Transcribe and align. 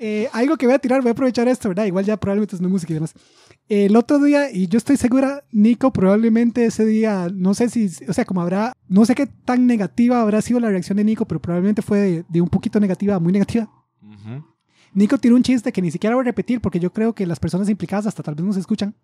Eh, 0.00 0.28
algo 0.32 0.56
que 0.56 0.66
voy 0.66 0.74
a 0.74 0.78
tirar, 0.78 1.00
voy 1.02 1.08
a 1.08 1.12
aprovechar 1.12 1.48
esto, 1.48 1.68
¿verdad? 1.68 1.84
Igual 1.86 2.04
ya 2.04 2.16
probablemente 2.16 2.54
es 2.54 2.62
no 2.62 2.68
música 2.68 2.92
y 2.92 2.94
demás. 2.94 3.14
El 3.68 3.96
otro 3.96 4.18
día, 4.22 4.50
y 4.50 4.68
yo 4.68 4.78
estoy 4.78 4.96
segura, 4.96 5.44
Nico, 5.50 5.92
probablemente 5.92 6.64
ese 6.64 6.84
día, 6.84 7.28
no 7.34 7.52
sé 7.54 7.68
si, 7.68 7.90
o 8.08 8.12
sea, 8.12 8.24
como 8.24 8.40
habrá, 8.40 8.72
no 8.88 9.04
sé 9.04 9.14
qué 9.14 9.26
tan 9.26 9.66
negativa 9.66 10.20
habrá 10.22 10.40
sido 10.40 10.60
la 10.60 10.70
reacción 10.70 10.96
de 10.98 11.04
Nico, 11.04 11.26
pero 11.26 11.40
probablemente 11.42 11.82
fue 11.82 11.98
de, 11.98 12.24
de 12.28 12.40
un 12.40 12.48
poquito 12.48 12.78
negativa 12.80 13.16
a 13.16 13.18
muy 13.20 13.32
negativa. 13.32 13.68
Ujú. 14.00 14.44
Nico 14.94 15.18
tiró 15.18 15.34
un 15.36 15.42
chiste 15.42 15.72
que 15.72 15.82
ni 15.82 15.90
siquiera 15.90 16.14
voy 16.16 16.22
a 16.22 16.26
repetir 16.26 16.60
porque 16.60 16.80
yo 16.80 16.92
creo 16.92 17.12
que 17.14 17.26
las 17.26 17.40
personas 17.40 17.68
implicadas 17.68 18.06
hasta 18.06 18.22
tal 18.22 18.34
vez 18.36 18.44
no 18.46 18.52
se 18.52 18.60
escuchan. 18.60 18.94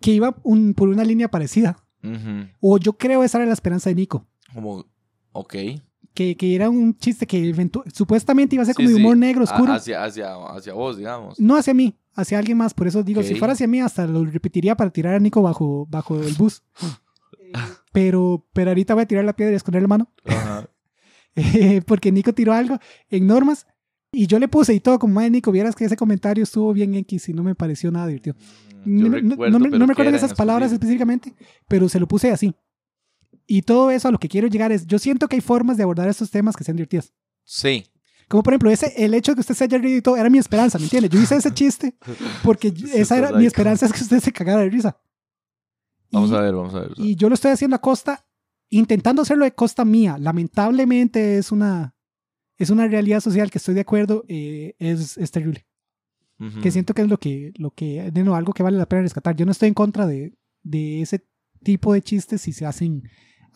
Que 0.00 0.12
iba 0.12 0.34
un- 0.42 0.74
por 0.74 0.88
una 0.88 1.04
línea 1.04 1.28
parecida. 1.28 1.76
Ujú. 2.02 2.48
O 2.60 2.78
yo 2.78 2.94
creo 2.94 3.22
esa 3.22 3.38
era 3.38 3.46
la 3.46 3.52
esperanza 3.52 3.88
de 3.90 3.96
Nico. 3.96 4.26
Como, 4.52 4.84
ok. 5.32 5.54
Que, 6.16 6.34
que 6.36 6.54
era 6.54 6.70
un 6.70 6.96
chiste 6.96 7.26
que 7.26 7.54
supuestamente 7.92 8.56
iba 8.56 8.62
a 8.62 8.64
ser 8.66 8.74
Sí, 8.74 8.82
como 8.82 8.88
de 8.88 8.94
sí. 8.96 9.00
humor 9.00 9.16
negro, 9.18 9.42
A- 9.42 9.44
oscuro. 9.44 9.72
Hacia, 9.74 10.02
hacia, 10.02 10.34
hacia 10.48 10.72
vos, 10.72 10.96
digamos. 10.96 11.38
No 11.38 11.56
hacia 11.56 11.74
mí, 11.74 11.94
hacia 12.14 12.38
alguien 12.38 12.56
más. 12.56 12.72
Por 12.74 12.86
eso 12.88 13.02
digo, 13.02 13.22
si 13.22 13.34
fuera 13.34 13.52
hacia 13.52 13.66
mí, 13.68 13.80
hasta 13.80 14.06
lo 14.06 14.24
repetiría 14.24 14.74
para 14.76 14.90
tirar 14.90 15.14
a 15.14 15.18
Nico 15.20 15.42
bajo, 15.42 15.86
bajo 15.90 16.18
el 16.20 16.32
bus. 16.34 16.62
pero, 17.92 18.44
pero 18.52 18.70
ahorita 18.70 18.94
voy 18.94 19.02
a 19.02 19.06
tirar 19.06 19.24
la 19.24 19.34
piedra 19.36 19.52
y 19.52 19.56
esconder 19.56 19.82
la 19.82 19.88
mano. 19.88 20.10
Ajá. 20.24 20.68
Eh, 21.38 21.82
porque 21.86 22.10
Nico 22.12 22.32
tiró 22.32 22.54
algo 22.54 22.78
en 23.10 23.26
normas 23.26 23.66
y 24.10 24.26
yo 24.26 24.38
le 24.38 24.48
puse 24.48 24.72
y 24.72 24.80
todo 24.80 24.98
como, 24.98 25.12
madre 25.12 25.28
Nico, 25.28 25.52
vieras 25.52 25.76
que 25.76 25.84
ese 25.84 25.94
comentario 25.94 26.42
estuvo 26.44 26.72
bien 26.72 26.94
X 26.94 27.28
y 27.28 27.34
no 27.34 27.42
me 27.42 27.54
pareció 27.54 27.90
nada 27.90 28.06
divertido. 28.06 28.36
Yo 28.86 29.04
No, 29.04 29.08
me- 29.10 29.20
no- 29.20 29.30
recuerdo, 29.32 29.58
no 29.58 29.58
me, 29.58 29.68
no 29.70 29.78
me 29.80 29.86
¿qué 29.88 29.92
acuerdo 29.92 30.08
era 30.08 30.16
esas 30.16 30.32
palabras 30.32 30.72
específicamente, 30.72 31.34
pero 31.68 31.90
se 31.90 32.00
lo 32.00 32.08
puse 32.08 32.30
así. 32.30 32.54
Y 33.46 33.62
todo 33.62 33.90
eso 33.90 34.08
a 34.08 34.10
lo 34.10 34.18
que 34.18 34.28
quiero 34.28 34.48
llegar 34.48 34.72
es, 34.72 34.86
yo 34.86 34.98
siento 34.98 35.28
que 35.28 35.36
hay 35.36 35.40
formas 35.40 35.76
de 35.76 35.84
abordar 35.84 36.08
estos 36.08 36.30
temas 36.30 36.56
que 36.56 36.64
sean 36.64 36.76
divertidas. 36.76 37.12
Sí. 37.44 37.84
Como 38.28 38.42
por 38.42 38.52
ejemplo, 38.52 38.70
ese, 38.70 38.92
el 38.96 39.14
hecho 39.14 39.32
de 39.32 39.36
que 39.36 39.40
usted 39.40 39.54
se 39.54 39.64
haya 39.64 39.78
reído 39.78 39.98
y 39.98 40.02
todo 40.02 40.16
era 40.16 40.28
mi 40.28 40.38
esperanza, 40.38 40.78
¿me 40.78 40.84
entiende? 40.84 41.08
Yo 41.08 41.20
hice 41.20 41.36
ese 41.36 41.50
chiste 41.54 41.96
porque 42.42 42.74
esa 42.92 43.16
era 43.16 43.32
mi 43.32 43.46
esperanza 43.46 43.86
es 43.86 43.92
que 43.92 44.02
usted 44.02 44.20
se 44.20 44.32
cagara 44.32 44.62
de 44.62 44.70
risa. 44.70 44.98
Vamos 46.10 46.30
y, 46.30 46.34
a 46.34 46.40
ver, 46.40 46.54
vamos 46.54 46.74
a 46.74 46.80
ver. 46.80 46.92
y 46.96 47.14
yo 47.14 47.28
lo 47.28 47.34
estoy 47.34 47.52
haciendo 47.52 47.76
a 47.76 47.80
costa, 47.80 48.26
intentando 48.68 49.22
hacerlo 49.22 49.44
de 49.44 49.52
costa 49.52 49.84
mía. 49.84 50.16
Lamentablemente 50.18 51.38
es 51.38 51.52
una, 51.52 51.94
es 52.56 52.70
una 52.70 52.88
realidad 52.88 53.20
social 53.20 53.50
que 53.50 53.58
estoy 53.58 53.74
de 53.74 53.82
acuerdo, 53.82 54.24
eh, 54.28 54.74
es, 54.78 55.16
es 55.18 55.30
terrible. 55.30 55.66
Ujú. 56.40 56.60
Que 56.60 56.70
siento 56.70 56.94
que 56.94 57.02
es 57.02 57.08
lo 57.08 57.18
que, 57.18 57.52
lo 57.56 57.70
que, 57.70 58.10
de 58.10 58.22
nuevo, 58.22 58.36
algo 58.36 58.52
que 58.52 58.62
vale 58.62 58.76
la 58.76 58.86
pena 58.86 59.02
rescatar. 59.02 59.36
Yo 59.36 59.46
no 59.46 59.52
estoy 59.52 59.68
en 59.68 59.74
contra 59.74 60.06
de, 60.06 60.36
de 60.62 61.00
ese 61.00 61.24
tipo 61.62 61.92
de 61.92 62.02
chistes 62.02 62.42
si 62.42 62.52
se 62.52 62.66
hacen 62.66 63.04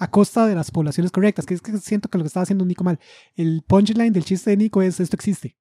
a 0.01 0.11
costa 0.11 0.47
de 0.47 0.55
las 0.55 0.71
poblaciones 0.71 1.13
correctas, 1.13 1.47
que 1.47 1.55
es 1.55 1.61
que 1.63 1.77
siento 1.79 2.09
que 2.09 2.19
lo 2.19 2.25
que 2.25 2.29
estaba 2.29 2.43
haciendo 2.43 2.65
Nico 2.65 2.83
mal. 2.83 2.99
El 3.37 3.63
punchline 3.67 4.13
del 4.13 4.25
chiste 4.25 4.51
de 4.51 4.57
Nico 4.57 4.83
es 4.83 4.99
esto 4.99 5.15
existe. 5.15 5.57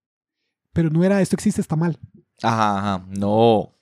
Pero 0.73 0.89
no 0.89 1.03
era 1.03 1.21
esto 1.21 1.35
existe, 1.35 1.61
está 1.61 1.75
mal. 1.75 1.99
Ajá, 2.41 2.77
ajá. 2.79 3.05
No. 3.09 3.75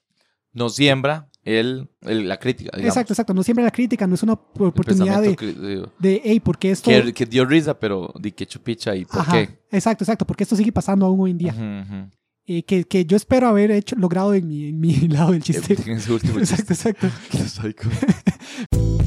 No 0.54 0.70
siembra 0.70 1.30
el, 1.44 1.88
el- 2.02 2.28
la 2.28 2.38
crítica. 2.38 2.72
Digamos. 2.74 2.90
Exacto, 2.96 3.14
exacto. 3.14 3.34
No 3.34 3.44
siempre 3.44 3.64
la 3.64 3.72
crítica, 3.72 4.08
no 4.08 4.16
es 4.16 4.24
una 4.24 4.34
oportunidad 4.34 5.22
de, 5.22 5.88
de, 6.00 6.22
hey, 6.26 6.40
¿por 6.40 6.58
qué 6.58 6.72
esto? 6.72 6.90
que, 6.90 7.14
que 7.14 7.26
dio 7.28 7.46
risa, 7.46 7.80
pero 7.80 8.12
di 8.20 8.32
que 8.32 8.46
chupicha 8.48 8.96
y 8.96 9.06
por 9.06 9.20
Ajá, 9.22 9.32
qué. 9.34 9.60
Exacto, 9.72 10.04
exacto. 10.04 10.26
Porque 10.26 10.44
esto 10.44 10.56
sigue 10.56 10.72
pasando 10.72 11.06
aún 11.06 11.20
hoy 11.22 11.32
en 11.32 11.38
día. 11.38 11.54
Ujú, 11.54 11.64
ujú. 11.96 12.10
Eh, 12.50 12.64
que, 12.64 12.86
que 12.86 13.06
yo 13.06 13.16
espero 13.18 13.48
haber 13.50 13.70
hecho, 13.72 13.96
logrado 13.98 14.34
en 14.34 14.48
mi, 14.48 14.70
en 14.70 14.80
mi 14.80 14.94
lado 15.10 15.34
del 15.34 15.44
chiste. 15.44 15.76
En 15.86 15.98
ese 15.98 16.12
último 16.12 16.40
exacto, 16.40 16.74
chiste. 16.74 16.90
exacto. 17.38 17.88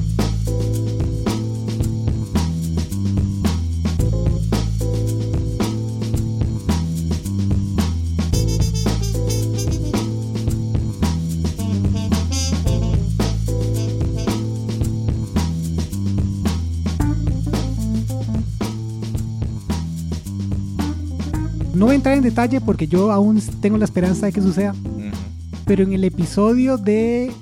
No 21.80 21.86
voy 21.86 21.94
a 21.94 21.96
entrar 21.96 22.14
en 22.14 22.22
detalle 22.22 22.60
porque 22.60 22.86
yo 22.86 23.10
aún 23.10 23.40
tengo 23.62 23.78
la 23.78 23.86
esperanza 23.86 24.26
de 24.26 24.32
que 24.32 24.42
suceda. 24.42 24.74
Pero 25.64 25.82
en 25.82 25.94
el 25.94 26.04
episodio 26.04 26.76
de 26.76 27.32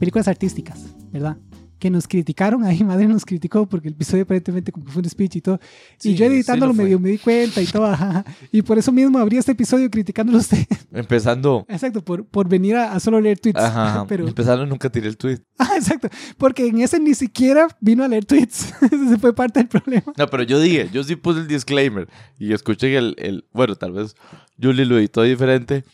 películas 0.00 0.26
artísticas, 0.26 0.80
¿verdad? 1.12 1.36
Que 1.78 1.90
nos 1.90 2.08
criticaron, 2.08 2.64
ahí 2.64 2.82
madre 2.82 3.06
nos 3.06 3.24
criticó 3.24 3.66
porque 3.66 3.88
el 3.88 3.94
episodio 3.94 4.22
aparentemente 4.22 4.72
como 4.72 4.86
fue 4.86 5.02
un 5.02 5.08
speech 5.08 5.36
y 5.36 5.40
todo. 5.42 5.60
Sí, 5.98 6.12
y 6.12 6.14
yo 6.14 6.26
sí 6.26 6.34
editándolo 6.34 6.72
lo 6.72 6.74
fue. 6.74 6.84
medio 6.84 6.98
me 6.98 7.10
di 7.10 7.18
cuenta 7.18 7.60
y 7.60 7.66
todo, 7.66 7.84
ajá. 7.86 8.24
Y 8.50 8.62
por 8.62 8.78
eso 8.78 8.92
mismo 8.92 9.18
abrí 9.18 9.36
este 9.36 9.52
episodio 9.52 9.90
criticándolo 9.90 10.38
a 10.38 10.40
usted. 10.40 10.66
Empezando. 10.92 11.66
exacto, 11.68 12.02
por, 12.02 12.24
por 12.24 12.48
venir 12.48 12.76
a, 12.76 12.92
a 12.92 13.00
solo 13.00 13.20
leer 13.20 13.38
tweets. 13.38 13.60
Ajá, 13.60 14.04
pero, 14.08 14.26
Empezando 14.26 14.64
nunca 14.64 14.90
tiré 14.90 15.08
el 15.08 15.16
tweet. 15.16 15.38
ah, 15.58 15.72
exacto, 15.76 16.08
porque 16.38 16.66
en 16.66 16.80
ese 16.80 16.98
ni 16.98 17.14
siquiera 17.14 17.68
vino 17.80 18.04
a 18.04 18.08
leer 18.08 18.24
tweets. 18.24 18.72
Ese 18.82 19.18
fue 19.18 19.34
parte 19.34 19.60
del 19.60 19.68
problema. 19.68 20.12
No, 20.16 20.26
pero 20.28 20.42
yo 20.42 20.58
dije, 20.58 20.88
yo 20.92 21.04
sí 21.04 21.16
puse 21.16 21.40
el 21.40 21.46
disclaimer 21.46 22.08
y 22.38 22.52
escuché 22.52 22.96
el, 22.96 23.14
el 23.18 23.44
bueno, 23.52 23.76
tal 23.76 23.92
vez 23.92 24.14
Julie 24.60 24.86
lo 24.86 24.98
editó 24.98 25.22
diferente 25.22 25.84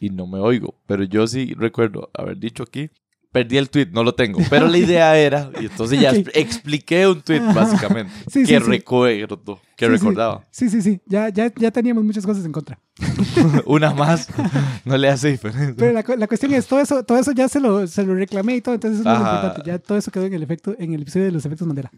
y 0.00 0.10
no 0.10 0.26
me 0.26 0.38
oigo, 0.38 0.74
pero 0.86 1.04
yo 1.04 1.26
sí 1.26 1.54
recuerdo 1.54 2.10
haber 2.14 2.38
dicho 2.38 2.62
aquí, 2.62 2.90
perdí 3.34 3.56
el 3.56 3.68
tweet, 3.68 3.88
no 3.90 4.04
lo 4.04 4.14
tengo, 4.14 4.38
pero 4.48 4.68
la 4.68 4.78
idea 4.78 5.18
era, 5.18 5.50
y 5.60 5.64
entonces 5.66 6.00
ya 6.00 6.10
expliqué 6.12 7.08
un 7.08 7.20
tweet 7.20 7.40
básicamente, 7.52 8.12
Sí, 8.30 8.40
que 8.44 8.46
sí, 8.46 8.58
recuerdo, 8.58 9.60
que 9.76 9.86
Sí, 9.86 9.90
recordaba. 9.90 10.44
Sí, 10.52 10.70
sí, 10.70 10.80
sí, 10.80 11.00
ya, 11.04 11.30
ya, 11.30 11.52
ya 11.56 11.72
teníamos 11.72 12.04
muchas 12.04 12.24
cosas 12.24 12.44
en 12.44 12.52
contra. 12.52 12.78
Una 13.66 13.92
más 13.92 14.28
no 14.84 14.96
le 14.96 15.08
hace 15.08 15.32
diferencia. 15.32 15.74
Pero 15.76 15.92
la, 15.92 16.04
cu- 16.04 16.14
la 16.16 16.28
cuestión 16.28 16.54
es, 16.54 16.64
todo 16.68 16.78
eso, 16.78 17.02
todo 17.02 17.18
eso 17.18 17.32
ya 17.32 17.48
se 17.48 17.58
lo, 17.58 17.88
se 17.88 18.04
lo 18.04 18.14
reclamé 18.14 18.54
y 18.54 18.60
todo, 18.60 18.76
entonces 18.76 19.00
eso 19.00 19.10
es 19.12 19.18
lo 19.18 19.24
importante. 19.24 19.62
Ya 19.66 19.78
todo 19.80 19.98
eso 19.98 20.12
quedó 20.12 20.26
en 20.26 20.34
el, 20.34 20.42
efecto, 20.44 20.76
en 20.78 20.94
el 20.94 21.02
episodio 21.02 21.26
de 21.26 21.32
los 21.32 21.44
efectos 21.44 21.66
Mandela. 21.66 21.90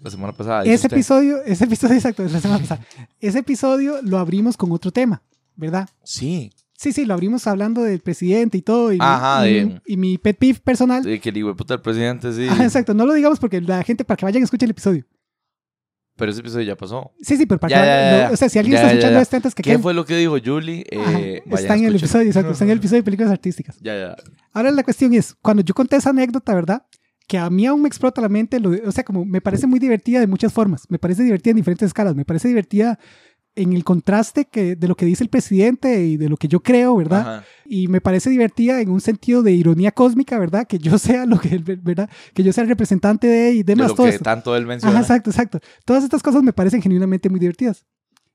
La 0.00 0.10
semana 0.10 0.32
pasada. 0.32 0.62
ese 0.62 0.74
usted. 0.86 0.92
episodio, 0.92 1.42
ese 1.44 1.64
episodio 1.64 1.96
exacto, 1.96 2.22
de 2.22 2.30
la 2.30 2.40
semana 2.40 2.60
pasada. 2.60 2.80
Ese 3.18 3.40
episodio 3.40 3.96
lo 4.02 4.18
abrimos 4.18 4.56
con 4.56 4.70
otro 4.70 4.92
tema, 4.92 5.20
¿verdad? 5.56 5.88
Sí, 6.04 6.52
Sí, 6.80 6.92
sí, 6.92 7.04
lo 7.04 7.14
abrimos 7.14 7.44
hablando 7.48 7.82
del 7.82 7.98
presidente 7.98 8.56
y 8.56 8.62
todo. 8.62 8.92
Y, 8.92 8.98
Ajá, 9.00 9.42
de- 9.42 9.64
mi- 9.66 9.80
y 9.84 9.96
mi 9.96 10.16
pet 10.16 10.38
peeve 10.38 10.60
personal. 10.62 11.02
sí, 11.02 11.18
que 11.18 11.30
el 11.30 11.36
hijo 11.38 11.48
de 11.48 11.54
puta 11.56 11.74
del 11.74 11.80
presidente, 11.82 12.32
sí. 12.32 12.46
Ajá, 12.48 12.62
exacto, 12.62 12.94
no 12.94 13.04
lo 13.04 13.14
digamos 13.14 13.40
porque 13.40 13.60
la 13.60 13.82
gente, 13.82 14.04
para 14.04 14.16
que 14.16 14.24
vayan 14.24 14.42
a 14.42 14.44
escuchar 14.44 14.66
el 14.68 14.70
episodio. 14.70 15.04
Pero 16.16 16.30
ese 16.30 16.40
episodio 16.40 16.66
ya 16.66 16.76
pasó. 16.76 17.10
Sí, 17.20 17.36
sí, 17.36 17.46
pero 17.46 17.58
para 17.58 17.70
Ya, 17.70 17.80
que 17.80 17.86
ya, 17.86 17.94
vayan- 17.96 18.20
ya, 18.22 18.28
no. 18.28 18.34
O 18.34 18.36
sea, 18.36 18.48
si 18.48 18.58
alguien 18.60 18.76
está 18.76 18.88
escuchando 18.90 19.18
esto 19.20 19.36
antes 19.36 19.54
que 19.56 19.62
¿Qué 19.64 19.70
queden- 19.72 19.82
fue 19.82 19.92
lo 19.94 20.04
que 20.04 20.16
dijo 20.16 20.36
Julie? 20.44 20.84
Eh, 20.90 21.42
está 21.50 21.74
en 21.76 21.84
el 21.84 21.96
episodio, 21.96 22.26
exacto, 22.28 22.52
está 22.52 22.64
en 22.64 22.70
el 22.70 22.78
episodio 22.78 23.00
de 23.00 23.04
películas 23.04 23.32
artísticas. 23.32 23.76
Ya, 23.80 23.96
ya. 23.98 24.16
Ahora 24.52 24.70
la 24.70 24.84
cuestión 24.84 25.12
es, 25.14 25.34
cuando 25.42 25.64
yo 25.64 25.74
conté 25.74 25.96
esa 25.96 26.10
anécdota, 26.10 26.54
¿verdad? 26.54 26.86
Que 27.26 27.38
a 27.38 27.50
mí 27.50 27.66
aún 27.66 27.82
me 27.82 27.88
explota 27.88 28.20
la 28.20 28.28
mente, 28.28 28.58
lo- 28.60 28.70
o 28.88 28.92
sea, 28.92 29.02
como 29.04 29.24
me 29.24 29.40
parece 29.40 29.66
muy 29.66 29.78
divertida 29.80 30.18
de 30.20 30.26
muchas 30.28 30.52
formas, 30.52 30.86
me 30.88 30.98
parece 30.98 31.22
divertida 31.24 31.50
en 31.50 31.56
diferentes 31.56 31.86
escalas, 31.86 32.14
me 32.14 32.24
parece 32.24 32.46
divertida 32.48 32.98
en 33.60 33.72
el 33.72 33.84
contraste 33.84 34.46
que, 34.46 34.76
de 34.76 34.88
lo 34.88 34.96
que 34.96 35.04
dice 35.06 35.22
el 35.24 35.30
presidente 35.30 36.04
y 36.04 36.16
de 36.16 36.28
lo 36.28 36.36
que 36.36 36.48
yo 36.48 36.60
creo, 36.60 36.96
¿verdad? 36.96 37.20
Ajá. 37.20 37.44
Y 37.66 37.88
me 37.88 38.00
parece 38.00 38.30
divertida 38.30 38.80
en 38.80 38.88
un 38.90 39.00
sentido 39.00 39.42
de 39.42 39.52
ironía 39.52 39.92
cósmica, 39.92 40.38
¿verdad? 40.38 40.66
Que 40.66 40.78
yo 40.78 40.96
sea 40.98 41.26
lo 41.26 41.38
que, 41.40 41.48
él- 41.56 41.62
¿verdad? 41.82 42.08
Que 42.34 42.42
yo 42.42 42.52
sea 42.52 42.62
el 42.64 42.68
representante 42.68 43.26
de 43.26 43.52
y 43.52 43.56
De 43.58 43.74
demás, 43.74 43.88
lo 43.88 43.94
todo 43.96 44.06
que 44.06 44.12
esto. 44.12 44.24
tanto 44.24 44.56
él 44.56 44.62
Ajá, 44.62 44.68
menciona. 44.68 45.00
exacto, 45.00 45.30
exacto. 45.30 45.60
Todas 45.84 46.04
estas 46.04 46.22
cosas 46.22 46.42
me 46.42 46.52
parecen 46.52 46.80
genuinamente 46.82 47.28
muy 47.28 47.40
divertidas. 47.40 47.84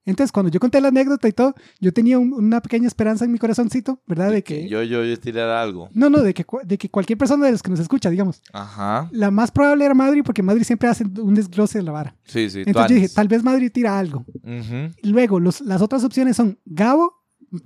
Entonces, 0.05 0.31
cuando 0.33 0.51
yo 0.51 0.59
conté 0.59 0.81
la 0.81 0.89
anécdota 0.89 1.27
y 1.27 1.31
todo, 1.31 1.55
yo 1.79 1.93
tenía 1.93 2.19
un- 2.19 2.33
una 2.33 2.61
pequeña 2.61 2.87
esperanza 2.87 3.23
en 3.23 3.31
mi 3.31 3.37
corazoncito, 3.39 4.01
¿verdad? 4.05 4.31
De 4.31 4.43
que... 4.43 4.67
Yo, 4.67 4.83
yo, 4.83 5.03
yo 5.05 5.17
tirar 5.19 5.49
algo. 5.49 5.89
No, 5.93 6.09
no, 6.09 6.19
de 6.21 6.33
que, 6.33 6.45
de 6.65 6.77
que 6.77 6.89
cualquier 6.89 7.17
persona 7.17 7.45
de 7.45 7.53
los 7.53 7.63
que 7.63 7.69
nos 7.71 7.79
escucha, 7.79 8.09
digamos, 8.09 8.41
Ajá. 8.51 9.07
la 9.13 9.31
más 9.31 9.51
probable 9.51 9.85
era 9.85 9.93
Madrid 9.93 10.21
porque 10.25 10.43
Madrid 10.43 10.63
siempre 10.63 10.89
hace 10.89 11.05
un 11.05 11.33
desglose 11.33 11.77
de 11.79 11.83
la 11.85 11.91
vara. 11.93 12.15
Sí, 12.25 12.49
sí. 12.49 12.63
Entonces 12.65 12.89
yo 12.89 12.95
dije, 12.95 13.09
tal 13.15 13.27
vez 13.29 13.43
Madrid 13.43 13.71
tira 13.73 13.97
algo. 13.97 14.25
Ujú. 14.43 14.91
Y 15.01 15.09
luego, 15.09 15.39
los, 15.39 15.61
las 15.61 15.81
otras 15.81 16.03
opciones 16.03 16.35
son 16.35 16.59
Gabo, 16.65 17.13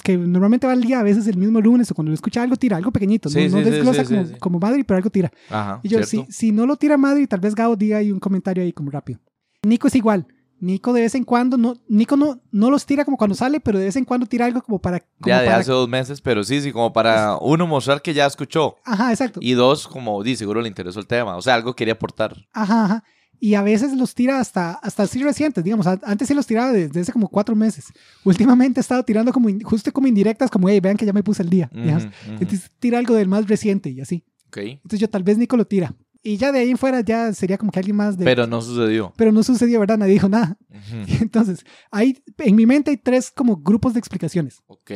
que 0.03 0.17
normalmente 0.17 0.67
va 0.67 0.73
al 0.73 0.81
día, 0.81 0.99
a 0.99 1.03
veces 1.03 1.25
el 1.27 1.37
mismo 1.37 1.59
lunes, 1.61 1.89
o 1.89 1.95
cuando 1.95 2.09
lo 2.11 2.13
escucha 2.15 2.43
algo, 2.43 2.55
tira 2.57 2.77
algo 2.77 2.91
pequeñito. 2.91 3.29
Sí, 3.29 3.47
no 3.47 3.57
no 3.57 3.57
sí, 3.57 3.63
sí, 3.63 3.69
desglosa 3.71 4.05
sí, 4.05 4.13
como, 4.15 4.37
como 4.39 4.59
Madrid, 4.59 4.83
pero 4.85 4.97
algo 4.97 5.09
tira. 5.09 5.31
Ajá. 5.49 5.79
Y 5.81 5.87
yo, 5.89 6.03
si, 6.03 6.25
si 6.29 6.51
no 6.51 6.65
lo 6.67 6.75
tira 6.75 6.97
Madrid, 6.97 7.27
tal 7.27 7.39
vez 7.39 7.55
Gabo 7.55 7.75
diga 7.75 7.97
ahí 7.97 8.11
un 8.11 8.19
comentario 8.19 8.61
ahí 8.63 8.73
como 8.73 8.91
rápido. 8.91 9.19
Nico 9.63 9.87
es 9.87 9.95
igual. 9.95 10.27
Nico 10.59 10.91
de 10.93 11.01
vez 11.01 11.13
en 11.15 11.23
cuando, 11.23 11.57
no, 11.57 11.75
Nico 11.87 12.17
no, 12.17 12.41
no 12.51 12.71
los 12.71 12.85
tira 12.85 13.05
como 13.05 13.17
cuando 13.17 13.35
sale, 13.35 13.59
pero 13.59 13.77
de 13.79 13.85
vez 13.85 13.95
en 13.95 14.05
cuando 14.05 14.25
tira 14.25 14.45
algo 14.45 14.61
como 14.61 14.79
para... 14.79 14.99
como 14.99 15.09
Ya 15.27 15.41
de 15.41 15.45
para- 15.47 15.59
hace 15.59 15.71
dos 15.71 15.87
meses, 15.87 16.19
pero 16.21 16.43
sí, 16.43 16.61
sí, 16.61 16.71
como 16.71 16.91
para 16.93 17.37
uno 17.41 17.67
mostrar 17.67 18.01
que 18.01 18.13
ya 18.13 18.25
escuchó. 18.25 18.75
Ajá, 18.83 19.11
exacto. 19.11 19.39
Y 19.43 19.53
dos, 19.53 19.87
como 19.87 20.23
di, 20.23 20.35
seguro 20.35 20.61
le 20.61 20.67
interesó 20.67 20.99
el 20.99 21.07
tema. 21.07 21.35
O 21.37 21.41
sea, 21.41 21.53
algo 21.55 21.75
quería 21.75 21.93
aportar. 21.93 22.35
Ajá, 22.53 22.85
ajá. 22.85 23.03
Y 23.39 23.53
a 23.53 23.61
veces 23.61 23.93
los 23.95 24.15
tira 24.15 24.39
hasta, 24.39 24.71
hasta 24.73 25.03
así 25.03 25.21
recientes, 25.21 25.63
digamos. 25.63 25.85
Antes 25.85 26.27
sí 26.27 26.33
los 26.33 26.47
tiraba 26.47 26.71
desde 26.71 27.01
hace 27.01 27.11
como 27.13 27.27
cuatro 27.29 27.55
meses. 27.55 27.85
Últimamente 28.23 28.79
he 28.79 28.81
estado 28.81 29.03
tirando 29.03 29.31
como, 29.31 29.49
in- 29.49 29.61
justo 29.61 29.91
como 29.93 30.07
indirectas, 30.07 30.49
como, 30.49 30.69
hey, 30.69 30.79
vean 30.79 30.97
que 30.97 31.05
ya 31.05 31.13
me 31.13 31.21
puse 31.21 31.43
el 31.43 31.49
día. 31.51 31.69
Ujú, 31.71 31.87
ujú. 31.87 32.07
Entonces 32.31 32.71
tira 32.79 32.97
algo 32.97 33.13
del 33.13 33.27
más 33.27 33.47
reciente 33.47 33.91
y 33.91 34.01
así. 34.01 34.23
Ok. 34.47 34.57
Entonces 34.57 34.99
yo 34.99 35.07
tal 35.09 35.21
vez 35.23 35.37
Nico 35.37 35.55
lo 35.55 35.65
tira. 35.65 35.93
Y 36.27 36.35
ya 36.35 36.51
de 36.51 36.59
ahí 36.59 36.71
en 36.71 36.77
fuera 36.77 36.99
ya 36.99 37.31
sería 37.31 37.57
como 37.57 37.71
que 37.71 37.79
alguien 37.79 37.95
más 37.95 38.17
de... 38.17 38.25
Pero 38.25 38.47
no 38.47 38.61
sucedió. 38.61 39.13
pero 39.15 39.31
no 39.31 39.43
sucedió, 39.43 39.79
¿verdad? 39.79 39.97
Nadie 39.97 40.11
dijo 40.11 40.27
nada. 40.27 40.57
Entonces, 41.21 41.65
hay, 41.89 42.21
en 42.39 42.53
mi 42.53 42.65
mente 42.65 42.91
hay 42.91 42.97
tres 42.97 43.31
como 43.31 43.55
grupos 43.55 43.93
de 43.93 43.99
explicaciones. 43.99 44.61
Ok. 44.67 44.91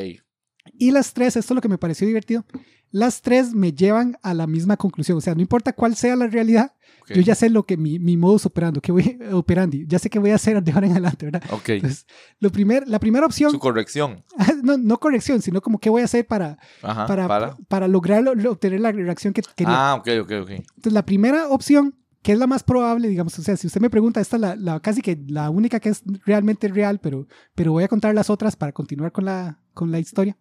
Y 0.82 0.90
las 0.92 1.14
tres, 1.14 1.36
esto 1.36 1.54
es 1.54 1.56
lo 1.56 1.62
que 1.62 1.70
me 1.70 1.78
pareció 1.78 2.08
divertido, 2.08 2.44
las 2.90 3.22
tres 3.22 3.54
me 3.54 3.72
llevan 3.72 4.18
a 4.24 4.34
la 4.34 4.48
misma 4.48 4.78
conclusión. 4.78 5.16
O 5.18 5.22
sea, 5.22 5.36
no 5.36 5.42
importa 5.42 5.74
cuál 5.74 5.96
sea 5.96 6.16
la 6.16 6.26
realidad, 6.26 6.74
yo 7.08 7.22
ya 7.22 7.36
sé 7.36 7.50
lo 7.52 7.66
que 7.68 7.78
mi, 7.78 8.00
mi 8.00 8.18
modus 8.18 8.46
operando, 8.48 8.82
que 8.82 8.92
voy, 8.92 9.20
operandi, 9.32 9.86
ya 9.88 10.00
sé 10.00 10.10
qué 10.10 10.18
voy 10.18 10.32
a 10.32 10.36
hacer 10.36 10.62
de 10.64 10.72
ahora 10.72 10.88
en 10.88 10.94
adelante, 10.94 11.26
¿verdad? 11.26 11.44
Ok. 11.52 11.70
Entonces, 11.70 12.08
lo 12.40 12.50
primer, 12.52 12.88
la 12.88 13.00
primera 13.00 13.26
opción, 13.28 13.52
Su 13.52 13.60
corrección. 13.60 14.24
no, 14.64 14.78
no 14.78 15.00
corrección, 15.00 15.42
sino 15.44 15.62
como 15.62 15.78
qué 15.80 15.90
voy 15.92 16.02
a 16.02 16.06
hacer 16.06 16.26
para, 16.26 16.58
Ajá. 16.82 17.06
para, 17.06 17.28
Para. 17.28 17.56
para, 17.68 17.88
lograr 17.88 18.24
lo- 18.24 18.34
lo- 18.34 18.52
obtener 18.54 18.80
la 18.80 18.92
reacción 18.92 19.34
que 19.34 19.42
quería. 19.56 19.92
Ah, 19.92 19.96
ok, 19.96 20.08
ok, 20.24 20.32
ok. 20.44 20.50
Entonces, 20.50 20.94
la 20.94 21.06
primera 21.06 21.48
opción, 21.50 21.96
que 22.24 22.32
es 22.32 22.40
la 22.40 22.48
más 22.48 22.64
probable, 22.64 23.08
digamos, 23.08 23.38
o 23.38 23.44
sea, 23.44 23.56
si 23.56 23.68
usted 23.68 23.82
me 23.82 23.90
pregunta, 23.92 24.20
esta 24.20 24.38
es 24.38 24.42
la, 24.42 24.56
la- 24.56 24.80
casi 24.80 25.02
que 25.02 25.20
la 25.28 25.50
única 25.52 25.80
que 25.80 25.90
es 25.90 26.02
realmente 26.26 26.68
real, 26.70 27.00
pero, 27.00 27.28
pero 27.56 27.72
voy 27.72 27.84
a 27.84 27.88
contar 27.88 28.16
las 28.16 28.30
otras 28.32 28.56
para 28.56 28.72
continuar 28.72 29.12
con 29.12 29.26
la, 29.26 29.60
con 29.76 29.92
la 29.92 30.00
historia. 30.00 30.38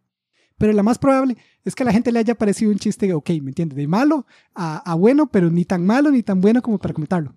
Pero 0.60 0.74
la 0.74 0.82
más 0.82 0.98
probable 0.98 1.38
es 1.64 1.74
que 1.74 1.84
a 1.84 1.86
la 1.86 1.92
gente 1.92 2.12
le 2.12 2.18
haya 2.18 2.34
parecido 2.34 2.70
un 2.70 2.78
chiste, 2.78 3.10
ok, 3.14 3.30
¿me 3.40 3.48
entiende? 3.48 3.74
De 3.74 3.86
malo 3.88 4.26
a, 4.54 4.76
a 4.90 4.94
bueno, 4.94 5.30
pero 5.30 5.50
ni 5.50 5.64
tan 5.64 5.86
malo 5.86 6.10
ni 6.10 6.22
tan 6.22 6.42
bueno 6.42 6.60
como 6.60 6.76
para 6.78 6.92
comentarlo. 6.92 7.34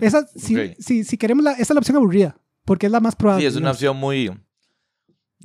Esa, 0.00 0.26
si, 0.34 0.56
Ok. 0.56 0.76
si, 0.78 1.04
si 1.04 1.18
queremos, 1.18 1.44
la, 1.44 1.52
esa 1.52 1.62
es 1.64 1.70
la 1.70 1.80
opción 1.80 1.98
aburrida, 1.98 2.34
porque 2.64 2.86
es 2.86 2.92
la 2.92 3.00
más 3.00 3.14
probable. 3.14 3.42
Sí, 3.42 3.46
es 3.46 3.56
una 3.56 3.72
opción 3.72 3.98
muy. 3.98 4.30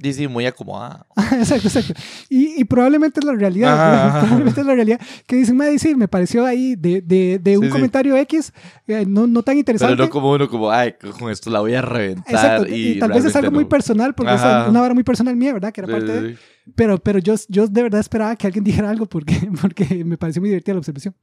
Sí, 0.02 0.14
sí, 0.14 0.28
muy 0.28 0.46
acomodada. 0.46 1.06
exacto, 1.40 1.68
exacto. 1.68 1.94
Y, 2.30 2.60
y 2.62 2.64
probablemente 2.66 3.20
es 3.20 3.26
la 3.26 3.34
realidad. 3.34 3.74
Ajá. 4.10 4.20
Probablemente 4.22 4.62
es 4.62 4.68
la 4.68 4.76
realidad. 4.76 5.02
Que 5.26 5.36
dicen, 5.38 5.58
"Mae, 5.58 5.78
sí, 5.80 5.96
me 5.96 6.08
pareció 6.08 6.46
ahí 6.46 6.76
de, 6.76 7.02
de, 7.02 7.40
de 7.42 7.58
un 7.58 7.64
Sí, 7.64 7.70
sí. 7.70 7.74
comentario 7.74 8.16
X, 8.18 8.54
eh, 8.88 9.06
no, 9.08 9.26
no 9.28 9.44
tan 9.44 9.58
interesante. 9.58 9.94
Pero 9.96 10.06
no 10.06 10.10
como 10.12 10.32
uno, 10.32 10.48
como, 10.50 10.70
ay, 10.72 10.94
con 11.20 11.32
esto 11.32 11.50
la 11.50 11.60
voy 11.62 11.74
a 11.74 11.82
reventar. 11.82 12.26
Exacto. 12.34 12.68
Y, 12.68 12.90
Y, 12.92 13.00
tal 13.00 13.12
vez 13.12 13.26
es 13.26 13.36
algo 13.36 13.52
muy 13.52 13.64
no. 13.64 13.70
personal, 13.70 14.14
porque 14.16 14.32
Ajá. 14.34 14.64
es 14.64 14.70
una 14.70 14.82
vara 14.82 14.94
muy 14.94 15.04
personal 15.04 15.36
mía, 15.36 15.54
¿verdad? 15.54 15.72
Que 15.74 15.82
era 15.82 15.88
Sí, 15.88 15.94
parte 15.94 16.08
sí, 16.20 16.24
de. 16.28 16.34
sí. 16.36 16.42
Pero, 16.76 16.98
pero 16.98 17.20
yo, 17.20 17.34
yo 17.48 17.68
de 17.68 17.82
verdad 17.84 18.00
esperaba 18.02 18.36
que 18.36 18.46
alguien 18.48 18.64
dijera 18.64 18.90
algo 18.90 19.06
porque, 19.08 19.36
porque 19.62 20.04
me 20.06 20.18
pareció 20.18 20.42
muy 20.42 20.50
divertida 20.50 20.74
la 20.76 20.80
observación. 20.80 21.16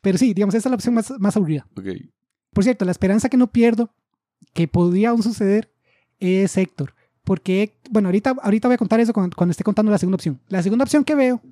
Pero 0.00 0.18
sí, 0.18 0.34
digamos, 0.34 0.54
esa 0.54 0.68
es 0.68 0.70
la 0.70 0.76
opción 0.76 0.94
más, 0.94 1.12
más 1.18 1.36
aburrida. 1.36 1.66
Ok. 1.76 1.86
Por 2.52 2.64
cierto, 2.64 2.84
la 2.84 2.90
esperanza 2.92 3.28
que 3.28 3.36
no 3.36 3.50
pierdo, 3.50 3.94
que 4.54 4.68
podría 4.68 5.10
aún 5.10 5.22
suceder, 5.22 5.72
es 6.20 6.56
Héctor. 6.56 6.94
Porque, 7.28 7.78
bueno, 7.90 8.08
ahorita, 8.08 8.34
ahorita 8.42 8.68
voy 8.68 8.74
a 8.76 8.78
contar 8.78 9.00
eso 9.00 9.12
cuando, 9.12 9.36
cuando 9.36 9.50
esté 9.50 9.62
contando 9.62 9.92
la 9.92 9.98
segunda 9.98 10.14
opción. 10.16 10.40
La 10.48 10.62
segunda 10.62 10.82
opción 10.84 11.04
que 11.04 11.14
veo, 11.14 11.42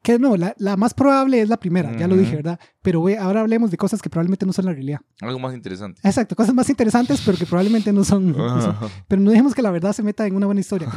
que 0.00 0.18
no, 0.18 0.36
la, 0.36 0.54
la 0.58 0.76
más 0.76 0.92
probable 0.94 1.40
es 1.40 1.48
la 1.48 1.56
primera, 1.56 1.96
ya 1.98 2.06
lo 2.06 2.16
dije. 2.16 2.36
¿verdad? 2.36 2.60
Pero 2.82 3.00
voy- 3.00 3.14
ahora 3.14 3.40
hablemos 3.40 3.70
de 3.70 3.76
cosas 3.78 4.00
que 4.02 4.10
probablemente 4.10 4.44
no 4.46 4.52
son 4.52 4.66
la 4.66 4.72
realidad. 4.72 5.00
Algo 5.22 5.38
más 5.40 5.54
interesante. 5.54 6.00
Exacto, 6.04 6.36
cosas 6.36 6.54
más 6.54 6.68
interesantes, 6.70 7.20
pero 7.24 7.36
que 7.36 7.46
probablemente 7.46 7.92
no 7.92 8.04
son. 8.04 8.30
no 8.32 8.60
son- 8.60 8.76
pero 9.08 9.20
no 9.22 9.30
dejemos 9.30 9.54
que 9.54 9.62
la 9.62 9.70
verdad 9.72 9.92
se 9.92 10.02
meta 10.02 10.26
en 10.26 10.36
una 10.36 10.46
buena 10.46 10.60
historia. 10.60 10.88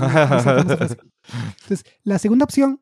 Entonces, 1.61 1.85
la 2.03 2.19
segunda 2.19 2.43
opción, 2.45 2.81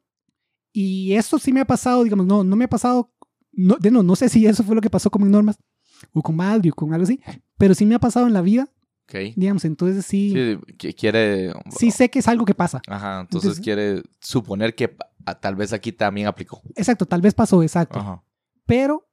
y 0.74 1.14
esto 1.14 1.40
sí 1.40 1.54
me 1.54 1.62
ha 1.62 1.66
pasado, 1.66 2.04
digamos, 2.04 2.26
no, 2.26 2.44
no 2.44 2.56
me 2.56 2.66
ha 2.66 2.70
pasado, 2.70 3.14
no, 3.54 3.78
de 3.80 3.92
no, 3.92 4.04
no 4.04 4.16
sé 4.16 4.28
si 4.30 4.46
eso 4.46 4.64
fue 4.64 4.76
lo 4.76 4.82
que 4.82 4.90
pasó 4.90 5.10
con 5.10 5.30
Normas, 5.32 5.58
o 6.12 6.22
con 6.22 6.36
Madrid, 6.36 6.72
o 6.72 6.76
con 6.76 6.94
algo 6.94 7.04
así, 7.06 7.22
pero 7.58 7.74
sí 7.76 7.86
me 7.86 7.96
ha 7.96 8.00
pasado 8.00 8.28
en 8.28 8.34
la 8.34 8.42
vida, 8.42 8.68
Ok. 9.08 9.34
digamos, 9.36 9.64
entonces 9.66 10.06
sí, 10.06 10.32
sí, 10.34 10.58
Sí, 10.80 10.94
quiere. 10.94 11.54
sé 11.92 12.10
que 12.10 12.20
es 12.20 12.28
algo 12.28 12.44
que 12.46 12.56
pasa. 12.56 12.82
Ajá, 12.88 13.22
entonces 13.22 13.58
Entonces- 13.58 13.64
quiere 13.64 14.04
suponer 14.20 14.74
que 14.76 14.96
ah, 15.26 15.36
tal 15.40 15.56
vez 15.56 15.74
aquí 15.74 15.92
también 15.92 16.28
aplicó. 16.28 16.62
Exacto, 16.76 17.06
tal 17.06 17.22
vez 17.22 17.34
pasó, 17.34 17.62
exacto. 17.62 18.00
Ajá. 18.00 18.24
Pero 18.66 19.08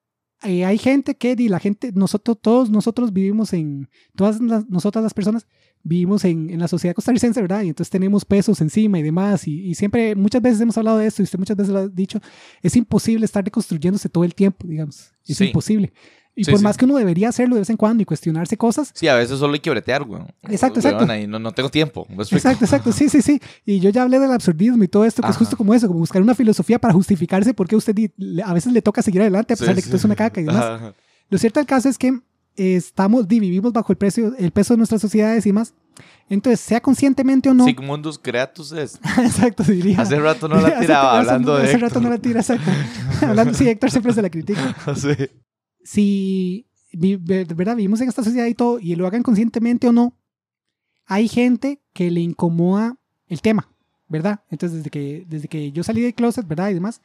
eh, 0.44 0.64
hay 0.64 0.78
gente 0.78 1.14
que, 1.16 1.36
y 1.38 1.48
la 1.48 1.60
gente, 1.60 1.92
nosotros, 1.94 2.38
todos 2.40 2.70
nosotros 2.70 3.12
vivimos 3.12 3.52
en, 3.52 3.88
todas 4.16 4.40
las, 4.40 4.66
nosotras 4.68 5.02
las 5.04 5.14
personas 5.14 5.46
vivimos 5.84 6.24
en, 6.24 6.48
en 6.50 6.58
la 6.58 6.68
sociedad 6.68 6.94
costarricense, 6.94 7.40
¿verdad? 7.40 7.62
Y 7.62 7.68
entonces 7.68 7.90
tenemos 7.90 8.24
pesos 8.24 8.60
encima 8.60 8.98
y 8.98 9.02
demás. 9.02 9.46
Y, 9.46 9.60
y 9.68 9.74
siempre, 9.74 10.14
muchas 10.16 10.40
veces 10.42 10.60
hemos 10.60 10.76
hablado 10.78 10.98
de 10.98 11.06
esto 11.06 11.22
y 11.22 11.24
usted 11.24 11.38
muchas 11.38 11.56
veces 11.56 11.72
lo 11.72 11.80
ha 11.80 11.88
dicho, 11.88 12.18
es 12.62 12.74
imposible 12.76 13.24
estar 13.24 13.44
reconstruyéndose 13.44 14.08
todo 14.08 14.24
el 14.24 14.34
tiempo, 14.34 14.66
digamos. 14.66 15.12
Es 15.26 15.36
Sí. 15.36 15.44
imposible. 15.46 15.92
Y 16.34 16.44
Sí, 16.44 16.50
por 16.50 16.60
sí. 16.60 16.64
más 16.64 16.78
que 16.78 16.86
uno 16.86 16.96
debería 16.96 17.28
hacerlo 17.28 17.56
de 17.56 17.60
vez 17.60 17.68
en 17.70 17.76
cuando 17.76 18.02
y 18.02 18.06
cuestionarse 18.06 18.56
cosas. 18.56 18.90
Sí, 18.94 19.06
a 19.06 19.14
veces 19.14 19.38
solo 19.38 19.52
hay 19.52 19.60
que 19.60 19.68
bretear, 19.68 20.02
güey. 20.04 20.22
Exacto, 20.48 20.80
Weón, 20.80 20.94
exacto. 20.94 21.12
ahí 21.12 21.26
no, 21.26 21.38
no 21.38 21.52
tengo 21.52 21.68
tiempo. 21.68 22.06
Exacto, 22.10 22.64
exacto, 22.64 22.90
sí, 22.92 23.10
sí, 23.10 23.20
sí. 23.20 23.38
Y 23.66 23.80
yo 23.80 23.90
ya 23.90 24.02
hablé 24.02 24.18
del 24.18 24.32
absurdismo 24.32 24.82
y 24.82 24.88
todo 24.88 25.04
esto, 25.04 25.20
que 25.20 25.28
es 25.28 25.32
Ajá. 25.36 25.38
justo 25.40 25.56
como 25.58 25.74
eso, 25.74 25.86
como 25.88 25.98
buscar 25.98 26.22
una 26.22 26.34
filosofía 26.34 26.78
para 26.78 26.94
justificarse 26.94 27.52
porque 27.52 27.76
usted 27.76 27.94
a 28.44 28.54
veces 28.54 28.72
le 28.72 28.80
toca 28.80 29.02
seguir 29.02 29.20
adelante 29.20 29.52
a 29.52 29.56
pesar 29.56 29.74
Sí, 29.74 29.76
de 29.76 29.82
que 29.82 29.86
esto 29.88 29.96
es 29.96 30.04
una 30.04 30.16
caca 30.16 30.40
y 30.40 30.44
demás. 30.44 30.64
Ajá. 30.64 30.94
Lo 31.28 31.36
cierto 31.38 31.60
del 31.60 31.66
caso 31.66 31.90
es 31.90 31.98
que 31.98 32.18
estamos, 32.56 33.26
vivimos 33.26 33.72
bajo 33.72 33.92
el, 33.92 33.98
precio, 33.98 34.34
el 34.38 34.52
peso 34.52 34.74
de 34.74 34.78
nuestras 34.78 35.00
sociedades 35.00 35.44
y 35.46 35.52
más. 35.52 35.74
Entonces, 36.30 36.60
sea 36.60 36.80
conscientemente 36.80 37.50
o 37.50 37.54
no. 37.54 37.66
Sigmundus 37.66 38.18
Creatus 38.18 38.72
es. 38.72 38.98
exacto, 39.18 39.64
diría. 39.64 40.00
Hace 40.00 40.18
rato 40.18 40.48
no 40.48 40.56
la 40.60 40.68
Hace- 40.68 40.80
tiraba 40.80 41.10
hace- 41.18 41.28
hablando 41.30 41.56
de. 41.56 41.64
Hace 41.64 41.76
rato 41.78 42.00
no 42.00 42.08
la 42.08 42.16
tira, 42.18 42.40
exacto. 42.40 42.70
hablando, 43.26 43.52
sí, 43.52 43.68
Héctor 43.68 43.90
siempre 43.90 44.14
se 44.14 44.22
la 44.22 44.30
critica. 44.30 44.74
sí. 44.96 45.08
Si, 45.84 46.66
verdad, 46.92 47.76
vivimos 47.76 48.00
en 48.00 48.08
esta 48.08 48.22
sociedad 48.22 48.46
y 48.46 48.54
todo, 48.54 48.78
y 48.80 48.94
lo 48.96 49.06
hagan 49.06 49.22
conscientemente 49.22 49.88
o 49.88 49.92
no, 49.92 50.16
hay 51.06 51.28
gente 51.28 51.80
que 51.92 52.10
le 52.10 52.20
incomoda 52.20 52.96
el 53.26 53.40
tema, 53.40 53.68
¿verdad? 54.08 54.40
Entonces, 54.50 54.78
desde 54.78 54.90
que, 54.90 55.24
desde 55.28 55.48
que 55.48 55.72
yo 55.72 55.82
salí 55.82 56.00
del 56.02 56.14
closet, 56.14 56.46
¿verdad? 56.46 56.70
Y 56.70 56.74
demás, 56.74 57.00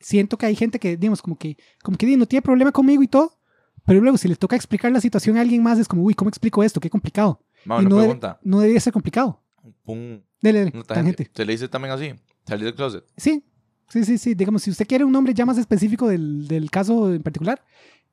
siento 0.00 0.36
que 0.38 0.46
hay 0.46 0.56
gente 0.56 0.78
que, 0.78 0.96
digamos, 0.96 1.22
como 1.22 1.36
que, 1.38 1.56
como 1.82 1.96
que 1.96 2.16
no 2.16 2.26
tiene 2.26 2.42
problema 2.42 2.72
conmigo 2.72 3.02
y 3.02 3.08
todo, 3.08 3.38
pero 3.86 4.00
luego 4.00 4.18
si 4.18 4.28
le 4.28 4.36
toca 4.36 4.56
explicar 4.56 4.92
la 4.92 5.00
situación 5.00 5.36
a 5.36 5.40
alguien 5.40 5.62
más, 5.62 5.78
es 5.78 5.88
como, 5.88 6.02
uy, 6.02 6.14
¿cómo 6.14 6.28
explico 6.28 6.62
esto? 6.62 6.80
Qué 6.80 6.90
complicado. 6.90 7.40
Y 7.82 7.84
no, 7.88 7.96
debe- 8.02 8.08
no 8.42 8.60
debería 8.60 8.80
ser 8.80 8.92
complicado. 8.92 9.42
Pum, 9.84 10.20
Dele, 10.40 10.60
dele, 10.60 10.70
tangente. 10.94 11.30
¿Se 11.34 11.44
le 11.44 11.52
dice 11.52 11.68
también 11.68 11.92
así? 11.94 12.12
Salir 12.46 12.64
del 12.66 12.74
closet. 12.74 13.04
Sí, 13.16 13.44
sí, 13.88 14.04
sí, 14.04 14.16
sí. 14.18 14.34
Digamos, 14.34 14.62
si 14.62 14.70
usted 14.70 14.86
quiere 14.86 15.04
un 15.04 15.12
nombre 15.12 15.34
ya 15.34 15.44
más 15.44 15.58
específico 15.58 16.06
del, 16.08 16.46
del 16.46 16.70
caso 16.70 17.12
en 17.12 17.22
particular, 17.22 17.62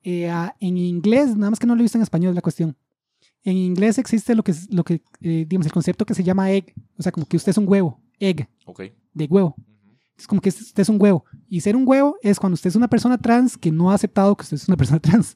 eh, 0.06 0.32
en 0.60 0.78
inglés, 0.78 1.36
nada 1.36 1.50
más 1.50 1.60
que 1.60 1.68
no 1.68 1.76
lo 1.76 1.82
he 1.82 1.84
visto 1.84 1.98
en 1.98 2.04
español 2.04 2.30
es 2.30 2.36
la 2.36 2.42
cuestión. 2.42 2.78
En 3.44 3.58
inglés 3.58 3.98
existe 3.98 4.34
lo 4.36 4.44
que, 4.44 4.52
es- 4.52 4.72
lo 4.74 4.84
que 4.84 5.02
eh, 5.22 5.46
digamos, 5.48 5.66
el 5.68 5.72
concepto 5.74 6.06
que 6.06 6.14
se 6.14 6.24
llama 6.24 6.50
egg, 6.52 6.74
o 6.98 7.04
sea, 7.04 7.12
como 7.12 7.26
que 7.28 7.38
usted 7.38 7.50
es 7.52 7.58
un 7.58 7.68
huevo, 7.68 8.02
egg, 8.20 8.48
Ok. 8.66 8.84
de 9.14 9.26
huevo. 9.26 9.56
Es 10.18 10.28
como 10.28 10.40
que 10.42 10.50
usted 10.50 10.82
es 10.82 10.90
un 10.90 11.02
huevo. 11.02 11.26
Y 11.50 11.60
ser 11.62 11.76
un 11.76 11.84
huevo 11.88 12.16
es 12.22 12.40
cuando 12.40 12.54
usted 12.54 12.70
es 12.70 12.76
una 12.76 12.88
persona 12.88 13.18
trans 13.18 13.58
que 13.58 13.72
no 13.72 13.92
ha 13.92 13.96
aceptado 13.96 14.36
que 14.36 14.44
usted 14.44 14.56
es 14.56 14.68
una 14.68 14.78
persona 14.78 15.00
trans. 15.00 15.36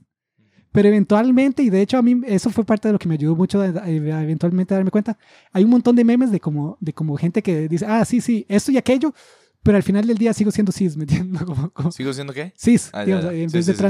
Pero 0.71 0.87
eventualmente, 0.87 1.63
y 1.63 1.69
de 1.71 1.81
hecho 1.81 1.97
a 1.97 2.01
mí 2.03 2.21
eso 2.27 2.49
fue 2.51 2.63
parte 2.63 2.87
de 2.87 2.93
lo 2.93 2.99
que 2.99 3.07
me 3.09 3.15
ayudó 3.15 3.35
mucho 3.35 3.59
a, 3.61 3.65
a- 3.65 3.89
eventualmente 3.89 4.73
darme 4.75 4.91
cuenta, 4.91 5.17
hay 5.51 5.63
un 5.63 5.71
montón 5.71 5.95
de 5.95 6.03
memes 6.03 6.31
de 6.31 6.39
como, 6.39 6.77
de 6.79 6.93
como 6.93 7.17
gente 7.17 7.41
que 7.41 7.67
dice, 7.67 7.85
ah, 7.87 8.05
sí, 8.05 8.21
sí, 8.21 8.45
esto 8.47 8.71
y 8.71 8.77
aquello, 8.77 9.13
pero 9.63 9.77
al 9.77 9.83
final 9.83 10.05
del 10.07 10.17
día 10.17 10.31
sigo 10.33 10.51
siendo 10.51 10.71
cis, 10.71 10.95
¿me 10.95 11.03
entiendes? 11.03 11.41
Como, 11.45 11.71
como 11.71 11.91
¿Sigo 11.91 12.13
siendo 12.13 12.33
qué? 12.33 12.53
cis, 12.55 12.89
Ah, 12.93 12.99
ya, 12.99 13.05
digamos, 13.05 13.25
ya. 13.25 13.33
en 13.33 13.49
Sí, 13.49 13.57
vez 13.57 13.65
sí, 13.65 13.71
de 13.71 13.77
sí. 13.77 13.83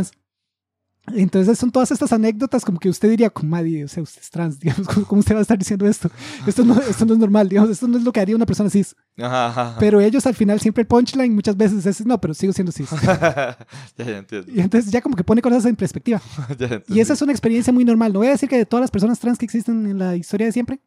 Entonces 1.16 1.58
son 1.58 1.72
todas 1.72 1.92
estas 1.92 2.14
anécdotas 2.14 2.64
como 2.64 2.80
que 2.80 2.90
usted 2.90 3.10
diría, 3.10 3.30
como 3.30 3.50
madre, 3.50 3.84
o 3.84 3.88
sea, 3.88 4.04
usted 4.04 4.22
es 4.22 4.30
trans, 4.30 4.60
digamos, 4.60 4.88
¿cómo, 4.88 5.20
usted 5.20 5.36
va 5.36 5.40
a 5.40 5.42
estar 5.42 5.58
diciendo 5.58 5.88
esto? 5.88 6.10
Esto 6.46 6.64
no, 6.64 6.80
esto 6.80 7.06
no 7.06 7.14
es 7.14 7.20
normal, 7.20 7.50
digamos, 7.50 7.72
esto 7.72 7.88
no 7.88 7.98
es 7.98 8.04
lo 8.04 8.12
que 8.12 8.20
haría 8.20 8.36
una 8.36 8.46
persona 8.46 8.70
cis. 8.70 8.96
Ajá, 9.18 9.48
ajá. 9.48 9.76
Pero 9.80 10.00
ellos 10.02 10.26
al 10.26 10.36
final 10.36 10.60
siempre 10.60 10.82
el 10.82 10.88
punchline 10.88 11.34
muchas 11.34 11.58
veces 11.58 11.86
es, 11.86 12.06
no, 12.06 12.20
pero 12.22 12.34
sigo 12.34 12.54
siendo 12.54 12.72
cis. 12.72 12.90
ya, 13.04 13.58
ya 13.98 14.18
entiendo. 14.18 14.52
Y 14.52 14.60
entonces 14.60 14.92
ya 14.92 15.02
como 15.02 15.16
que 15.16 15.24
pone 15.24 15.42
cosas 15.42 15.66
en 15.66 15.76
perspectiva. 15.76 16.22
Ya. 16.60 16.82
Y 16.88 17.00
esa 17.00 17.14
es 17.14 17.22
una 17.22 17.32
experiencia 17.32 17.72
muy 17.72 17.86
normal. 17.86 18.12
No 18.12 18.20
voy 18.20 18.28
a 18.28 18.32
decir 18.32 18.50
que 18.50 18.58
de 18.58 18.66
todas 18.66 18.82
las 18.82 18.92
personas 18.92 19.20
trans 19.20 19.38
que 19.38 19.46
existen 19.46 19.86
en 19.86 19.98
la 19.98 20.16
historia 20.16 20.46
de 20.48 20.52
siempre, 20.52 20.82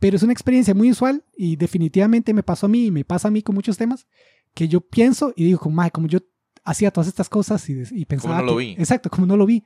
pero 0.00 0.16
es 0.16 0.22
una 0.22 0.32
experiencia 0.32 0.74
muy 0.74 0.90
usual 0.90 1.24
y 1.36 1.56
definitivamente 1.56 2.34
me 2.34 2.42
pasó 2.42 2.66
a 2.66 2.68
mí 2.68 2.86
y 2.86 2.90
me 2.90 3.04
pasa 3.04 3.28
a 3.28 3.30
mí 3.30 3.42
con 3.42 3.54
muchos 3.54 3.76
temas 3.76 4.06
que 4.54 4.66
yo 4.66 4.80
pienso 4.80 5.32
y 5.36 5.44
digo, 5.44 5.60
como, 5.60 5.76
"Mae, 5.76 5.90
como 5.90 6.08
yo 6.08 6.18
hacía 6.64 6.90
todas 6.90 7.08
estas 7.08 7.28
cosas 7.28 7.68
y, 7.68 7.82
y 7.92 8.04
pensaba... 8.04 8.38
no 8.38 8.44
lo 8.44 8.56
que- 8.58 8.64
vi? 8.64 8.70
Exacto, 8.72 9.10
como 9.10 9.26
no 9.26 9.36
lo 9.36 9.46
vi. 9.46 9.64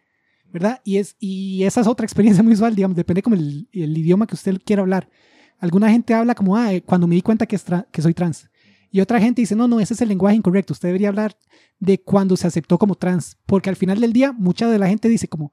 ¿Verdad? 0.52 0.80
Y, 0.84 0.98
es, 0.98 1.16
y 1.18 1.64
esa 1.64 1.80
es 1.80 1.86
otra 1.88 2.04
experiencia 2.06 2.42
muy 2.42 2.52
usual, 2.54 2.74
digamos, 2.74 2.96
depende 2.96 3.20
como 3.20 3.34
el, 3.34 3.68
el 3.72 3.98
idioma 3.98 4.26
que 4.28 4.36
usted 4.36 4.58
quiera 4.64 4.82
hablar. 4.82 5.10
Alguna 5.58 5.90
gente 5.90 6.14
habla 6.14 6.34
como, 6.36 6.56
ah, 6.56 6.72
eh, 6.72 6.82
cuando 6.82 7.06
me 7.08 7.16
di 7.16 7.22
cuenta 7.22 7.46
que, 7.46 7.56
es 7.56 7.64
que 7.90 8.00
soy 8.00 8.14
trans. 8.14 8.48
Y 8.90 9.00
otra 9.00 9.20
gente 9.20 9.42
dice, 9.42 9.56
no, 9.56 9.66
no, 9.66 9.80
ese 9.80 9.94
es 9.94 10.00
el 10.00 10.08
lenguaje 10.08 10.36
incorrecto. 10.36 10.72
Usted 10.72 10.88
debería 10.88 11.08
hablar 11.08 11.36
de 11.80 12.00
cuando 12.00 12.36
se 12.36 12.46
aceptó 12.46 12.78
como 12.78 12.94
trans. 12.94 13.36
Porque 13.44 13.68
al 13.68 13.76
final 13.76 14.00
del 14.00 14.12
día, 14.12 14.32
mucha 14.32 14.68
de 14.70 14.78
la 14.78 14.86
gente 14.86 15.08
dice 15.08 15.26
como, 15.28 15.52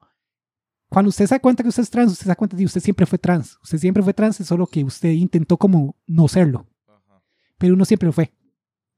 cuando 0.88 1.08
usted 1.08 1.26
se 1.26 1.34
da 1.34 1.40
cuenta 1.40 1.62
que 1.64 1.68
usted 1.70 1.82
es 1.82 1.90
trans, 1.90 2.12
usted 2.12 2.22
se 2.24 2.28
da 2.28 2.36
cuenta 2.36 2.56
de 2.56 2.62
que 2.62 2.66
usted 2.66 2.80
siempre 2.80 3.04
fue 3.04 3.18
trans. 3.18 3.58
Usted 3.62 3.78
siempre 3.78 4.02
fue 4.02 4.14
trans, 4.14 4.38
es 4.40 4.46
solo 4.46 4.66
que 4.68 4.84
usted 4.84 5.10
intentó 5.10 5.56
como 5.56 5.96
no 6.06 6.28
serlo. 6.28 6.68
Ajá. 6.86 7.20
Pero 7.58 7.74
uno 7.74 7.84
siempre 7.84 8.06
lo 8.06 8.12
fue. 8.12 8.32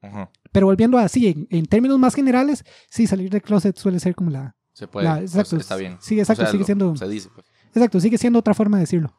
Ajá. 0.02 0.30
Pero 0.56 0.66
volviendo 0.68 0.96
así, 0.96 1.26
en, 1.26 1.46
en 1.50 1.66
términos 1.66 1.98
más 1.98 2.14
generales, 2.14 2.64
sí, 2.88 3.06
salir 3.06 3.28
del 3.28 3.42
closet 3.42 3.76
suele 3.76 4.00
ser 4.00 4.14
como 4.14 4.30
la... 4.30 4.56
Se 4.72 4.88
puede. 4.88 5.04
la- 5.06 5.16
pues, 5.18 5.34
exacto, 5.34 5.56
está 5.58 5.76
bien. 5.76 5.98
Sí, 6.00 6.18
exacto, 6.18 6.46
sigue 6.46 6.60
lo- 6.60 6.64
siendo... 6.64 6.96
Se 6.96 7.06
dice, 7.06 7.28
pues. 7.34 7.46
Exacto, 7.74 8.00
sigue 8.00 8.16
siendo 8.16 8.38
otra 8.38 8.54
forma 8.54 8.78
de 8.78 8.84
decirlo. 8.84 9.14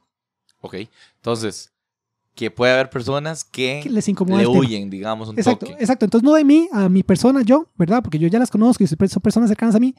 Ok. 0.61 0.77
Entonces, 1.17 1.71
que 2.33 2.49
puede 2.51 2.73
haber 2.73 2.89
personas 2.89 3.43
que, 3.43 3.81
Que 3.83 3.89
les 3.91 4.07
incomoda 4.07 4.41
le 4.41 4.47
huyen, 4.47 4.89
digamos, 4.89 5.29
un 5.29 5.37
Exacto, 5.37 5.67
toque. 5.67 5.77
exacto. 5.79 6.05
Entonces, 6.05 6.23
no 6.27 6.33
de 6.35 6.43
mí, 6.43 6.67
a 6.71 6.87
mi 6.89 7.03
persona, 7.03 7.41
yo, 7.43 7.67
¿verdad? 7.75 8.01
Porque 8.03 8.17
yo 8.19 8.27
ya 8.27 8.39
las 8.39 8.49
conozco 8.51 8.83
y 8.83 8.87
son 8.87 8.97
personas 9.21 9.49
cercanas 9.49 9.75
a 9.75 9.79
mí, 9.79 9.93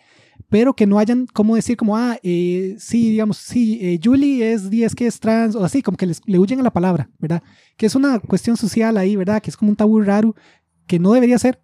pero 0.49 0.75
que 0.75 0.87
no 0.87 0.99
hayan 1.01 1.27
como 1.27 1.57
decir, 1.57 1.77
como, 1.77 1.97
ah, 1.97 2.17
eh, 2.23 2.77
sí, 2.79 3.11
digamos, 3.11 3.39
sí, 3.39 3.79
eh, 3.83 4.01
Julie 4.03 4.53
es 4.53 4.71
10 4.71 4.95
que 4.95 5.07
es 5.09 5.19
trans, 5.21 5.55
o 5.57 5.65
así, 5.65 5.83
como 5.83 5.97
que 5.97 6.07
les, 6.07 6.21
le 6.27 6.39
huyen 6.39 6.61
a 6.61 6.63
la 6.63 6.73
palabra, 6.73 7.11
¿verdad? 7.19 7.43
Que 7.77 7.87
es 7.87 7.95
una 7.97 8.19
cuestión 8.21 8.57
social 8.57 8.97
ahí, 8.99 9.17
¿verdad? 9.17 9.43
Que 9.43 9.51
es 9.51 9.57
como 9.57 9.71
un 9.71 9.77
tabú 9.77 10.01
raro, 10.01 10.37
que 10.89 10.99
no 10.99 11.13
debería 11.13 11.39
ser, 11.39 11.63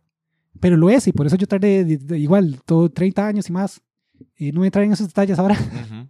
pero 0.61 0.77
lo 0.77 0.89
es, 0.91 1.09
y 1.09 1.13
por 1.13 1.27
eso 1.27 1.35
yo 1.37 1.49
tardé 1.49 1.85
de- 1.85 1.99
de- 1.99 2.19
igual, 2.19 2.61
todo 2.65 2.89
30 2.91 3.27
años 3.27 3.49
y 3.49 3.53
más. 3.53 3.83
Y 4.37 4.53
no 4.53 4.61
voy 4.61 4.67
a 4.67 4.69
entrar 4.69 4.85
en 4.85 4.93
esos 4.93 5.09
detalles 5.09 5.39
ahora. 5.39 5.55
Ujú. 5.59 6.09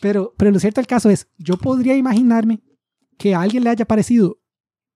Pero, 0.00 0.34
pero 0.36 0.50
lo 0.50 0.58
cierto 0.58 0.80
del 0.80 0.88
caso 0.88 1.08
es, 1.10 1.28
yo 1.38 1.56
podría 1.56 1.96
imaginarme 1.96 2.60
que 3.16 3.34
a 3.34 3.40
alguien 3.42 3.62
le 3.62 3.70
haya 3.70 3.84
parecido, 3.84 4.38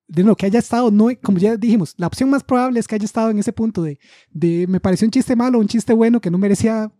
de 0.08 0.24
no, 0.24 0.34
que 0.34 0.46
haya 0.46 0.58
estado, 0.58 0.90
no, 0.90 1.08
como 1.22 1.38
ya 1.38 1.56
dijimos, 1.56 1.94
la 1.98 2.06
opción 2.08 2.30
más 2.30 2.42
probable 2.42 2.80
es 2.80 2.88
que 2.88 2.94
haya 2.96 3.04
estado 3.04 3.30
en 3.30 3.38
ese 3.38 3.52
punto 3.52 3.82
de, 3.82 3.98
de 4.30 4.66
me 4.66 4.80
pareció 4.80 5.06
un 5.06 5.10
chiste 5.12 5.36
malo, 5.36 5.58
un 5.58 5.68
chiste 5.68 5.92
bueno 5.92 6.20
que 6.20 6.30
no 6.30 6.38
merecía 6.38 6.90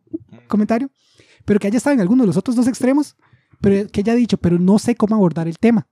comentario, 0.47 0.91
pero 1.45 1.59
que 1.59 1.67
haya 1.67 1.79
estado 1.79 1.95
en 1.95 2.01
alguno 2.01 2.23
de 2.23 2.27
los 2.29 2.37
otros 2.37 2.55
dos 2.55 2.69
extremos, 2.69 3.17
pero 3.61 3.89
que 3.91 4.01
haya 4.01 4.15
dicho, 4.15 4.37
pero 4.37 4.59
no 4.59 4.79
sé 4.79 4.95
cómo 4.95 5.15
abordar 5.17 5.49
el 5.49 5.59
tema, 5.59 5.89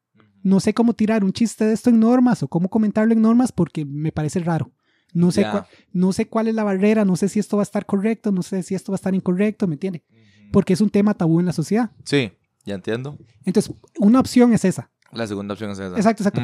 no 0.46 0.60
sé 0.60 0.74
cómo 0.74 0.92
tirar 0.94 1.24
un 1.24 1.32
chiste 1.32 1.64
de 1.64 1.72
esto 1.74 1.90
en 1.90 1.98
normas 1.98 2.42
o 2.42 2.48
cómo 2.48 2.68
comentarlo 2.68 3.12
en 3.12 3.20
normas 3.20 3.50
porque 3.52 3.84
me 3.84 4.12
parece 4.12 4.38
raro. 4.40 4.70
No 5.12 5.32
sé, 5.32 5.42
cua- 5.52 5.66
no 5.92 6.12
sé 6.12 6.26
cuál 6.26 6.46
es 6.48 6.54
la 6.54 6.62
barrera, 6.64 7.04
no 7.04 7.16
sé 7.16 7.28
si 7.28 7.38
esto 7.38 7.56
va 7.56 7.62
a 7.62 7.64
estar 7.64 7.84
correcto, 7.86 8.32
no 8.32 8.42
sé 8.42 8.62
si 8.62 8.74
esto 8.74 8.92
va 8.92 8.96
a 8.96 9.00
estar 9.02 9.14
incorrecto, 9.14 9.66
¿me 9.66 9.74
entiende? 9.74 10.04
Porque 10.52 10.72
es 10.74 10.80
un 10.80 10.90
tema 10.90 11.14
tabú 11.14 11.40
en 11.40 11.46
la 11.46 11.52
sociedad. 11.52 11.90
Sí, 12.04 12.32
ya 12.64 12.74
entiendo. 12.74 13.18
Entonces, 13.44 13.74
una 13.98 14.20
opción 14.20 14.52
es 14.52 14.64
esa. 14.64 14.90
La 15.12 15.26
segunda 15.26 15.54
opción 15.54 15.70
es 15.70 15.78
esa. 15.78 15.96
Exacto, 15.96 16.22
exacto. 16.22 16.40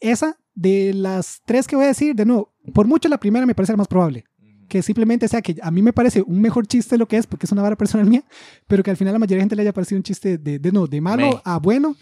Esa, 0.00 0.36
de 0.54 0.92
las 0.94 1.40
tres 1.46 1.66
que 1.66 1.76
voy 1.76 1.84
a 1.86 1.88
decir, 1.88 2.14
de 2.14 2.24
nuevo, 2.26 2.52
por 2.74 2.86
mucho 2.86 3.08
la 3.08 3.18
primera 3.18 3.46
me 3.46 3.54
parece 3.54 3.72
la 3.72 3.78
más 3.78 3.88
probable. 3.88 4.24
Que 4.68 4.82
simplemente 4.82 5.28
sea 5.28 5.40
que 5.42 5.56
a 5.62 5.70
mí 5.70 5.80
me 5.80 5.92
parece 5.92 6.22
un 6.22 6.40
mejor 6.40 6.66
chiste 6.66 6.98
lo 6.98 7.06
que 7.06 7.16
es, 7.16 7.26
porque 7.26 7.46
es 7.46 7.52
una 7.52 7.62
vara 7.62 7.76
personal 7.76 8.06
mía, 8.08 8.24
pero 8.66 8.82
que 8.82 8.90
al 8.90 8.96
final 8.96 9.12
la 9.12 9.18
mayoría 9.20 9.36
de 9.38 9.42
gente 9.42 9.56
le 9.56 9.62
haya 9.62 9.72
parecido 9.72 9.96
un 9.98 10.02
chiste 10.02 10.38
de, 10.38 10.58
de 10.58 10.72
no, 10.72 10.86
de 10.88 11.00
malo 11.00 11.26
Me. 11.36 11.40
a 11.44 11.58
bueno, 11.58 11.94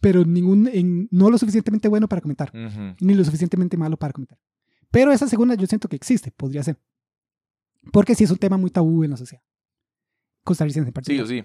pero 0.00 0.24
ningún, 0.24 0.68
en- 0.72 1.08
no 1.10 1.30
lo 1.30 1.38
suficientemente 1.38 1.88
bueno 1.88 2.08
para 2.08 2.20
comentar, 2.22 2.50
Ujú. 2.54 2.94
ni 3.00 3.14
lo 3.14 3.24
suficientemente 3.24 3.76
malo 3.76 3.96
para 3.96 4.12
comentar. 4.12 4.38
Pero 4.90 5.12
esa 5.12 5.28
segunda 5.28 5.54
yo 5.54 5.66
siento 5.66 5.88
que 5.88 5.96
existe, 5.96 6.30
podría 6.32 6.62
ser. 6.62 6.78
Porque 7.92 8.14
sí 8.14 8.24
es 8.24 8.30
un 8.30 8.38
tema 8.38 8.56
muy 8.56 8.70
tabú 8.70 9.04
en 9.04 9.10
la 9.12 9.16
sociedad. 9.16 9.42
Costarricense 10.44 10.88
en 10.88 10.92
Sí, 10.92 10.92
particular. 10.92 11.24
o 11.24 11.28
sí. 11.28 11.44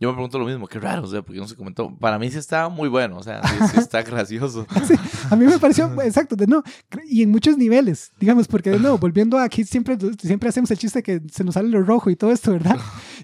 Yo 0.00 0.10
me 0.10 0.14
pregunto 0.14 0.38
lo 0.38 0.46
mismo, 0.46 0.68
qué 0.68 0.78
raro, 0.78 1.02
o 1.02 1.06
sea, 1.08 1.22
porque 1.22 1.40
no 1.40 1.48
se 1.48 1.56
comentó. 1.56 1.92
Para 1.98 2.20
mí 2.20 2.30
sí 2.30 2.38
está 2.38 2.68
muy 2.68 2.88
bueno, 2.88 3.16
o 3.18 3.22
sea, 3.24 3.42
sí, 3.42 3.54
sí 3.72 3.76
está 3.80 4.00
gracioso. 4.02 4.64
Sí, 4.86 4.94
a 5.28 5.34
mí 5.34 5.44
me 5.44 5.58
pareció, 5.58 5.90
exacto, 6.02 6.36
de 6.36 6.46
no, 6.46 6.62
y 7.08 7.24
en 7.24 7.30
muchos 7.32 7.58
niveles, 7.58 8.12
digamos, 8.20 8.46
porque 8.46 8.70
de 8.70 8.78
nuevo, 8.78 8.96
volviendo 8.98 9.36
a 9.38 9.42
aquí, 9.42 9.64
siempre, 9.64 9.98
siempre 10.22 10.48
hacemos 10.50 10.70
el 10.70 10.78
chiste 10.78 11.02
que 11.02 11.20
se 11.32 11.42
nos 11.42 11.54
sale 11.54 11.68
lo 11.68 11.82
rojo 11.82 12.10
y 12.10 12.16
todo 12.16 12.30
esto, 12.30 12.52
¿verdad? 12.52 12.78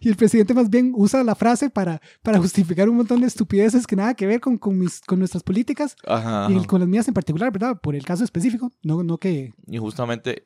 Y 0.05 0.11
el 0.11 0.17
presidente 0.17 0.53
más 0.53 0.69
bien 0.69 0.93
usa 0.95 1.25
la 1.25 1.35
frase 1.35 1.71
para, 1.71 1.99
para 2.23 2.39
justificar 2.39 2.91
un 2.91 2.97
montón 2.97 3.23
de 3.23 3.27
estupideces 3.27 3.87
que 3.87 3.97
nada 3.97 4.13
que 4.13 4.27
ver 4.27 4.39
con, 4.39 4.59
con, 4.59 4.79
mis, 4.79 5.01
con 5.01 5.19
nuestras 5.19 5.43
políticas 5.43 5.97
Ajá. 6.07 6.47
y 6.51 6.57
ajá. 6.57 6.67
con 6.67 6.81
las 6.81 6.89
mías 6.91 7.09
en 7.09 7.15
particular, 7.15 7.51
¿verdad? 7.51 7.81
Por 7.81 7.95
el 7.95 8.05
caso 8.05 8.23
específico, 8.23 8.71
no, 8.83 9.03
no 9.03 9.17
que... 9.17 9.55
Y 9.67 9.79
justamente 9.79 10.45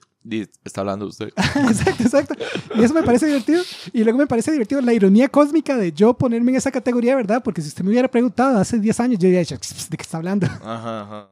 está 0.65 0.83
hablando 0.83 1.07
usted. 1.07 1.29
exacto, 1.37 2.03
exacto. 2.05 2.35
Y 2.77 2.85
eso 2.85 2.95
me 2.95 3.03
parece 3.03 3.27
divertido. 3.27 3.61
Y 3.93 4.05
luego 4.05 4.19
me 4.19 4.29
parece 4.29 4.53
divertido 4.53 4.81
la 4.81 4.93
ironía 4.93 5.29
cósmica 5.29 5.77
de 5.77 5.91
yo 5.91 6.15
ponerme 6.15 6.53
en 6.53 6.59
esa 6.59 6.71
categoría, 6.71 7.17
¿verdad? 7.17 7.43
Porque 7.43 7.61
si 7.61 7.67
usted 7.67 7.83
me 7.83 7.91
hubiera 7.91 8.09
preguntado 8.09 8.59
hace 8.59 8.79
10 8.79 9.01
años, 9.01 9.19
yo 9.19 9.29
dicho, 9.29 9.57
¿de 9.57 9.97
qué 9.97 10.03
está 10.03 10.19
hablando? 10.19 10.47
Ajá, 10.47 11.03
ajá. 11.03 11.31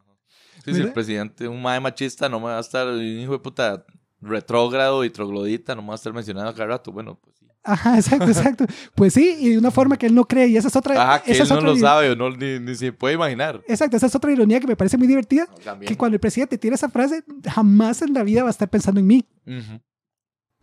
Sí, 0.64 0.74
si 0.74 0.80
el 0.80 0.92
presidente, 0.92 1.46
un 1.46 1.62
mae 1.62 1.78
machista, 1.78 2.28
no 2.28 2.40
me 2.40 2.46
va 2.46 2.56
a 2.56 2.60
estar, 2.60 2.88
un 2.88 3.00
hijo 3.00 3.34
de 3.34 3.38
puta 3.38 3.84
retrógrado 4.20 5.04
y 5.04 5.10
troglodita, 5.10 5.76
no 5.76 5.82
me 5.82 5.88
va 5.88 5.94
a 5.94 5.96
estar 5.96 6.12
mencionando 6.12 6.52
cada 6.54 6.66
rato. 6.66 6.90
Bueno, 6.90 7.20
pues. 7.22 7.35
Ajá, 7.66 7.96
exacto, 7.96 8.26
exacto. 8.26 8.66
Pues 8.94 9.12
sí, 9.14 9.36
y 9.40 9.48
de 9.50 9.58
una 9.58 9.70
forma 9.70 9.96
que 9.96 10.06
él 10.06 10.14
no 10.14 10.24
cree. 10.24 10.46
Y 10.48 10.56
esa 10.56 10.68
es 10.68 10.76
otra. 10.76 11.00
Ajá, 11.02 11.22
que 11.22 11.32
esa 11.32 11.42
él 11.42 11.46
es 11.46 11.50
no 11.50 11.56
otra 11.56 11.68
lo 11.70 11.76
sabe 11.76 12.10
o 12.10 12.16
no, 12.16 12.30
ni, 12.30 12.58
ni 12.60 12.74
se 12.74 12.92
puede 12.92 13.14
imaginar. 13.14 13.60
Exacto, 13.68 13.96
esa 13.96 14.06
es 14.06 14.14
otra 14.14 14.32
ironía 14.32 14.60
que 14.60 14.66
me 14.66 14.76
parece 14.76 14.96
muy 14.96 15.06
divertida. 15.06 15.46
También. 15.64 15.88
Que 15.88 15.96
cuando 15.96 16.14
el 16.14 16.20
presidente 16.20 16.56
tiene 16.58 16.76
esa 16.76 16.88
frase, 16.88 17.24
jamás 17.44 18.00
en 18.02 18.14
la 18.14 18.22
vida 18.22 18.42
va 18.42 18.48
a 18.48 18.50
estar 18.50 18.68
pensando 18.70 19.00
en 19.00 19.06
mí. 19.06 19.26
Ujú, 19.46 19.80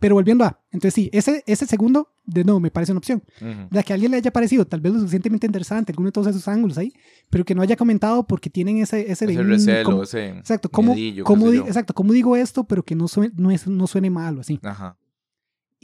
Pero 0.00 0.14
volviendo 0.16 0.44
a. 0.44 0.60
Entonces, 0.70 0.94
sí, 0.94 1.08
ese, 1.12 1.42
ese 1.46 1.66
segundo, 1.66 2.12
de 2.24 2.42
nuevo, 2.44 2.58
me 2.60 2.70
parece 2.70 2.92
una 2.92 2.98
opción. 2.98 3.22
ujú. 3.40 3.68
La 3.70 3.82
que 3.82 3.92
a 3.92 3.94
alguien 3.94 4.10
le 4.10 4.16
haya 4.18 4.32
parecido 4.32 4.66
tal 4.66 4.80
vez 4.80 4.92
lo 4.92 4.98
suficientemente 5.00 5.46
interesante, 5.46 5.92
alguno 5.92 6.08
de 6.08 6.12
todos 6.12 6.26
esos 6.26 6.46
ángulos 6.48 6.76
ahí, 6.78 6.92
pero 7.30 7.44
que 7.44 7.54
no 7.54 7.62
haya 7.62 7.76
comentado 7.76 8.26
porque 8.26 8.50
tienen 8.50 8.78
ese, 8.78 9.10
ese. 9.10 9.24
Ese 9.26 9.42
recelo, 9.42 9.90
¿cómo- 9.90 10.02
ese 10.02 10.28
exacto, 10.30 10.68
¿cómo, 10.70 10.94
miedillo, 10.94 11.24
qué 11.24 11.26
cómo 11.26 11.48
exacto, 11.52 11.94
¿cómo 11.94 12.12
digo 12.12 12.36
esto, 12.36 12.64
pero 12.64 12.82
que 12.82 12.94
no, 12.94 13.08
suene, 13.08 13.32
no, 13.36 13.50
es, 13.50 13.66
no 13.66 13.86
suene 13.86 14.10
mal 14.10 14.36
o 14.38 14.40
así? 14.40 14.58
Ajá. 14.62 14.98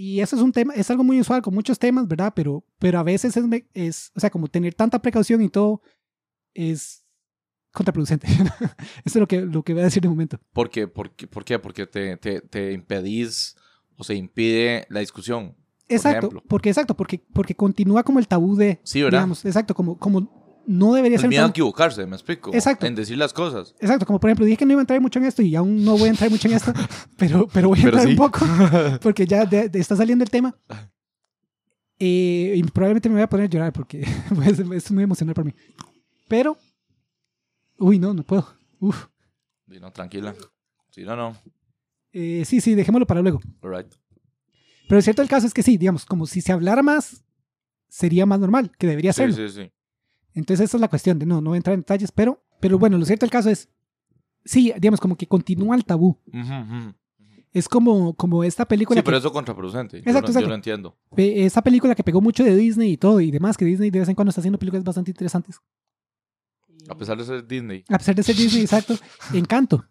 Y 0.03 0.23
eso 0.23 0.35
es 0.35 0.41
un 0.41 0.51
tema, 0.51 0.73
es 0.73 0.91
algo 0.91 1.05
muy 1.05 1.21
usual 1.21 1.43
con 1.43 1.53
muchos 1.53 1.79
temas, 1.79 2.09
¿verdad? 2.09 2.33
Pero, 2.35 2.65
pero 2.79 2.99
a 2.99 3.03
veces 3.03 3.37
es, 3.37 3.45
es, 3.75 4.11
o 4.17 4.21
sea, 4.21 4.31
como 4.31 4.49
tener 4.49 4.73
tanta 4.73 5.03
precaución 5.03 5.43
y 5.43 5.51
todo 5.51 5.83
es 6.55 7.05
contraproducente. 7.71 8.27
Eso 9.05 9.05
es 9.05 9.17
lo 9.17 9.29
que, 9.29 9.43
lo 9.43 9.63
que 9.63 9.75
voy 9.75 9.83
a 9.83 9.85
decir 9.85 10.03
de 10.03 10.09
momento. 10.09 10.41
¿Por 10.55 10.71
qué? 10.71 10.89
¿Por 10.89 11.15
qué? 11.15 11.27
¿Por 11.27 11.45
qué? 11.45 11.59
Porque 11.59 11.87
te, 11.87 12.17
te, 12.17 12.41
te 12.41 12.73
impedís 12.73 13.57
o 13.99 14.03
se 14.03 14.15
impide 14.15 14.87
la 14.89 15.01
discusión. 15.01 15.55
Exacto, 15.87 16.31
porque 16.49 16.71
exacto, 16.71 16.97
porque, 16.97 17.23
porque 17.35 17.55
continúa 17.55 18.03
como 18.03 18.21
el 18.21 18.27
tabú 18.27 18.57
de, 18.57 18.81
Sí, 18.85 19.03
¿verdad? 19.03 19.19
digamos, 19.19 19.45
exacto, 19.45 19.75
como, 19.75 19.99
como 19.99 20.40
no 20.67 20.95
debería 20.95 21.17
El 21.17 21.21
ser 21.21 21.29
miedo 21.31 21.43
a 21.43 21.45
tabú. 21.47 21.51
equivocarse, 21.51 22.07
me 22.07 22.17
explico. 22.17 22.53
Exacto. 22.55 22.87
En 22.87 22.95
decir 22.95 23.17
las 23.19 23.33
cosas. 23.33 23.75
Exacto, 23.81 24.07
como 24.07 24.21
por 24.21 24.31
ejemplo, 24.31 24.45
dije 24.47 24.57
que 24.59 24.67
no 24.67 24.73
iba 24.73 24.81
a 24.81 24.83
entrar 24.85 25.01
mucho 25.01 25.19
en 25.19 25.25
esto 25.27 25.43
y 25.43 25.55
aún 25.57 25.85
no 25.85 25.93
voy 25.99 26.09
a 26.09 26.11
entrar 26.11 26.31
mucho 26.31 26.49
en 26.49 26.55
esto, 26.55 26.73
pero, 27.17 27.47
pero 27.53 27.69
voy 27.69 27.79
a 27.81 27.83
Pero 27.85 27.99
entrar 27.99 28.07
sí. 28.07 28.11
un 28.13 28.17
poco 28.17 28.99
porque 29.03 29.27
ya 29.27 29.45
de- 29.47 29.69
de- 29.69 29.79
está 29.81 29.97
saliendo 29.97 30.23
el 30.25 30.31
tema. 30.31 30.57
Eh, 31.99 32.55
y 32.57 32.63
probablemente 32.65 33.09
me 33.09 33.17
voy 33.17 33.23
a 33.23 33.29
poner 33.29 33.47
a 33.47 33.51
llorar 33.51 33.73
porque 33.73 34.07
pues, 34.35 34.59
es 34.59 34.91
muy 34.91 35.05
emocional 35.05 35.35
para 35.35 35.45
mí. 35.47 35.55
Pero, 36.29 36.57
uy, 37.79 37.99
no, 37.99 38.15
no 38.15 38.23
puedo. 38.23 38.47
Uf. 38.79 39.07
No, 39.67 39.93
tranquila. 39.93 40.35
Sí, 40.91 41.03
no, 41.03 41.15
no. 41.17 41.37
Eh, 42.13 42.45
sí, 42.47 42.61
sí, 42.61 42.75
dejémoslo 42.75 43.07
para 43.07 43.21
luego. 43.23 43.41
All 43.63 43.77
right. 43.77 43.93
Pero 44.89 44.97
el 44.99 45.03
cierto 45.03 45.23
del 45.23 45.29
caso 45.29 45.47
es 45.47 45.55
que 45.55 45.63
sí, 45.63 45.77
digamos, 45.77 46.05
como 46.05 46.27
si 46.27 46.41
se 46.41 46.53
hablara 46.53 46.83
más, 46.83 47.23
sería 47.89 48.27
más 48.27 48.41
normal, 48.41 48.73
que 48.79 48.87
debería 48.89 49.13
Sí, 49.13 49.19
serlo. 49.19 49.37
sí, 49.37 49.49
sí. 49.49 49.73
Entonces, 50.35 50.65
esa 50.67 50.77
es 50.77 50.81
la 50.81 50.89
cuestión 50.89 51.19
de 51.19 51.27
no, 51.27 51.41
no 51.41 51.51
voy 51.51 51.57
a 51.57 51.59
entrar 51.59 51.75
en 51.75 51.81
detalles, 51.81 52.13
pero, 52.13 52.43
pero 52.61 52.79
bueno, 52.79 52.99
lo 52.99 53.05
cierto 53.05 53.27
del 53.27 53.31
caso 53.31 53.51
es, 53.51 53.69
sí, 54.45 54.73
digamos, 54.79 55.01
como 55.01 55.17
que 55.17 55.27
continúa 55.27 55.77
el 55.77 55.85
tabú. 55.85 56.19
Ujú. 56.27 56.95
Es 57.53 57.69
como, 57.69 58.15
como 58.15 58.45
esta 58.45 58.65
película, 58.65 58.99
Sí, 58.99 59.03
que, 59.03 59.07
pero 59.07 59.17
eso 59.17 59.27
es 59.27 59.33
contraproducente. 59.33 59.97
Yo 59.99 60.05
Exacto, 60.07 60.33
yo, 60.33 60.47
lo 60.47 60.55
entiendo. 60.55 60.97
esa 61.17 61.63
película 61.63 61.97
que 61.97 62.05
pegó 62.05 62.21
mucho 62.21 62.45
de 62.45 62.55
Disney 62.55 62.93
y 62.93 62.97
todo 62.97 63.21
y 63.21 63.33
demás, 63.33 63.57
que 63.57 63.65
Disney 63.65 63.91
de 63.91 63.99
vez 63.99 64.09
en 64.09 64.15
cuando 64.15 64.31
está 64.31 64.41
haciendo 64.41 64.59
películas 64.59 64.85
bastante 64.85 65.11
interesantes. 65.11 65.61
A 66.89 66.95
pesar 66.97 67.19
de 67.19 67.25
ser 67.25 67.47
Disney. 67.47 67.85
A 67.89 67.99
pesar 67.99 68.15
de 68.15 68.23
ser 68.23 68.37
Disney, 68.37 68.63
exacto. 68.65 68.97
Encanto, 69.35 69.85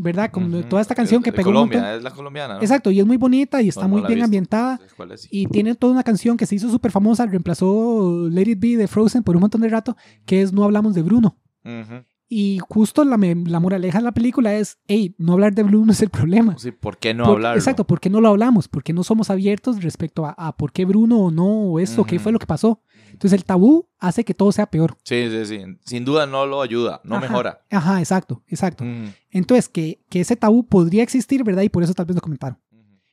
¿verdad? 0.00 0.30
Como 0.30 0.46
Ujú. 0.46 0.62
toda 0.68 0.80
esta 0.80 0.94
canción 0.94 1.22
que 1.22 1.30
De 1.32 1.36
pegó 1.36 1.50
un 1.50 1.54
Colombia, 1.56 1.80
montón. 1.80 1.96
es 1.98 2.02
la 2.04 2.10
colombiana. 2.12 2.54
¿no? 2.54 2.60
Exacto, 2.60 2.90
y 2.90 3.00
es 3.00 3.04
muy 3.06 3.16
bonita 3.18 3.60
y 3.60 3.68
está 3.68 3.82
No, 3.82 3.88
no 3.88 3.92
muy 3.96 4.04
he 4.04 4.06
bien 4.06 4.14
visto. 4.16 4.24
ambientada. 4.24 4.80
¿Cuál 4.96 5.12
es? 5.12 5.28
Y 5.30 5.46
tiene 5.48 5.74
toda 5.74 5.92
una 5.92 6.02
canción 6.04 6.36
que 6.36 6.46
se 6.46 6.54
hizo 6.54 6.70
súper 6.70 6.90
famosa, 6.92 7.26
reemplazó 7.26 8.28
Let 8.30 8.48
It 8.48 8.60
Be 8.60 8.76
de 8.76 8.88
Frozen 8.88 9.22
por 9.22 9.36
un 9.36 9.40
montón 9.42 9.60
de 9.60 9.68
rato, 9.68 9.96
que 10.24 10.40
es 10.42 10.52
No 10.52 10.64
hablamos 10.64 10.94
de 10.94 11.02
Bruno. 11.02 11.36
Ujú. 11.64 12.04
Y 12.30 12.58
justo 12.68 13.04
la, 13.04 13.16
la 13.16 13.58
moraleja 13.58 13.98
de 13.98 14.04
la 14.04 14.12
película 14.12 14.54
es, 14.54 14.78
hey, 14.86 15.14
no 15.16 15.32
hablar 15.32 15.54
de 15.54 15.62
Bruno 15.62 15.92
es 15.92 16.02
el 16.02 16.10
problema. 16.10 16.56
Sí, 16.58 16.70
¿por 16.72 16.98
qué 16.98 17.14
no 17.14 17.24
Por- 17.24 17.34
hablarlo? 17.36 17.58
Exacto, 17.58 17.86
¿por 17.86 18.00
qué 18.00 18.10
no 18.10 18.20
lo 18.20 18.28
hablamos? 18.28 18.68
¿Por 18.68 18.82
qué 18.82 18.92
no 18.92 19.02
somos 19.02 19.30
abiertos 19.30 19.82
respecto 19.82 20.26
a, 20.26 20.30
a 20.32 20.56
por 20.56 20.70
qué 20.72 20.84
Bruno 20.84 21.18
o 21.18 21.30
no, 21.30 21.46
o 21.46 21.78
esto, 21.80 22.04
qué 22.04 22.16
Ujú. 22.16 22.22
fue 22.24 22.32
lo 22.32 22.38
que 22.38 22.46
pasó? 22.46 22.82
Entonces 23.12 23.38
el 23.38 23.44
tabú 23.44 23.88
hace 23.98 24.24
que 24.24 24.34
todo 24.34 24.52
sea 24.52 24.66
peor. 24.66 24.96
Sí, 25.04 25.28
sí, 25.30 25.44
sí. 25.46 25.64
Sin 25.84 26.04
duda 26.04 26.26
no 26.26 26.46
lo 26.46 26.62
ayuda, 26.62 27.00
no 27.04 27.16
Ajá. 27.16 27.26
mejora. 27.26 27.60
Ajá, 27.70 27.98
exacto, 28.00 28.42
exacto. 28.46 28.84
Ujú, 28.84 29.12
Entonces, 29.30 29.68
que, 29.68 30.00
que 30.08 30.20
ese 30.20 30.36
tabú 30.36 30.66
podría 30.66 31.02
existir, 31.02 31.42
¿verdad? 31.44 31.62
Y 31.62 31.68
por 31.68 31.82
eso 31.82 31.94
tal 31.94 32.06
vez 32.06 32.14
lo 32.14 32.20
comentaron. 32.20 32.58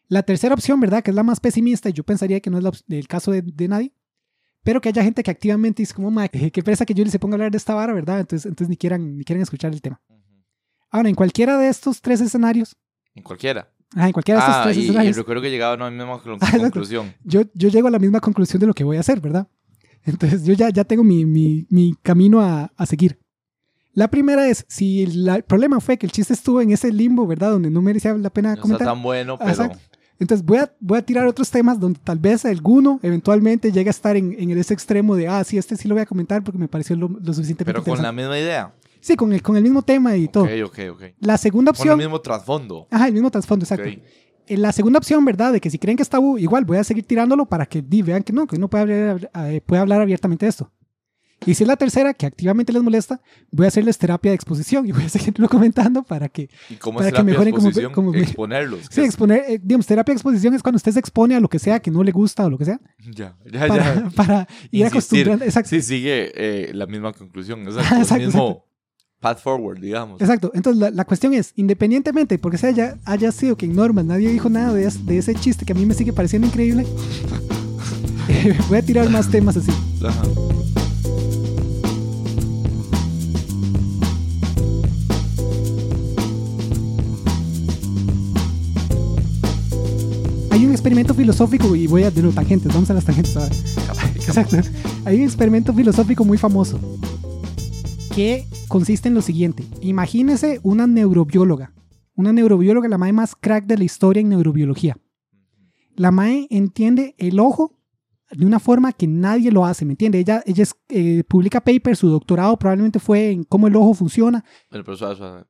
La 0.08 0.22
tercera 0.24 0.54
opción, 0.54 0.80
¿verdad? 0.80 1.02
Que 1.04 1.10
es 1.12 1.16
la 1.16 1.24
más 1.24 1.40
pesimista, 1.40 1.90
y 1.90 1.94
yo 1.94 2.04
pensaría 2.04 2.40
que 2.40 2.50
no 2.52 2.58
es 2.60 2.64
la 2.64 2.72
el 2.96 3.08
caso 3.08 3.32
de, 3.32 3.42
de 3.42 3.68
nadie, 3.68 3.92
pero 4.64 4.80
que 4.82 4.90
haya 4.90 5.04
gente 5.04 5.24
que 5.24 5.32
activamente 5.32 5.82
dice 5.82 5.94
como, 5.96 6.12
"Ma, 6.12 6.28
qué 6.28 6.62
presa 6.64 6.86
que 6.86 6.94
Julie 6.94 7.10
se 7.12 7.18
ponga 7.20 7.34
a 7.34 7.38
hablar 7.38 7.52
de 7.52 7.58
esta 7.58 7.74
vara, 7.74 7.92
¿verdad? 7.94 8.20
Entonces, 8.20 8.46
entonces 8.46 8.70
ni, 8.70 8.78
quieran, 8.78 9.18
ni 9.18 9.24
quieren 9.24 9.42
escuchar 9.42 9.74
el 9.74 9.82
tema. 9.82 10.00
Ahora, 10.92 11.10
en 11.10 11.16
cualquiera 11.16 11.58
de 11.58 11.68
estos 11.70 12.02
tres 12.02 12.22
escenarios, 12.22 12.76
En 13.16 13.24
cualquiera. 13.24 13.68
ajá, 13.96 14.08
en 14.08 14.14
cualquiera 14.14 14.40
de 14.40 14.46
estos 14.46 14.56
Ah, 14.60 14.64
tres 14.66 14.78
y, 14.78 14.80
y 14.82 14.84
escenarios, 14.86 15.18
recuerdo 15.18 15.42
que 15.42 15.50
llegaba 15.50 15.74
a 15.74 15.76
una 15.76 15.90
misma 15.92 16.22
Ah, 16.42 16.58
conclusión. 16.60 17.14
yo, 17.24 17.42
yo 17.54 17.70
llego 17.70 17.88
a 17.88 17.92
la 17.92 18.00
misma 18.00 18.20
conclusión 18.20 18.60
de 18.60 18.68
lo 18.68 18.74
que 18.74 18.84
voy 18.84 18.98
a 18.98 19.00
hacer, 19.02 19.20
¿verdad? 19.20 19.48
Entonces 20.06 20.44
yo 20.46 20.54
ya, 20.54 20.70
ya 20.70 20.84
tengo 20.84 21.04
mi, 21.04 21.26
mi, 21.26 21.66
mi 21.70 21.96
camino 22.02 22.40
a, 22.42 22.72
a 22.78 22.86
seguir. 22.86 23.20
La 23.94 24.10
primera 24.10 24.48
es, 24.48 24.66
si 24.68 25.06
la- 25.08 25.36
el 25.38 25.44
problema 25.44 25.80
fue 25.80 25.98
que 25.98 26.06
el 26.06 26.12
chiste 26.12 26.34
estuvo 26.34 26.62
en 26.62 26.72
ese 26.72 26.92
limbo, 26.92 27.26
¿verdad? 27.26 27.52
Donde 27.52 27.70
no 27.70 27.82
merecía 27.82 28.14
la 28.16 28.30
pena 28.30 28.56
No 28.56 28.62
comentar. 28.62 28.88
tan 28.88 29.02
bueno, 29.02 29.38
pero... 29.38 29.50
Exacto. 29.50 29.80
Entonces 30.18 30.46
voy 30.46 30.60
a, 30.60 30.74
voy 30.80 30.98
a 30.98 31.02
tirar 31.02 31.28
otros 31.28 31.50
temas 31.52 31.78
donde 31.78 32.00
tal 32.02 32.18
vez 32.20 32.46
alguno 32.46 33.02
eventualmente 33.04 33.70
llegue 33.72 33.90
a 33.90 33.92
estar 33.92 34.16
en, 34.16 34.34
en 34.40 34.58
ese 34.58 34.74
extremo 34.74 35.14
de, 35.16 35.28
ah, 35.28 35.44
sí, 35.44 35.58
este 35.58 35.76
sí 35.76 35.90
lo 35.90 35.96
voy 35.96 36.04
a 36.04 36.06
comentar 36.06 36.42
porque 36.42 36.58
me 36.58 36.70
pareció 36.70 36.96
lo, 36.96 37.10
lo 37.10 37.34
suficientemente 37.34 37.82
Pero 37.82 37.84
con 37.84 38.02
la 38.02 38.14
misma 38.14 38.40
idea. 38.40 38.74
Sí, 39.02 39.16
con 39.18 39.34
el, 39.34 39.42
con 39.42 39.58
el 39.58 39.64
mismo 39.64 39.82
tema 39.82 40.16
y 40.16 40.28
todo. 40.30 40.46
Ok, 40.46 40.52
ok, 40.66 40.80
ok. 40.94 41.04
La 41.20 41.38
segunda 41.38 41.74
Con 41.74 41.82
el 41.82 41.92
opción. 41.94 41.98
mismo 42.00 42.22
trasfondo. 42.22 42.88
Ajá, 42.92 43.08
el 43.08 43.14
mismo 43.14 43.30
trasfondo, 43.30 43.64
exacto. 43.66 43.90
Ok. 43.90 44.00
Eh, 44.48 44.58
La 44.58 44.72
segunda 44.72 45.00
opción, 45.00 45.24
¿verdad? 45.26 45.54
De 45.54 45.62
que 45.62 45.70
si 45.70 45.80
creen 45.80 45.98
que 45.98 46.04
está 46.04 46.20
bu- 46.20 46.40
igual, 46.40 46.66
voy 46.66 46.78
a 46.78 46.84
seguir 46.84 47.06
tirándolo 47.06 47.46
para 47.46 47.66
que 47.66 47.82
vean 47.82 48.24
que 48.24 48.34
no, 48.34 48.48
que 48.48 48.56
uno 48.58 48.70
puede 48.70 48.84
hablar, 49.10 49.32
eh, 49.48 49.62
puede 49.66 49.82
hablar 49.82 50.02
abiertamente 50.02 50.46
de 50.46 50.50
esto. 50.50 50.72
Y 51.46 51.54
si 51.54 51.64
es 51.64 51.68
la 51.68 51.76
tercera, 51.76 52.14
que 52.14 52.26
activamente 52.26 52.72
les 52.72 52.82
molesta, 52.82 53.22
voy 53.52 53.66
a 53.66 53.68
hacerles 53.68 53.98
terapia 53.98 54.32
de 54.32 54.36
exposición 54.36 54.88
y 54.88 54.94
voy 54.94 55.04
a 55.04 55.10
seguirlo 55.10 55.48
comentando 55.50 56.02
para 56.02 56.30
que... 56.30 56.50
¿Y 56.70 56.76
cómo 56.76 56.98
Para 57.00 57.10
es 57.10 57.14
que 57.16 57.24
mejoren 57.24 57.54
como- 57.54 57.92
como- 57.92 58.16
Exponerlos. 58.16 58.80
Sí, 58.90 59.02
exponer, 59.02 59.44
eh, 59.48 59.60
digamos, 59.62 59.86
terapia 59.86 60.14
de 60.14 60.16
exposición 60.18 60.54
es 60.56 60.64
cuando 60.64 60.78
usted 60.78 60.94
se 60.94 61.00
expone 61.00 61.36
a 61.36 61.40
lo 61.40 61.50
que 61.50 61.60
sea 61.60 61.80
que 61.82 61.92
no 61.92 62.04
le 62.04 62.12
gusta 62.12 62.46
o 62.46 62.50
lo 62.50 62.58
que 62.58 62.66
sea, 62.66 62.80
Ya, 63.14 63.36
ya, 63.52 63.68
para, 63.68 63.96
ya. 63.96 64.10
para 64.16 64.40
ir 64.72 64.86
Insistir. 64.86 64.86
acostumbrando. 64.86 65.46
Exacto, 65.46 65.70
Sí, 65.70 65.82
sigue 65.82 66.32
eh, 66.36 66.72
la 66.74 66.86
misma 66.88 67.12
conclusión. 67.14 67.62
Exacto. 67.68 67.96
Exacto, 67.96 68.16
el 68.16 68.26
mismo 68.28 68.66
path 69.26 69.40
forward, 69.42 69.80
digamos. 69.80 70.22
exacto. 70.22 70.52
Entonces, 70.54 70.80
la, 70.80 70.92
la 70.92 71.04
cuestión 71.06 71.34
es, 71.34 71.52
independientemente, 71.56 72.38
porque 72.38 72.60
se 72.60 72.68
haya, 72.68 72.98
haya 73.06 73.32
sido 73.32 73.58
que 73.58 73.66
en 73.66 73.76
Norman 73.76 74.06
nadie 74.08 74.30
dijo 74.30 74.50
nada 74.50 74.72
de, 74.72 74.86
es- 74.86 75.04
de 75.06 75.18
ese 75.18 75.34
chiste 75.34 75.66
que 75.66 75.72
a 75.74 75.76
mí 75.76 75.84
me 75.86 75.96
sigue 75.96 76.14
pareciendo 76.14 76.48
increíble, 76.48 76.86
eh, 78.30 78.56
voy 78.70 78.78
a 78.78 78.82
tirar 78.84 79.10
más 79.10 79.30
temas 79.32 79.58
así. 79.58 79.72
Ajá. 80.04 80.22
Hay 90.52 90.66
un 90.66 90.72
experimento 90.72 91.14
filosófico, 91.14 91.76
y 91.76 91.88
voy 91.88 92.04
a 92.04 92.12
de 92.12 92.22
nuevo 92.22 92.34
tangentes, 92.36 92.74
vamos 92.74 92.90
a 92.90 92.94
las 92.94 93.04
tangentes 93.04 93.36
ahora. 93.36 93.54
Exacto. 94.16 94.58
Hay 95.04 95.18
un 95.18 95.24
experimento 95.24 95.74
filosófico 95.74 96.24
muy 96.24 96.38
famoso 96.38 96.80
que 98.16 98.46
consiste 98.68 99.08
en 99.10 99.16
lo 99.16 99.22
siguiente. 99.22 99.64
Imagínese 99.82 100.60
una 100.64 100.88
neurobióloga. 100.88 101.74
Una 102.16 102.32
neurobióloga, 102.32 102.88
la 102.88 102.98
MAE 102.98 103.14
más 103.14 103.36
crack 103.36 103.66
de 103.66 103.78
la 103.78 103.84
historia 103.84 104.22
en 104.22 104.30
neurobiología. 104.30 104.98
La 105.96 106.12
MAE 106.12 106.48
entiende 106.50 107.16
el 107.18 107.40
ojo 107.40 107.72
de 108.32 108.46
una 108.46 108.60
forma 108.60 108.92
que 108.94 109.08
nadie 109.08 109.52
lo 109.52 109.66
hace, 109.66 109.86
¿me 109.86 109.94
entiende? 109.94 110.20
Ella, 110.20 110.42
ella 110.46 110.64
es- 110.64 110.76
eh, 110.90 111.24
publica 111.28 111.62
papers, 111.62 112.00
su 112.00 112.10
doctorado 112.10 112.58
probablemente 112.58 113.00
fue 113.00 113.32
en 113.32 113.44
cómo 113.44 113.68
el 113.68 113.76
ojo 113.76 113.94
funciona. 113.94 114.44
Pero, 114.70 114.84
pero 114.84 114.98
suave, 114.98 115.16
suave. 115.16 115.46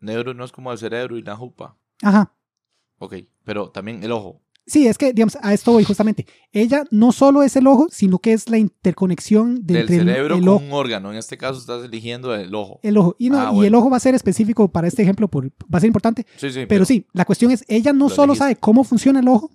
Neuro 0.00 0.32
no 0.32 0.44
es 0.44 0.52
como 0.52 0.70
el 0.72 0.78
cerebro 0.78 1.16
y 1.18 1.22
la 1.22 1.36
jupa. 1.36 1.76
Ajá. 2.02 2.34
Ok, 2.98 3.14
pero 3.44 3.70
también 3.70 4.02
el 4.04 4.12
ojo. 4.12 4.40
Sí, 4.70 4.86
es 4.86 4.96
que, 4.98 5.12
digamos, 5.12 5.36
a 5.42 5.52
esto 5.52 5.72
voy 5.72 5.82
justamente. 5.82 6.26
Ella 6.52 6.84
no 6.92 7.10
solo 7.10 7.42
es 7.42 7.56
el 7.56 7.66
ojo, 7.66 7.88
sino 7.90 8.20
que 8.20 8.32
es 8.32 8.48
la 8.48 8.56
interconexión 8.58 9.66
de 9.66 9.74
Del 9.74 9.82
entre 9.82 9.96
el- 9.96 10.02
cerebro 10.06 10.34
el, 10.36 10.40
con 10.40 10.48
ojo. 10.48 10.64
un 10.64 10.72
órgano. 10.72 11.10
En 11.10 11.18
este 11.18 11.36
caso 11.36 11.58
estás 11.58 11.84
eligiendo 11.84 12.34
el 12.34 12.54
ojo. 12.54 12.78
El 12.82 12.96
ojo. 12.96 13.16
Y, 13.18 13.30
no, 13.30 13.38
Ah, 13.40 13.48
y 13.50 13.54
bueno. 13.56 13.66
el 13.66 13.74
ojo 13.74 13.90
va 13.90 13.96
a 13.96 14.00
ser 14.00 14.14
específico 14.14 14.70
para 14.70 14.86
este 14.88 15.02
ejemplo, 15.02 15.28
por, 15.28 15.46
va 15.48 15.78
a 15.78 15.80
ser 15.80 15.88
importante. 15.88 16.24
Sí, 16.36 16.50
sí. 16.50 16.66
Pero, 16.68 16.84
sí, 16.84 17.06
la 17.12 17.24
cuestión 17.24 17.50
es, 17.50 17.64
ella 17.68 17.92
no 17.92 18.04
lo 18.08 18.08
solo 18.10 18.24
elegiste. 18.32 18.38
sabe 18.44 18.56
cómo 18.56 18.84
funciona 18.84 19.20
el 19.20 19.28
ojo, 19.28 19.50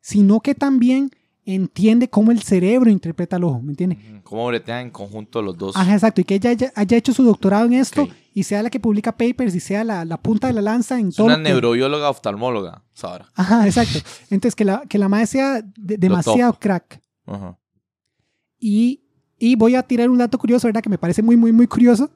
sino 0.00 0.40
que 0.40 0.54
también 0.54 1.10
entiende 1.54 2.08
cómo 2.10 2.30
el 2.30 2.42
cerebro 2.42 2.90
interpreta 2.90 3.36
el 3.36 3.44
ojo, 3.44 3.60
¿me 3.62 3.70
entiende? 3.72 3.96
Ujú. 3.96 4.20
¿Cómo 4.22 4.46
bretean 4.48 4.86
en 4.86 4.90
conjunto 4.90 5.40
los 5.42 5.56
dos? 5.56 5.76
Ajá, 5.76 5.94
exacto. 5.94 6.20
Y 6.20 6.24
que 6.24 6.34
ella 6.34 6.50
haya, 6.50 6.72
haya 6.74 6.96
hecho 6.96 7.12
su 7.14 7.22
doctorado 7.24 7.64
en 7.66 7.72
esto 7.74 8.06
y 8.34 8.42
sea 8.42 8.62
la 8.62 8.70
que 8.70 8.78
publica 8.80 9.12
papers 9.16 9.54
y 9.54 9.60
sea 9.60 9.82
la, 9.84 10.04
la 10.04 10.18
punta 10.18 10.46
de 10.48 10.52
la 10.52 10.60
lanza 10.62 10.98
en 11.00 11.08
Es 11.08 11.16
todo. 11.16 11.26
una 11.26 11.38
neurobióloga 11.38 12.10
oftalmóloga, 12.10 12.84
Sara. 12.92 13.26
Ajá, 13.34 13.66
exacto. 13.66 13.98
Entonces, 14.30 14.54
que 14.54 14.64
la, 14.64 14.82
que 14.88 14.98
la 14.98 15.08
madre 15.08 15.26
sea 15.26 15.62
de- 15.62 15.96
demasiado 15.96 16.52
crack. 16.58 17.00
Ajá. 17.26 17.58
Y, 18.58 19.02
y 19.38 19.56
voy 19.56 19.74
a 19.74 19.82
tirar 19.82 20.10
un 20.10 20.18
dato 20.18 20.38
curioso, 20.38 20.68
¿verdad? 20.68 20.82
Que 20.82 20.90
me 20.90 20.98
parece 20.98 21.22
muy, 21.22 21.36
muy, 21.36 21.52
muy 21.52 21.66
curioso. 21.66 22.10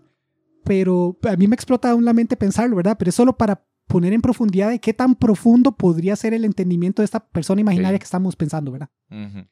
Pero 0.64 1.16
a 1.22 1.36
mí 1.36 1.46
me 1.48 1.54
explota 1.54 1.90
aún 1.90 2.04
la 2.04 2.12
mente 2.12 2.36
pensarlo, 2.36 2.76
¿verdad? 2.76 2.96
Pero 2.98 3.08
es 3.08 3.14
solo 3.14 3.36
para 3.36 3.64
poner 3.92 4.12
en 4.12 4.20
profundidad 4.22 4.70
de 4.70 4.78
qué 4.80 4.94
tan 4.94 5.14
profundo 5.14 5.72
podría 5.72 6.16
ser 6.16 6.32
el 6.34 6.44
entendimiento 6.44 7.02
de 7.02 7.04
esta 7.04 7.20
persona 7.20 7.60
imaginaria 7.60 7.96
Ok. 7.96 8.00
que 8.00 8.04
estamos 8.04 8.34
pensando, 8.36 8.72
¿verdad? 8.72 8.88
Ujú. 9.10 9.46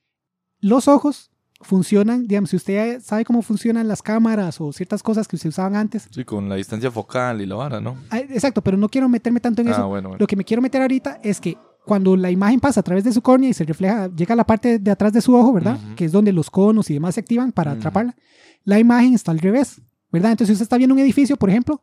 Los 0.60 0.88
ojos 0.88 1.30
funcionan, 1.62 2.26
digamos, 2.26 2.50
si 2.50 2.56
usted 2.56 3.00
sabe 3.02 3.24
cómo 3.24 3.42
funcionan 3.42 3.86
las 3.86 4.00
cámaras 4.02 4.60
o 4.60 4.72
ciertas 4.72 5.02
cosas 5.02 5.28
que 5.28 5.36
se 5.36 5.48
usaban 5.48 5.76
antes. 5.76 6.08
Sí, 6.10 6.24
con 6.24 6.48
la 6.48 6.54
distancia 6.54 6.90
focal 6.90 7.42
y 7.42 7.46
la 7.46 7.54
vara, 7.56 7.80
¿no? 7.80 7.96
Exacto, 8.12 8.62
pero 8.62 8.76
no 8.78 8.88
quiero 8.88 9.08
meterme 9.08 9.40
tanto 9.40 9.60
en 9.60 9.68
Ah, 9.68 9.72
eso. 9.72 9.88
bueno, 9.88 10.08
bueno. 10.08 10.20
Lo 10.20 10.26
que 10.26 10.36
me 10.36 10.44
quiero 10.44 10.62
meter 10.62 10.80
ahorita 10.80 11.20
es 11.22 11.38
que 11.40 11.58
cuando 11.84 12.16
la 12.16 12.30
imagen 12.30 12.60
pasa 12.60 12.80
a 12.80 12.82
través 12.82 13.04
de 13.04 13.12
su 13.12 13.20
córnea 13.20 13.50
y 13.50 13.54
se 13.54 13.64
refleja, 13.64 14.08
llega 14.14 14.32
a 14.32 14.36
la 14.36 14.44
parte 14.46 14.78
de 14.78 14.90
atrás 14.90 15.12
de 15.12 15.20
su 15.20 15.34
ojo, 15.34 15.52
¿verdad? 15.52 15.78
Ujú. 15.84 15.94
Que 15.96 16.04
es 16.06 16.12
donde 16.12 16.32
los 16.32 16.50
conos 16.50 16.88
y 16.90 16.94
demás 16.94 17.14
se 17.14 17.20
activan 17.20 17.52
para 17.52 17.72
Ujú. 17.72 17.78
atraparla. 17.80 18.16
La 18.64 18.78
imagen 18.78 19.12
está 19.14 19.30
al 19.32 19.38
revés, 19.38 19.80
¿verdad? 20.10 20.30
Entonces, 20.32 20.48
si 20.48 20.62
usted 20.62 20.64
está 20.64 20.78
viendo 20.78 20.94
un 20.94 21.00
edificio, 21.00 21.36
por 21.36 21.50
ejemplo, 21.50 21.82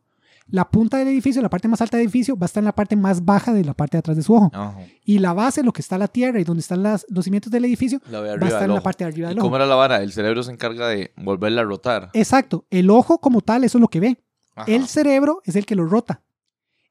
la 0.50 0.68
punta 0.70 0.96
del 0.96 1.08
edificio, 1.08 1.42
la 1.42 1.50
parte 1.50 1.68
más 1.68 1.80
alta 1.82 1.96
del 1.98 2.04
edificio, 2.06 2.36
va 2.36 2.44
a 2.44 2.46
estar 2.46 2.60
en 2.62 2.66
la 2.66 2.74
parte 2.74 2.96
más 2.96 3.24
baja 3.24 3.52
de 3.52 3.64
la 3.64 3.74
parte 3.74 3.96
de 3.96 4.00
atrás 4.00 4.16
de 4.16 4.22
su 4.22 4.34
ojo. 4.34 4.50
Ajá. 4.54 4.78
Y 5.04 5.18
la 5.18 5.32
base, 5.34 5.62
lo 5.62 5.72
que 5.72 5.82
está 5.82 5.98
la 5.98 6.08
tierra 6.08 6.40
y 6.40 6.44
donde 6.44 6.60
están 6.60 6.82
las- 6.82 7.04
los 7.10 7.24
cimientos 7.24 7.52
del 7.52 7.64
edificio, 7.66 8.00
va 8.12 8.18
a 8.20 8.34
estar 8.48 8.62
en 8.64 8.74
la 8.74 8.80
parte 8.82 9.04
de 9.04 9.10
arriba 9.10 9.28
¿Y 9.28 9.34
del 9.34 9.38
cómo 9.38 9.48
ojo. 9.48 9.56
era 9.56 9.66
la 9.66 9.74
vara? 9.74 10.02
El 10.02 10.12
cerebro 10.12 10.42
se 10.42 10.50
encarga 10.52 10.88
de 10.88 11.12
volverla 11.16 11.60
a 11.60 11.64
rotar. 11.64 12.10
Exacto, 12.14 12.64
el 12.70 12.88
ojo 12.90 13.18
como 13.18 13.40
tal, 13.42 13.64
eso 13.64 13.78
es 13.78 13.82
lo 13.82 13.88
que 13.88 14.00
ve. 14.00 14.24
Ajá. 14.54 14.70
El 14.72 14.86
cerebro 14.88 15.40
es 15.44 15.54
el 15.56 15.66
que 15.66 15.74
lo 15.74 15.84
rota. 15.86 16.22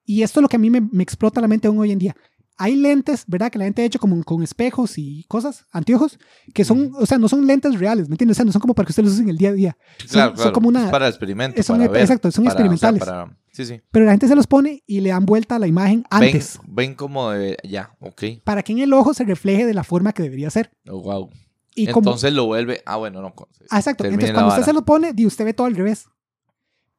Y 0.06 0.22
esto 0.24 0.40
es 0.40 0.42
lo 0.44 0.48
que 0.50 0.56
a 0.56 0.60
mí 0.60 0.70
me, 0.70 0.82
me 0.82 1.04
explota 1.04 1.42
la 1.42 1.48
mente 1.48 1.68
aún 1.68 1.80
hoy 1.80 1.92
en 1.92 2.00
día. 2.00 2.16
Hay 2.60 2.76
lentes, 2.76 3.24
¿verdad? 3.28 3.52
Que 3.52 3.60
la 3.60 3.66
gente 3.66 3.84
ha 3.84 3.86
hecho 3.86 4.00
como 4.00 4.24
con 4.24 4.42
espejos 4.42 4.98
y 4.98 5.26
cosas, 5.28 5.66
anteojos, 5.72 6.18
que 6.56 6.66
son, 6.66 6.92
o 6.98 7.06
sea, 7.06 7.20
no 7.20 7.28
son 7.28 7.46
lentes 7.46 7.78
reales, 7.80 8.10
¿me 8.10 8.14
entiendes? 8.14 8.36
O 8.36 8.38
sea, 8.38 8.46
no 8.46 8.52
son 8.52 8.62
como 8.62 8.74
para 8.74 8.88
que 8.88 8.94
usted 8.94 9.04
los 9.04 9.14
use 9.14 9.22
en 9.22 9.30
el 9.30 9.38
día 9.38 9.50
a 9.50 9.54
día. 9.54 9.78
Son- 10.00 10.08
claro, 10.08 10.30
son 10.30 10.36
claro. 10.38 10.54
como 10.54 10.70
una- 10.70 10.86
Es 10.86 10.90
para 10.92 11.08
experimentos. 11.08 11.64
son 11.66 11.78
para 11.78 11.90
ep- 11.90 11.94
ver, 11.94 12.02
exacto, 12.02 12.32
son 12.32 12.46
para- 12.46 12.54
o 12.56 12.58
sea, 12.58 12.66
experimentales. 12.66 13.00
para- 13.00 13.38
Sí, 13.58 13.66
sí. 13.66 13.82
Pero 13.90 14.06
la 14.06 14.12
gente 14.12 14.28
se 14.28 14.36
los 14.36 14.46
pone 14.46 14.84
y 14.86 15.00
le 15.00 15.10
dan 15.10 15.26
vuelta 15.26 15.56
a 15.56 15.60
la 15.60 15.66
imagen 15.66 16.04
antes, 16.12 16.60
Ven, 16.64 16.76
ven 16.76 16.94
como 16.94 17.32
de. 17.32 17.58
Ya, 17.68 17.98
ok. 18.00 18.24
para 18.44 18.62
que 18.62 18.72
en 18.72 18.78
el 18.80 18.94
ojo 18.94 19.16
se 19.16 19.24
refleje 19.24 19.66
de 19.66 19.74
la 19.74 19.84
forma 19.84 20.14
que 20.14 20.22
debería 20.22 20.52
ser. 20.52 20.70
Oh, 20.88 21.02
wow. 21.02 21.30
Y 21.74 21.88
como, 21.88 22.10
Entonces 22.12 22.34
lo 22.34 22.46
vuelve. 22.46 22.84
Ah, 22.86 22.98
bueno, 22.98 23.20
no. 23.20 23.34
Ah, 23.72 23.78
exacto. 23.78 24.06
Entonces, 24.06 24.32
cuando 24.32 24.50
usted 24.50 24.62
se 24.62 24.74
lo 24.74 24.86
pone, 24.86 25.12
di, 25.12 25.26
usted 25.26 25.44
ve 25.44 25.56
todo 25.56 25.66
al 25.66 25.76
revés. 25.76 26.06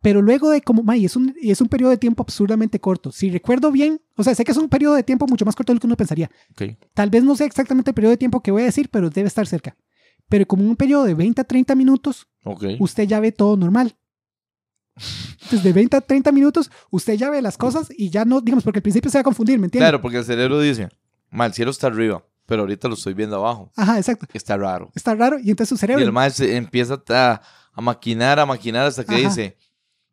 Pero 0.03 0.21
luego 0.21 0.51
de 0.51 0.61
como, 0.61 0.83
may, 0.83 1.05
es 1.05 1.15
un, 1.15 1.33
y 1.41 1.53
es 1.53 1.61
un 1.61 1.69
periodo 1.69 1.91
de 1.91 1.97
tiempo 1.97 2.25
absurdamente 2.25 2.81
corto. 2.81 3.13
Si 3.13 3.31
recuerdo 3.31 3.71
bien, 3.71 4.01
o 4.17 4.25
sea, 4.25 4.35
sé 4.35 4.45
que 4.45 4.51
es 4.51 4.59
un 4.59 4.69
periodo 4.69 4.97
de 4.97 5.05
tiempo 5.05 5.29
mucho 5.29 5.45
más 5.45 5.55
corto 5.55 5.73
de 5.73 5.77
lo 5.77 5.81
que 5.81 5.87
uno 5.87 5.97
pensaría. 5.97 6.29
Ok. 6.53 6.77
Tal 6.93 7.09
vez 7.09 7.23
no 7.23 7.37
sé 7.37 7.45
exactamente 7.45 7.93
el 7.93 7.95
periodo 7.95 8.11
de 8.11 8.17
tiempo 8.17 8.41
que 8.43 8.51
voy 8.51 8.63
a 8.63 8.65
decir, 8.65 8.89
pero 8.91 9.11
debe 9.11 9.29
estar 9.29 9.47
cerca. 9.47 9.77
Pero 10.29 10.45
como 10.47 10.65
un 10.65 10.75
periodo 10.75 11.05
de 11.05 11.15
20 11.15 11.41
a 11.41 11.45
30 11.45 11.77
minutos, 11.77 12.27
Ok. 12.45 12.65
usted 12.81 13.05
ya 13.05 13.21
ve 13.21 13.31
todo 13.31 13.57
normal. 13.57 13.97
Entonces, 15.35 15.63
de 15.63 15.73
20 15.73 15.97
a 15.97 16.01
30 16.01 16.33
minutos, 16.33 16.71
usted 16.91 17.15
ya 17.15 17.31
ve 17.31 17.41
las 17.43 17.57
cosas 17.57 17.89
y 17.97 18.11
ya 18.11 18.25
no, 18.25 18.41
digamos, 18.41 18.65
porque 18.65 18.79
al 18.79 18.83
principio 18.83 19.11
se 19.11 19.19
va 19.19 19.21
a 19.21 19.25
confundir, 19.25 19.59
¿me 19.59 19.67
entiende? 19.67 19.85
Claro, 19.85 20.01
porque 20.01 20.19
el 20.19 20.25
cerebro 20.25 20.61
dice: 20.61 20.89
Mal, 21.31 21.49
el 21.49 21.55
cielo 21.55 21.71
está 21.71 21.87
arriba, 21.89 22.25
pero 22.47 22.63
ahorita 22.63 22.89
lo 22.89 22.95
estoy 22.95 23.15
viendo 23.15 23.37
abajo. 23.37 23.71
Ajá, 23.77 23.99
exacto. 23.99 24.27
Está 24.33 24.57
raro. 24.57 24.91
Está 24.95 25.15
raro 25.15 25.39
y 25.39 25.51
entonces 25.51 25.69
su 25.69 25.75
Y 25.77 25.79
cerebro... 25.79 26.05
el 26.05 26.13
mal 26.13 26.33
se 26.33 26.57
empieza 26.57 27.03
a, 27.09 27.41
a 27.73 27.81
maquinar, 27.81 28.39
a 28.41 28.47
maquinar 28.47 28.87
hasta 28.87 29.05
que 29.05 29.15
Ajá. 29.15 29.29
dice: 29.29 29.57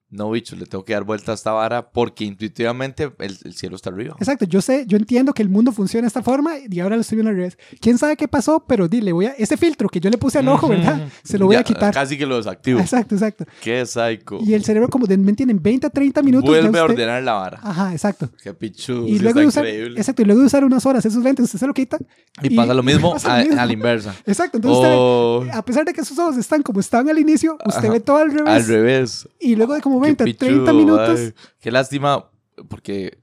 No, 0.10 0.30
bicho, 0.32 0.56
le 0.56 0.66
tengo 0.66 0.86
que 0.86 0.94
dar 0.94 1.04
vuelta 1.04 1.32
a 1.32 1.36
esta 1.36 1.52
vara 1.52 1.90
porque 1.92 2.24
intuitivamente 2.24 3.12
el, 3.20 3.38
el 3.44 3.54
cielo 3.56 3.76
está 3.76 3.90
arriba. 3.90 4.16
Exacto, 4.20 4.46
yo 4.46 4.62
sé, 4.62 4.86
yo 4.88 4.98
entiendo 4.98 5.34
que 5.34 5.42
el 5.42 5.50
mundo 5.50 5.72
funciona 5.72 6.04
de 6.04 6.08
esta 6.08 6.22
forma 6.22 6.52
y 6.70 6.80
ahora 6.80 6.96
lo 6.96 7.02
estoy 7.02 7.18
viendo 7.18 7.32
al 7.32 7.36
revés. 7.36 7.58
¿Quién 7.82 7.98
sabe 7.98 8.16
qué 8.16 8.28
pasó? 8.28 8.64
Pero 8.68 8.88
dile, 8.88 9.12
voy 9.12 9.26
a, 9.26 9.32
ese 9.32 9.58
filtro 9.58 9.90
que 9.90 10.00
yo 10.00 10.10
le 10.10 10.18
puse 10.18 10.38
al 10.40 10.48
ojo, 10.48 10.68
¿verdad? 10.70 11.08
Se 11.24 11.38
lo 11.40 11.48
voy 11.48 11.56
Ya, 11.56 11.62
a 11.62 11.64
quitar. 11.64 11.94
Casi 11.94 12.18
que 12.18 12.26
lo 12.26 12.38
desactivo. 12.38 12.80
Exacto, 12.80 13.16
exacto. 13.16 13.46
Qué 13.62 13.84
psycho. 13.86 14.40
Y 14.42 14.54
el 14.54 14.64
cerebro 14.64 14.90
como 14.90 15.08
de, 15.08 15.18
¿me 15.18 15.32
entienden? 15.32 15.62
20 15.62 15.88
a 15.88 15.90
30 15.90 16.22
minutos. 16.22 16.50
Vuelve 16.50 16.68
a 16.80 16.84
usted- 16.84 16.94
ordenar 16.94 17.24
la 17.24 17.34
vara. 17.34 17.60
Ajá, 17.64 17.92
exacto. 17.92 18.30
Qué 18.44 18.54
pichudo. 18.54 19.08
Y 19.08 19.14
sí 19.18 19.20
luego, 19.20 19.40
está 19.40 19.42
de 19.42 19.48
usar, 19.48 19.66
increíble. 19.66 20.00
exacto, 20.00 20.22
y 20.22 20.26
luego 20.26 20.42
de 20.42 20.48
usar 20.48 20.64
unas 20.64 20.86
horas 20.86 21.06
esos 21.06 21.24
lentes, 21.24 21.46
usted 21.46 21.60
se 21.60 21.68
lo 21.68 21.74
quita. 21.74 21.98
Y, 22.44 22.54
y 22.54 22.56
pasa 22.56 22.74
lo 22.74 22.84
mismo, 22.84 23.14
pasa 23.14 23.34
a, 23.36 23.38
lo 23.40 23.46
mismo. 23.46 23.62
a 23.62 23.66
la 23.66 23.74
inversa. 23.74 24.16
Exacto, 24.26 24.58
entonces 24.60 24.78
usted 24.80 24.96
Oh, 24.98 25.44
a 25.52 25.66
pesar 25.66 25.84
de 25.84 25.94
que 25.94 26.06
sus 26.06 26.18
ojos 26.20 26.38
están 26.38 26.62
como 26.62 26.80
estaban 26.80 27.10
al 27.10 27.18
inicio, 27.20 27.58
usted 27.66 27.80
Ajá. 27.86 27.92
ve 27.92 28.00
todo 28.00 28.18
al 28.18 28.32
revés. 28.32 28.48
al 28.54 28.66
revés. 28.68 29.28
Y 29.40 29.56
luego 29.56 29.74
de 29.74 29.82
como 29.82 30.00
20 30.06 30.24
a 30.24 30.26
30 30.26 30.46
pichudo, 30.48 30.74
minutos. 30.74 31.20
ay. 31.20 31.34
Qué 31.60 31.72
lástima, 31.72 32.30
porque 32.70 33.18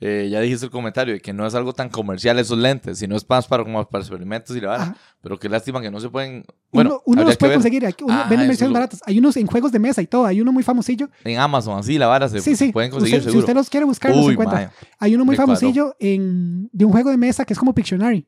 eh, 0.00 0.28
ya 0.30 0.40
dijiste 0.40 0.66
el 0.66 0.72
comentario 0.72 1.14
de 1.14 1.20
que 1.20 1.32
no 1.32 1.46
es 1.46 1.54
algo 1.54 1.72
tan 1.72 1.88
comercial 1.88 2.36
esos 2.40 2.58
lentes, 2.58 2.98
sino 2.98 3.14
es 3.14 3.24
más 3.28 3.46
para, 3.46 3.62
como 3.62 3.88
para 3.88 4.02
experimentos 4.02 4.56
y 4.56 4.60
la. 4.60 4.74
Ajá. 4.74 4.96
Pero 5.20 5.38
qué 5.38 5.48
lástima 5.48 5.80
que 5.80 5.90
no 5.92 6.00
se 6.00 6.08
pueden. 6.08 6.44
Bueno, 6.72 6.90
uno 7.06 7.20
uno 7.20 7.24
los 7.24 7.36
puede 7.36 7.50
ver. 7.50 7.56
conseguir. 7.58 7.86
Aquí, 7.86 8.02
uno 8.02 8.18
venden 8.28 8.48
versiones 8.48 8.74
baratas. 8.74 9.00
Hay 9.06 9.20
unos 9.20 9.36
en 9.36 9.46
juegos 9.46 9.70
de 9.70 9.78
mesa 9.78 10.02
y 10.02 10.08
todo. 10.08 10.26
Hay 10.26 10.40
uno 10.40 10.50
muy 10.50 10.64
famosillo. 10.64 11.08
En 11.22 11.38
Amazon, 11.38 11.78
así 11.78 11.98
la 11.98 12.08
vara 12.08 12.28
se 12.28 12.40
Sí, 12.40 12.56
sí. 12.56 12.72
pueden 12.72 12.90
conseguir 12.90 13.18
Usted- 13.18 13.28
si 13.28 13.30
seguro. 13.30 13.44
usted 13.44 13.54
los 13.54 13.70
quiere 13.70 13.86
buscar, 13.86 14.10
los 14.10 14.26
Uy, 14.26 14.32
encuentra. 14.32 14.58
mae. 14.58 14.70
Hay 14.98 15.14
uno 15.14 15.24
muy 15.24 15.36
famosillo 15.36 15.94
en, 16.00 16.68
de 16.72 16.84
un 16.84 16.90
juego 16.90 17.10
de 17.10 17.16
mesa 17.16 17.44
que 17.44 17.52
es 17.52 17.58
como 17.58 17.72
Pictionary. 17.72 18.26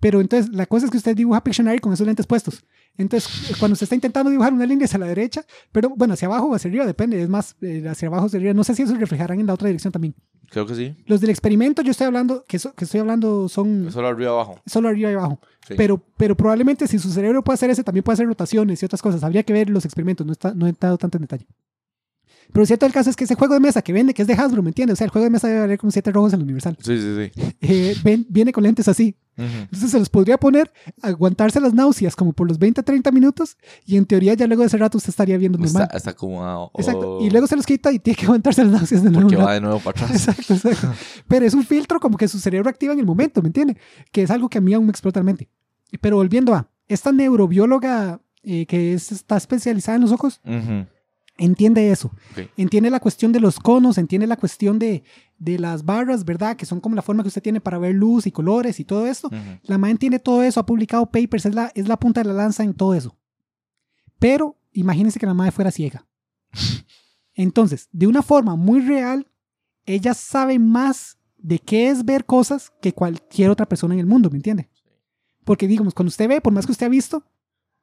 Pero 0.00 0.20
entonces 0.20 0.52
la 0.54 0.66
cosa 0.66 0.86
es 0.86 0.90
que 0.90 0.96
usted 0.98 1.14
dibuja 1.16 1.42
Pictionary 1.42 1.78
con 1.78 1.92
esos 1.92 2.06
lentes 2.06 2.26
puestos. 2.26 2.64
Entonces, 2.98 3.54
cuando 3.58 3.72
usted 3.72 3.84
está 3.84 3.94
intentando 3.94 4.30
dibujar 4.30 4.52
una 4.52 4.66
línea 4.66 4.84
hacia 4.84 4.98
la 4.98 5.06
derecha, 5.06 5.44
pero 5.72 5.90
bueno, 5.90 6.14
hacia 6.14 6.26
abajo 6.28 6.46
o 6.48 6.54
hacia 6.54 6.68
arriba, 6.68 6.84
depende. 6.84 7.22
Es 7.22 7.28
más, 7.28 7.56
eh, 7.62 7.86
hacia 7.88 8.08
abajo 8.08 8.24
o 8.24 8.26
hacia 8.26 8.38
arriba. 8.38 8.52
No 8.54 8.64
sé 8.64 8.74
si 8.74 8.82
eso 8.82 8.94
reflejarán 8.94 9.40
en 9.40 9.46
la 9.46 9.54
otra 9.54 9.68
dirección 9.68 9.92
también. 9.92 10.14
Creo 10.50 10.66
que 10.66 10.74
sí. 10.74 10.94
Los 11.06 11.20
del 11.22 11.30
experimento, 11.30 11.80
yo 11.80 11.90
estoy 11.92 12.06
hablando, 12.06 12.44
que, 12.46 12.58
so- 12.58 12.74
que 12.74 12.84
estoy 12.84 13.00
hablando 13.00 13.48
son 13.48 13.90
Solo 13.90 14.08
arriba 14.08 14.32
abajo. 14.32 14.60
solo 14.66 14.88
arriba 14.90 15.10
y 15.10 15.14
abajo. 15.14 15.40
Sí. 15.66 15.74
Pero, 15.76 16.02
pero 16.18 16.36
probablemente 16.36 16.86
si 16.86 16.98
su 16.98 17.10
cerebro 17.10 17.42
puede 17.42 17.54
hacer 17.54 17.70
ese, 17.70 17.82
también 17.82 18.04
puede 18.04 18.14
hacer 18.14 18.26
rotaciones 18.26 18.82
y 18.82 18.84
otras 18.86 19.00
cosas. 19.00 19.24
Habría 19.24 19.42
que 19.44 19.54
ver 19.54 19.70
los 19.70 19.86
experimentos, 19.86 20.26
no, 20.26 20.32
está, 20.32 20.52
no 20.52 20.66
he 20.66 20.70
entrado 20.70 20.98
tanto 20.98 21.16
en 21.16 21.22
detalle. 21.22 21.46
Pero 22.52 22.66
cierto 22.66 22.84
el 22.86 22.92
caso 22.92 23.08
es 23.10 23.16
que 23.16 23.24
ese 23.24 23.34
juego 23.34 23.54
de 23.54 23.60
mesa 23.60 23.80
que 23.82 23.92
vende, 23.92 24.12
que 24.14 24.22
es 24.22 24.28
de 24.28 24.34
Hasbro, 24.34 24.62
¿me 24.62 24.70
entiendes? 24.70 24.94
O 24.94 24.96
sea, 24.98 25.04
el 25.06 25.10
juego 25.10 25.24
de 25.24 25.30
mesa 25.30 25.48
debe 25.48 25.60
valer 25.60 25.78
como 25.78 25.90
siete 25.90 26.10
rojos 26.12 26.32
en 26.34 26.40
el 26.40 26.44
Universal. 26.44 26.76
Sí, 26.80 26.98
sí, 27.00 27.30
sí. 27.34 27.54
Eh, 27.62 27.96
ven- 28.04 28.26
viene 28.28 28.52
con 28.52 28.62
lentes 28.64 28.88
así. 28.88 29.16
Ujú. 29.38 29.46
Entonces 29.62 29.90
se 29.90 29.98
los 29.98 30.10
podría 30.10 30.36
poner, 30.38 30.70
aguantarse 31.00 31.58
las 31.60 31.72
náuseas 31.72 32.14
como 32.14 32.34
por 32.34 32.46
los 32.46 32.58
20 32.58 32.82
a 32.82 32.84
30 32.84 33.10
minutos 33.10 33.56
y 33.86 33.96
en 33.96 34.04
teoría 34.04 34.34
ya 34.34 34.46
luego 34.46 34.60
de 34.62 34.66
ese 34.66 34.76
rato 34.76 34.98
usted 34.98 35.08
estaría 35.08 35.38
viendo 35.38 35.56
Está, 35.64 35.78
normal. 35.80 35.96
está 35.96 36.10
acomodado. 36.10 36.70
Exacto. 36.76 37.16
Oh, 37.18 37.24
Y 37.24 37.30
luego 37.30 37.46
se 37.46 37.56
los 37.56 37.64
quita 37.64 37.90
y 37.90 37.98
tiene 37.98 38.16
que 38.18 38.26
aguantarse 38.26 38.62
las 38.62 38.72
náuseas 38.72 39.02
de 39.02 39.10
nuevo. 39.10 39.28
Porque 39.30 39.42
va 39.42 39.54
de 39.54 39.60
nuevo 39.62 39.78
para 39.80 40.04
atrás. 40.04 40.10
Exacto, 40.28 40.52
exacto. 40.54 40.92
Pero 41.28 41.46
es 41.46 41.54
un 41.54 41.64
filtro 41.64 41.98
como 42.00 42.18
que 42.18 42.28
su 42.28 42.38
cerebro 42.38 42.68
activa 42.68 42.92
en 42.92 42.98
el 43.00 43.06
momento, 43.06 43.40
¿me 43.40 43.48
entiende? 43.48 43.78
Que 44.12 44.22
es 44.22 44.30
algo 44.30 44.50
que 44.50 44.58
a 44.58 44.60
mí 44.60 44.74
aún 44.74 44.84
me 44.84 44.90
explota 44.90 45.20
la 45.20 45.24
mente. 45.24 45.48
Pero 46.02 46.16
volviendo 46.16 46.54
a 46.54 46.68
esta 46.88 47.10
neurobióloga 47.12 48.20
eh, 48.44 48.66
que 48.66 48.92
es- 48.94 49.12
está 49.12 49.36
especializada 49.36 49.96
en 49.96 50.02
los 50.02 50.10
ojos, 50.12 50.40
Ujú. 50.44 50.86
Entiende 51.36 51.90
eso. 51.90 52.08
Ok. 52.32 52.50
Entiende 52.56 52.90
la 52.90 53.00
cuestión 53.00 53.32
de 53.32 53.40
los 53.40 53.58
conos, 53.58 53.98
entiende 53.98 54.26
la 54.26 54.36
cuestión 54.36 54.78
de, 54.78 55.02
de 55.38 55.58
las 55.58 55.84
barras, 55.84 56.24
¿verdad? 56.24 56.56
Que 56.56 56.66
son 56.66 56.80
como 56.80 56.94
la 56.94 57.02
forma 57.02 57.22
que 57.22 57.28
usted 57.28 57.42
tiene 57.42 57.60
para 57.60 57.78
ver 57.78 57.94
luz 57.94 58.26
y 58.26 58.32
colores 58.32 58.80
y 58.80 58.84
todo 58.84 59.06
esto. 59.06 59.30
La 59.64 59.78
MAE 59.78 59.92
entiende 59.92 60.18
todo 60.18 60.42
eso, 60.42 60.60
ha 60.60 60.66
publicado 60.66 61.06
papers, 61.06 61.46
es 61.46 61.54
la, 61.54 61.72
es 61.74 61.88
la 61.88 61.98
punta 61.98 62.22
de 62.22 62.28
la 62.28 62.34
lanza 62.34 62.62
en 62.62 62.74
todo 62.74 62.94
eso. 62.94 63.16
Pero 64.18 64.56
imagínense 64.72 65.18
que 65.18 65.26
la 65.26 65.34
MAE 65.34 65.50
fuera 65.50 65.70
ciega. 65.70 66.06
Entonces, 67.34 67.88
de 67.92 68.06
una 68.06 68.22
forma 68.22 68.56
muy 68.56 68.80
real, 68.80 69.26
ella 69.84 70.14
sabe 70.14 70.58
más 70.58 71.18
de 71.38 71.58
qué 71.58 71.88
es 71.88 72.04
ver 72.04 72.24
cosas 72.24 72.72
que 72.80 72.92
cualquier 72.92 73.50
otra 73.50 73.66
persona 73.66 73.94
en 73.94 74.00
el 74.00 74.06
mundo, 74.06 74.30
¿me 74.30 74.36
entiende? 74.36 74.68
Porque 75.44 75.66
digamos, 75.66 75.92
cuando 75.92 76.10
usted 76.10 76.28
ve, 76.28 76.40
por 76.40 76.52
más 76.52 76.66
que 76.66 76.72
usted 76.72 76.86
ha 76.86 76.90
visto, 76.90 77.24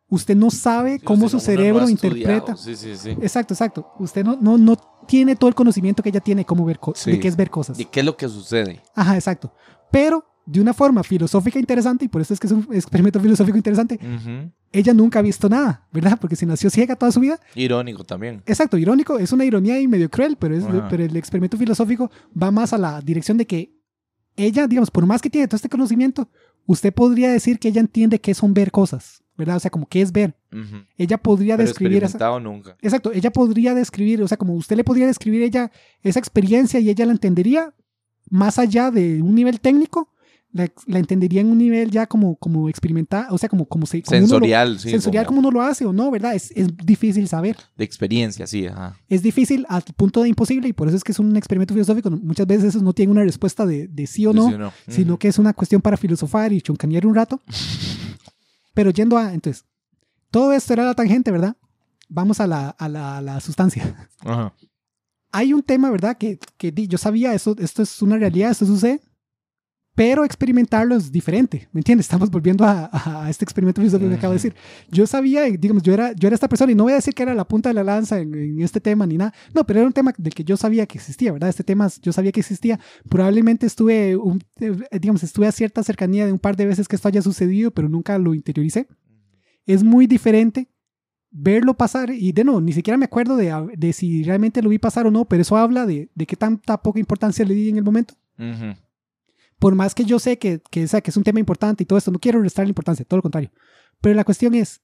usted 0.09 0.35
no 0.35 0.49
sabe 0.49 0.99
Sí, 0.99 1.05
cómo 1.05 1.29
su 1.29 1.37
no- 1.37 1.41
no 1.41 1.45
cerebro 1.45 1.85
ha 1.85 1.91
interpreta. 1.91 2.55
Sí, 2.57 2.75
sí, 2.75 2.95
sí. 2.95 3.11
Exacto, 3.21 3.53
exacto. 3.53 3.91
Usted 3.99 4.23
no, 4.25 4.37
no, 4.41 4.57
no 4.57 4.75
tiene 5.07 5.35
todo 5.35 5.47
el 5.49 5.55
conocimiento 5.55 6.03
que 6.03 6.09
ella 6.09 6.19
tiene 6.19 6.45
cómo 6.45 6.65
ver 6.65 6.79
Sí. 6.95 7.11
de 7.11 7.19
qué 7.19 7.27
es 7.27 7.35
ver 7.35 7.49
cosas. 7.49 7.79
¿Y 7.79 7.85
qué 7.85 7.99
es 8.01 8.05
lo 8.05 8.15
que 8.17 8.27
sucede? 8.27 8.81
Ajá, 8.95 9.15
exacto. 9.15 9.53
Pero 9.91 10.25
de 10.45 10.59
una 10.61 10.73
forma 10.73 11.03
filosófica 11.03 11.59
interesante, 11.59 12.05
y 12.05 12.07
por 12.07 12.21
eso 12.21 12.33
es 12.33 12.39
que 12.39 12.47
es 12.47 12.53
un 12.53 12.67
experimento 12.71 13.19
filosófico 13.19 13.55
interesante, 13.57 13.99
Ujú. 14.01 14.51
ella 14.71 14.93
nunca 14.95 15.19
ha 15.19 15.21
visto 15.21 15.47
nada, 15.47 15.87
¿verdad? 15.91 16.17
Porque 16.19 16.35
si 16.35 16.45
nació 16.47 16.71
ciega 16.71 16.95
toda 16.95 17.11
su 17.11 17.19
vida, 17.19 17.39
Irónico 17.53 18.03
también. 18.03 18.41
exacto, 18.47 18.75
irónico, 18.77 19.19
es 19.19 19.31
una 19.31 19.45
ironía 19.45 19.79
y 19.79 19.87
medio 19.87 20.09
cruel, 20.09 20.37
pero, 20.39 20.55
es, 20.55 20.63
Ajá. 20.63 20.87
pero 20.89 21.03
el 21.03 21.15
experimento 21.17 21.55
filosófico 21.55 22.09
va 22.41 22.49
más 22.49 22.73
a 22.73 22.79
la 22.79 22.99
dirección 23.01 23.37
de 23.37 23.45
que 23.45 23.75
ella, 24.35 24.65
digamos, 24.67 24.89
por 24.89 25.05
más 25.05 25.21
que 25.21 25.29
tiene 25.29 25.47
todo 25.47 25.57
este 25.57 25.69
conocimiento, 25.69 26.29
usted 26.69 26.93
podría 26.93 27.31
decir 27.31 27.57
que 27.57 27.69
ella 27.69 27.81
entiende 27.81 28.21
qué 28.21 28.35
son 28.35 28.53
ver 28.53 28.69
cosas, 28.69 29.23
¿verdad? 29.35 29.55
O 29.55 29.59
sea, 29.59 29.71
como 29.71 29.87
qué 29.87 30.03
es 30.03 30.11
ver. 30.11 30.35
Ujú. 30.53 30.85
Ella 30.97 31.17
podría 31.17 31.57
Pero 31.57 31.67
describir 31.67 32.03
esa, 32.03 32.39
nunca. 32.39 32.77
Exacto, 32.83 33.11
ella 33.11 33.31
podría 33.31 33.73
describir, 33.73 34.21
o 34.21 34.27
sea, 34.27 34.37
como 34.37 34.53
usted 34.53 34.75
le 34.77 34.83
podría 34.83 35.07
describir 35.07 35.41
ella 35.41 35.71
esa 36.03 36.19
experiencia 36.19 36.79
y 36.79 36.91
ella 36.91 37.07
la 37.07 37.13
entendería 37.13 37.73
más 38.29 38.59
allá 38.59 38.91
de 38.91 39.19
un 39.23 39.33
nivel 39.33 39.59
técnico, 39.59 40.13
la, 40.51 40.67
la 40.87 40.97
entendería 40.99 41.41
en 41.41 41.47
un 41.47 41.59
nivel 41.59 41.91
ya 41.91 42.07
como, 42.07 42.35
como 42.37 42.69
experimental, 42.69 43.27
o 43.29 43.37
sea, 43.37 43.47
como, 43.49 43.65
como, 43.67 43.85
se, 43.85 44.01
como 44.01 44.17
uno 44.17 44.21
lo- 44.25 44.27
Sensorial, 44.29 44.79
sí. 44.79 44.89
sensorial 44.89 45.25
como 45.27 45.39
uno 45.39 45.51
lo 45.51 45.61
hace 45.61 45.85
o 45.85 45.93
no, 45.93 46.09
¿verdad? 46.09 46.33
Es, 46.33 46.51
es 46.55 46.75
difícil 46.75 47.27
saber. 47.27 47.55
De 47.77 47.83
experiencia, 47.85 48.47
sí. 48.47 48.65
Ajá. 48.65 48.97
Es 49.07 49.21
difícil 49.21 49.65
al 49.69 49.83
punto 49.95 50.23
de 50.23 50.29
imposible 50.29 50.67
y 50.67 50.73
por 50.73 50.87
eso 50.87 50.97
es 50.97 51.03
que 51.03 51.11
es 51.11 51.19
un 51.19 51.35
experimento 51.37 51.73
filosófico. 51.75 52.09
Muchas 52.09 52.47
veces 52.47 52.81
no 52.81 52.93
tiene 52.93 53.11
una 53.11 53.23
respuesta 53.23 53.65
de, 53.65 53.87
de 53.87 54.07
sí 54.07 54.25
o 54.25 54.33
no, 54.33 54.49
Sí, 54.49 54.57
no. 54.57 54.71
sino 54.87 55.17
que 55.19 55.27
es 55.27 55.37
una 55.37 55.53
cuestión 55.53 55.81
para 55.81 55.97
filosofar 55.97 56.51
y 56.51 56.61
choncanear 56.61 57.05
un 57.05 57.13
rato. 57.13 57.39
Pero 58.73 58.91
yendo 58.91 59.17
a, 59.17 59.33
entonces, 59.33 59.65
todo 60.31 60.53
esto 60.53 60.73
era 60.73 60.83
la 60.85 60.93
tangente, 60.95 61.31
¿verdad? 61.31 61.55
Vamos 62.07 62.39
a 62.39 62.47
la, 62.47 62.69
a 62.69 62.89
la, 62.89 63.17
a 63.17 63.21
la 63.21 63.39
sustancia. 63.39 64.07
Ajá. 64.21 64.53
hay 65.31 65.53
un 65.53 65.61
tema, 65.61 65.89
¿verdad? 65.91 66.17
Que, 66.17 66.39
que 66.57 66.71
yo 66.87 66.97
sabía, 66.97 67.33
eso, 67.33 67.55
esto 67.59 67.83
es 67.83 68.01
una 68.01 68.17
realidad, 68.17 68.51
esto 68.51 68.65
sucede, 68.65 69.01
pero 69.99 70.23
experimentarlo 70.23 70.95
es 70.95 71.11
diferente, 71.11 71.67
¿me 71.73 71.81
entiendes? 71.81 72.05
Estamos 72.05 72.31
volviendo 72.31 72.63
a, 72.63 72.89
a 72.93 73.29
este 73.29 73.43
experimento 73.43 73.81
que 73.81 73.87
acabo 74.15 74.31
de 74.31 74.37
decir. 74.37 74.55
Yo 74.89 75.05
sabía, 75.05 75.43
digamos, 75.43 75.83
yo 75.83 75.93
era, 75.93 76.13
yo 76.13 76.27
era 76.29 76.35
esta 76.35 76.47
persona 76.47 76.71
y 76.71 76.75
no 76.75 76.83
voy 76.83 76.93
a 76.93 76.95
decir 76.95 77.13
que 77.13 77.23
era 77.23 77.33
la 77.33 77.45
punta 77.45 77.67
de 77.67 77.73
la 77.73 77.83
lanza 77.83 78.17
en, 78.17 78.33
en 78.33 78.61
este 78.61 78.79
tema 78.79 79.05
ni 79.05 79.17
nada, 79.17 79.33
no, 79.53 79.65
pero 79.65 79.79
era 79.81 79.87
un 79.87 79.91
tema 79.91 80.13
del 80.17 80.33
que 80.33 80.45
yo 80.45 80.55
sabía 80.55 80.85
que 80.85 80.97
existía, 80.97 81.33
¿verdad? 81.33 81.49
Este 81.49 81.65
tema 81.65 81.89
yo 82.01 82.13
sabía 82.13 82.31
que 82.31 82.39
existía. 82.39 82.79
Probablemente 83.09 83.65
estuve, 83.65 84.15
un- 84.15 84.41
eh, 84.61 84.71
digamos, 85.01 85.21
estuve 85.23 85.47
a 85.47 85.51
cierta 85.51 85.83
cercanía 85.83 86.25
de 86.25 86.31
un 86.31 86.39
par 86.39 86.55
de 86.55 86.65
veces 86.65 86.87
que 86.87 86.95
esto 86.95 87.09
haya 87.09 87.21
sucedido, 87.21 87.71
pero 87.71 87.89
nunca 87.89 88.17
lo 88.17 88.33
interioricé. 88.33 88.87
Es 89.65 89.83
muy 89.83 90.07
diferente 90.07 90.69
verlo 91.29 91.73
pasar 91.75 92.09
y 92.11 92.31
de 92.31 92.45
nuevo, 92.45 92.61
ni 92.61 92.71
siquiera 92.71 92.97
me 92.97 93.03
acuerdo 93.05 93.35
de, 93.35 93.53
de 93.77 93.91
si 93.91 94.23
realmente 94.23 94.61
lo 94.61 94.69
vi 94.69 94.79
pasar 94.79 95.05
o 95.07 95.11
no, 95.11 95.25
pero 95.25 95.41
eso 95.41 95.57
habla 95.57 95.85
de, 95.85 96.09
de 96.15 96.25
qué 96.25 96.37
tanta 96.37 96.81
poca 96.81 96.99
importancia 97.01 97.43
le 97.43 97.53
di 97.53 97.67
en 97.67 97.75
el 97.77 97.83
momento. 97.83 98.13
Ujú. 98.37 98.79
Por 99.59 99.75
más 99.75 99.93
que 99.93 100.05
yo 100.05 100.19
sé 100.19 100.37
que, 100.39 100.61
que, 100.71 100.85
o 100.85 100.87
sea, 100.87 101.01
que 101.01 101.11
es 101.11 101.17
un 101.17 101.23
tema 101.23 101.39
importante 101.39 101.83
y 101.83 101.85
todo 101.85 101.99
esto, 101.99 102.11
no 102.11 102.19
quiero 102.19 102.41
restar 102.41 102.65
la 102.65 102.69
importancia, 102.69 103.05
todo 103.05 103.17
lo 103.17 103.21
contrario. 103.21 103.51
Pero 104.01 104.15
la 104.15 104.23
cuestión 104.23 104.55
es, 104.55 104.81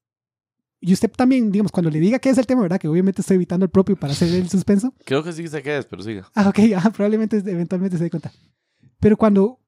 y 0.82 0.94
usted 0.94 1.10
también, 1.10 1.52
digamos, 1.52 1.72
cuando 1.72 1.90
le 1.90 2.00
diga 2.00 2.20
qué 2.20 2.30
es 2.30 2.38
el 2.38 2.46
tema, 2.46 2.62
¿verdad? 2.62 2.80
Que 2.80 2.88
obviamente 2.88 3.22
estoy 3.22 3.36
evitando 3.36 3.64
el 3.66 3.72
propio 3.72 3.96
para 3.96 4.14
hacer 4.14 4.34
el 4.34 4.50
suspenso. 4.50 4.94
Creo 5.06 5.24
que 5.24 5.32
sí 5.34 5.48
sé 5.48 5.64
qué 5.64 5.78
es, 5.78 5.86
pero 5.86 6.04
siga. 6.04 6.30
Ah, 6.36 6.50
ok, 6.50 6.60
ah, 6.78 6.92
probablemente 6.92 7.38
eventualmente 7.38 7.98
se 7.98 8.04
dé 8.04 8.10
cuenta. 8.10 8.32
Pero 9.00 9.18
cuando, 9.18 9.60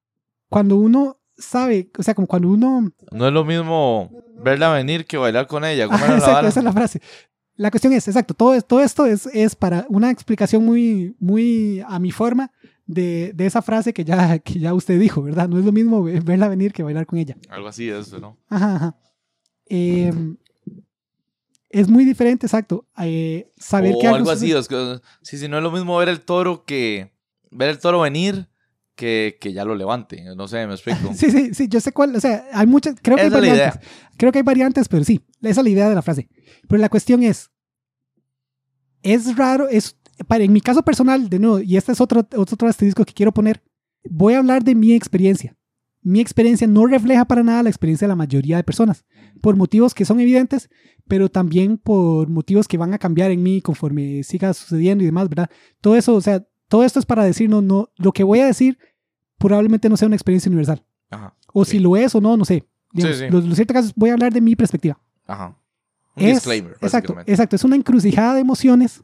cuando 0.49 0.75
uno 0.75 1.19
sabe, 1.37 1.89
o 1.97 2.03
sea, 2.03 2.13
como 2.13 2.27
cuando 2.27 2.49
uno 2.49 2.91
No 3.11 3.27
es 3.27 3.33
lo 3.33 3.45
mismo 3.45 4.11
verla 4.43 4.73
venir 4.73 5.05
que 5.05 5.17
bailar 5.17 5.47
con 5.47 5.63
ella. 5.63 5.85
¿Cómo 5.85 5.97
Ajá, 5.97 6.05
era 6.05 6.13
la 6.13 6.19
exacto, 6.19 6.35
vara? 6.35 6.47
esa 6.49 6.59
es 6.59 6.63
la 6.63 6.73
frase. 6.73 7.01
La 7.55 7.71
cuestión 7.71 7.93
es, 7.93 8.07
exacto, 8.07 8.35
todo, 8.35 8.61
todo 8.61 8.81
esto 8.81 9.05
es, 9.05 9.25
es 9.27 9.55
para 9.55 9.85
una 9.89 10.11
explicación 10.11 10.63
muy, 10.63 11.15
muy 11.19 11.81
a 11.87 11.97
mi 11.97 12.11
forma 12.11 12.51
de, 12.87 13.31
de 13.35 13.45
esa 13.45 13.61
frase 13.61 13.93
que 13.93 14.03
ya, 14.05 14.39
que 14.39 14.59
ya 14.59 14.73
usted 14.73 14.99
dijo, 14.99 15.21
¿verdad? 15.21 15.47
No 15.49 15.59
es 15.59 15.65
lo 15.65 15.71
mismo 15.71 16.01
ve- 16.03 16.19
verla 16.21 16.47
venir 16.47 16.71
que 16.73 16.83
bailar 16.83 17.05
con 17.05 17.19
ella. 17.19 17.35
Algo 17.49 17.67
así 17.67 17.89
eso, 17.89 18.19
¿no? 18.19 18.37
Ajá, 18.49 18.75
ajá. 18.77 18.97
Eh, 19.69 20.11
es 21.69 21.89
muy 21.89 22.05
diferente, 22.05 22.45
exacto. 22.45 22.87
eh, 22.97 23.51
saber 23.57 23.95
o 23.95 23.99
que 23.99 24.07
algo, 24.07 24.19
sucede- 24.31 24.33
así. 24.33 24.51
es 24.53 24.67
que- 24.67 25.01
sí, 25.21 25.37
sí, 25.37 25.47
no 25.47 25.57
es 25.57 25.63
lo 25.63 25.71
mismo 25.71 25.97
ver 25.97 26.09
el 26.09 26.21
toro 26.21 26.63
que... 26.65 27.11
Ver 27.51 27.69
el 27.69 27.79
toro 27.79 28.01
venir 28.01 28.47
que, 28.95 29.37
que 29.39 29.53
ya 29.53 29.63
lo 29.65 29.75
levante. 29.75 30.23
No 30.35 30.47
sé, 30.47 30.65
me 30.67 30.73
explico. 30.73 31.11
Sí, 31.13 31.29
sí, 31.31 31.53
sí, 31.53 31.67
yo 31.67 31.79
sé 31.81 31.91
cuál, 31.91 32.15
o 32.15 32.19
sea, 32.19 32.45
hay 32.53 32.65
muchas, 32.67 32.95
creo 33.01 33.15
que 33.17 33.21
hay 33.23 33.27
Esa 33.27 33.37
es 33.37 33.43
la 33.43 33.49
variantes. 33.49 33.89
Creo 34.17 34.31
que 34.31 34.39
hay 34.39 34.43
variantes, 34.43 34.87
pero 34.87 35.03
sí, 35.03 35.21
esa 35.41 35.59
es 35.61 35.63
la 35.63 35.69
idea 35.69 35.89
de 35.89 35.95
la 35.95 36.01
frase. 36.01 36.29
Pero 36.67 36.81
la 36.81 36.89
cuestión 36.89 37.21
es, 37.23 37.49
es 39.03 39.35
raro, 39.37 39.67
es, 39.69 39.95
para, 40.27 40.43
en 40.43 40.53
mi 40.53 40.61
caso 40.61 40.83
personal, 40.83 41.29
de 41.29 41.39
nuevo, 41.39 41.59
y 41.59 41.77
este 41.77 41.91
es 41.91 42.01
otro, 42.01 42.27
otro 42.35 42.67
asterisco 42.67 43.05
que 43.05 43.13
quiero 43.13 43.33
poner, 43.33 43.61
voy 44.09 44.33
a 44.33 44.39
hablar 44.39 44.63
de 44.63 44.75
mi 44.75 44.93
experiencia. 44.93 45.55
Mi 46.01 46.21
experiencia 46.21 46.67
no 46.67 46.85
refleja 46.85 47.25
para 47.25 47.43
nada 47.43 47.63
la 47.63 47.69
experiencia 47.69 48.05
de 48.07 48.09
la 48.09 48.15
mayoría 48.15 48.55
de 48.57 48.63
personas, 48.63 49.05
por 49.41 49.55
motivos 49.57 49.93
que 49.93 50.05
son 50.05 50.19
evidentes, 50.19 50.69
pero 51.07 51.29
también 51.29 51.77
por 51.77 52.29
motivos 52.29 52.67
que 52.67 52.77
van 52.77 52.93
a 52.93 52.97
cambiar 52.97 53.31
en 53.31 53.43
mí 53.43 53.61
conforme 53.61 54.23
siga 54.23 54.53
sucediendo 54.53 55.03
y 55.03 55.07
demás, 55.07 55.27
¿verdad? 55.29 55.49
Todo 55.81 55.95
eso, 55.95 56.15
o 56.15 56.21
sea, 56.21 56.45
todo 56.69 56.83
esto 56.83 56.99
es 56.99 57.05
para 57.05 57.23
decir, 57.25 57.49
no, 57.49 57.61
no, 57.61 57.89
lo 57.97 58.11
que 58.11 58.23
voy 58.23 58.39
a 58.39 58.45
decir 58.45 58.77
probablemente 59.37 59.89
no 59.89 59.97
sea 59.97 60.07
una 60.07 60.15
experiencia 60.15 60.49
universal. 60.49 60.83
Ajá. 61.09 61.35
O 61.53 61.61
Ok. 61.61 61.67
si 61.67 61.79
lo 61.79 61.95
es 61.97 62.13
o 62.15 62.21
no, 62.21 62.35
no 62.37 62.45
sé. 62.45 62.65
Digamos, 62.93 63.17
Sí, 63.17 63.25
sí. 63.25 63.31
Lo, 63.31 63.41
lo 63.41 63.55
cierto 63.55 63.73
caso 63.73 63.87
es 63.89 63.93
voy 63.95 64.09
a 64.09 64.13
hablar 64.13 64.33
de 64.33 64.41
mi 64.41 64.55
perspectiva. 64.55 64.99
Ajá. 65.25 65.57
Un 66.15 66.23
Es- 66.23 66.35
disclaimer, 66.35 66.73
exacto, 66.81 67.15
exacto. 67.25 67.55
Es 67.55 67.63
una 67.63 67.75
encrucijada 67.75 68.33
de 68.35 68.41
emociones. 68.41 69.03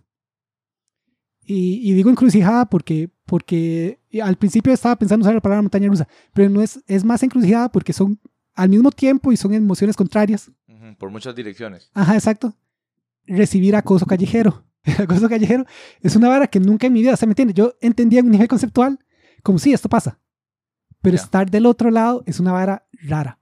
Y, 1.45 1.89
y 1.89 1.93
digo 1.93 2.09
encrucijada 2.09 2.65
porque, 2.69 3.09
porque 3.25 3.99
al 4.21 4.37
principio 4.37 4.71
estaba 4.73 4.95
pensando 4.95 5.23
usar 5.23 5.35
la 5.35 5.41
palabra 5.41 5.61
montaña 5.61 5.89
rusa, 5.89 6.07
pero 6.33 6.49
no 6.49 6.61
es, 6.61 6.81
es 6.87 7.03
más 7.03 7.21
encrucijada 7.23 7.69
porque 7.69 7.91
son 7.93 8.19
al 8.55 8.69
mismo 8.69 8.91
tiempo 8.91 9.31
y 9.31 9.37
son 9.37 9.53
emociones 9.53 9.95
contrarias. 9.95 10.51
Por 10.97 11.09
muchas 11.09 11.35
direcciones. 11.35 11.89
Ajá, 11.93 12.13
exacto. 12.15 12.55
Recibir 13.25 13.75
acoso 13.75 14.05
callejero. 14.05 14.65
El 14.83 14.95
acoso 15.03 15.27
callejero 15.29 15.65
es 16.01 16.15
una 16.15 16.27
vara 16.29 16.47
que 16.47 16.59
nunca 16.59 16.87
en 16.87 16.93
mi 16.93 17.01
vida, 17.01 17.13
o 17.13 17.17
sea, 17.17 17.25
¿me 17.25 17.31
entiendes? 17.31 17.55
Yo 17.55 17.73
entendía 17.81 18.19
en 18.19 18.25
un 18.25 18.31
nivel 18.31 18.47
conceptual 18.47 18.99
como 19.41 19.57
sí, 19.59 19.73
esto 19.73 19.89
pasa. 19.89 20.19
Pero 21.01 21.17
Ya. 21.17 21.23
estar 21.23 21.49
del 21.49 21.65
otro 21.65 21.89
lado 21.91 22.23
es 22.25 22.39
una 22.39 22.51
vara 22.51 22.85
rara. 23.01 23.39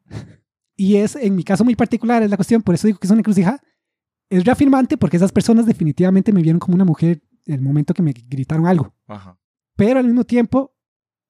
Y 0.75 0.95
es, 0.95 1.15
en 1.15 1.35
mi 1.35 1.43
caso 1.43 1.63
muy 1.63 1.75
particular, 1.75 2.23
es 2.23 2.29
la 2.29 2.37
cuestión, 2.37 2.61
por 2.63 2.73
eso 2.73 2.87
digo 2.87 2.97
que 2.99 3.05
es 3.05 3.11
una 3.11 3.19
encrucijada. 3.21 3.61
Es 4.29 4.45
reafirmante 4.45 4.97
porque 4.97 5.17
esas 5.17 5.31
personas 5.31 5.65
definitivamente 5.65 6.31
me 6.31 6.41
vieron 6.41 6.59
como 6.59 6.73
una 6.75 6.85
mujer 6.85 7.21
el 7.45 7.61
momento 7.61 7.93
que 7.93 8.01
me 8.01 8.11
gritaron 8.13 8.67
algo. 8.67 8.93
Ajá. 9.07 9.37
Pero 9.75 9.99
al 9.99 10.05
mismo 10.05 10.23
tiempo, 10.23 10.75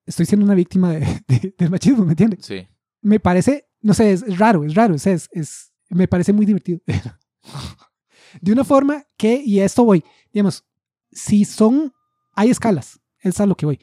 estoy 0.06 0.26
siendo 0.26 0.46
una 0.46 0.56
víctima 0.56 0.92
de- 0.92 1.00
de- 1.28 1.56
del 1.58 1.70
machismo, 1.70 2.04
¿me 2.06 2.12
entiendes? 2.12 2.46
Sí. 2.46 2.68
me 3.02 3.20
parece, 3.20 3.68
no 3.82 3.94
sé, 3.94 4.12
es, 4.14 4.22
es 4.24 4.38
raro, 4.38 4.64
es 4.64 4.76
raro, 4.76 4.94
es, 4.96 5.08
es- 5.08 5.74
me 5.90 6.08
parece 6.08 6.34
muy 6.34 6.46
divertido. 6.46 6.80
de 8.42 8.52
una 8.52 8.64
forma 8.64 9.04
que, 9.18 9.42
y 9.44 9.60
a 9.60 9.66
esto 9.66 9.84
voy, 9.84 10.04
digamos, 10.32 10.66
si 11.12 11.46
son, 11.46 11.94
hay 12.34 12.50
escalas, 12.50 13.00
es 13.20 13.40
a 13.40 13.46
lo 13.46 13.56
que 13.56 13.66
voy. 13.66 13.80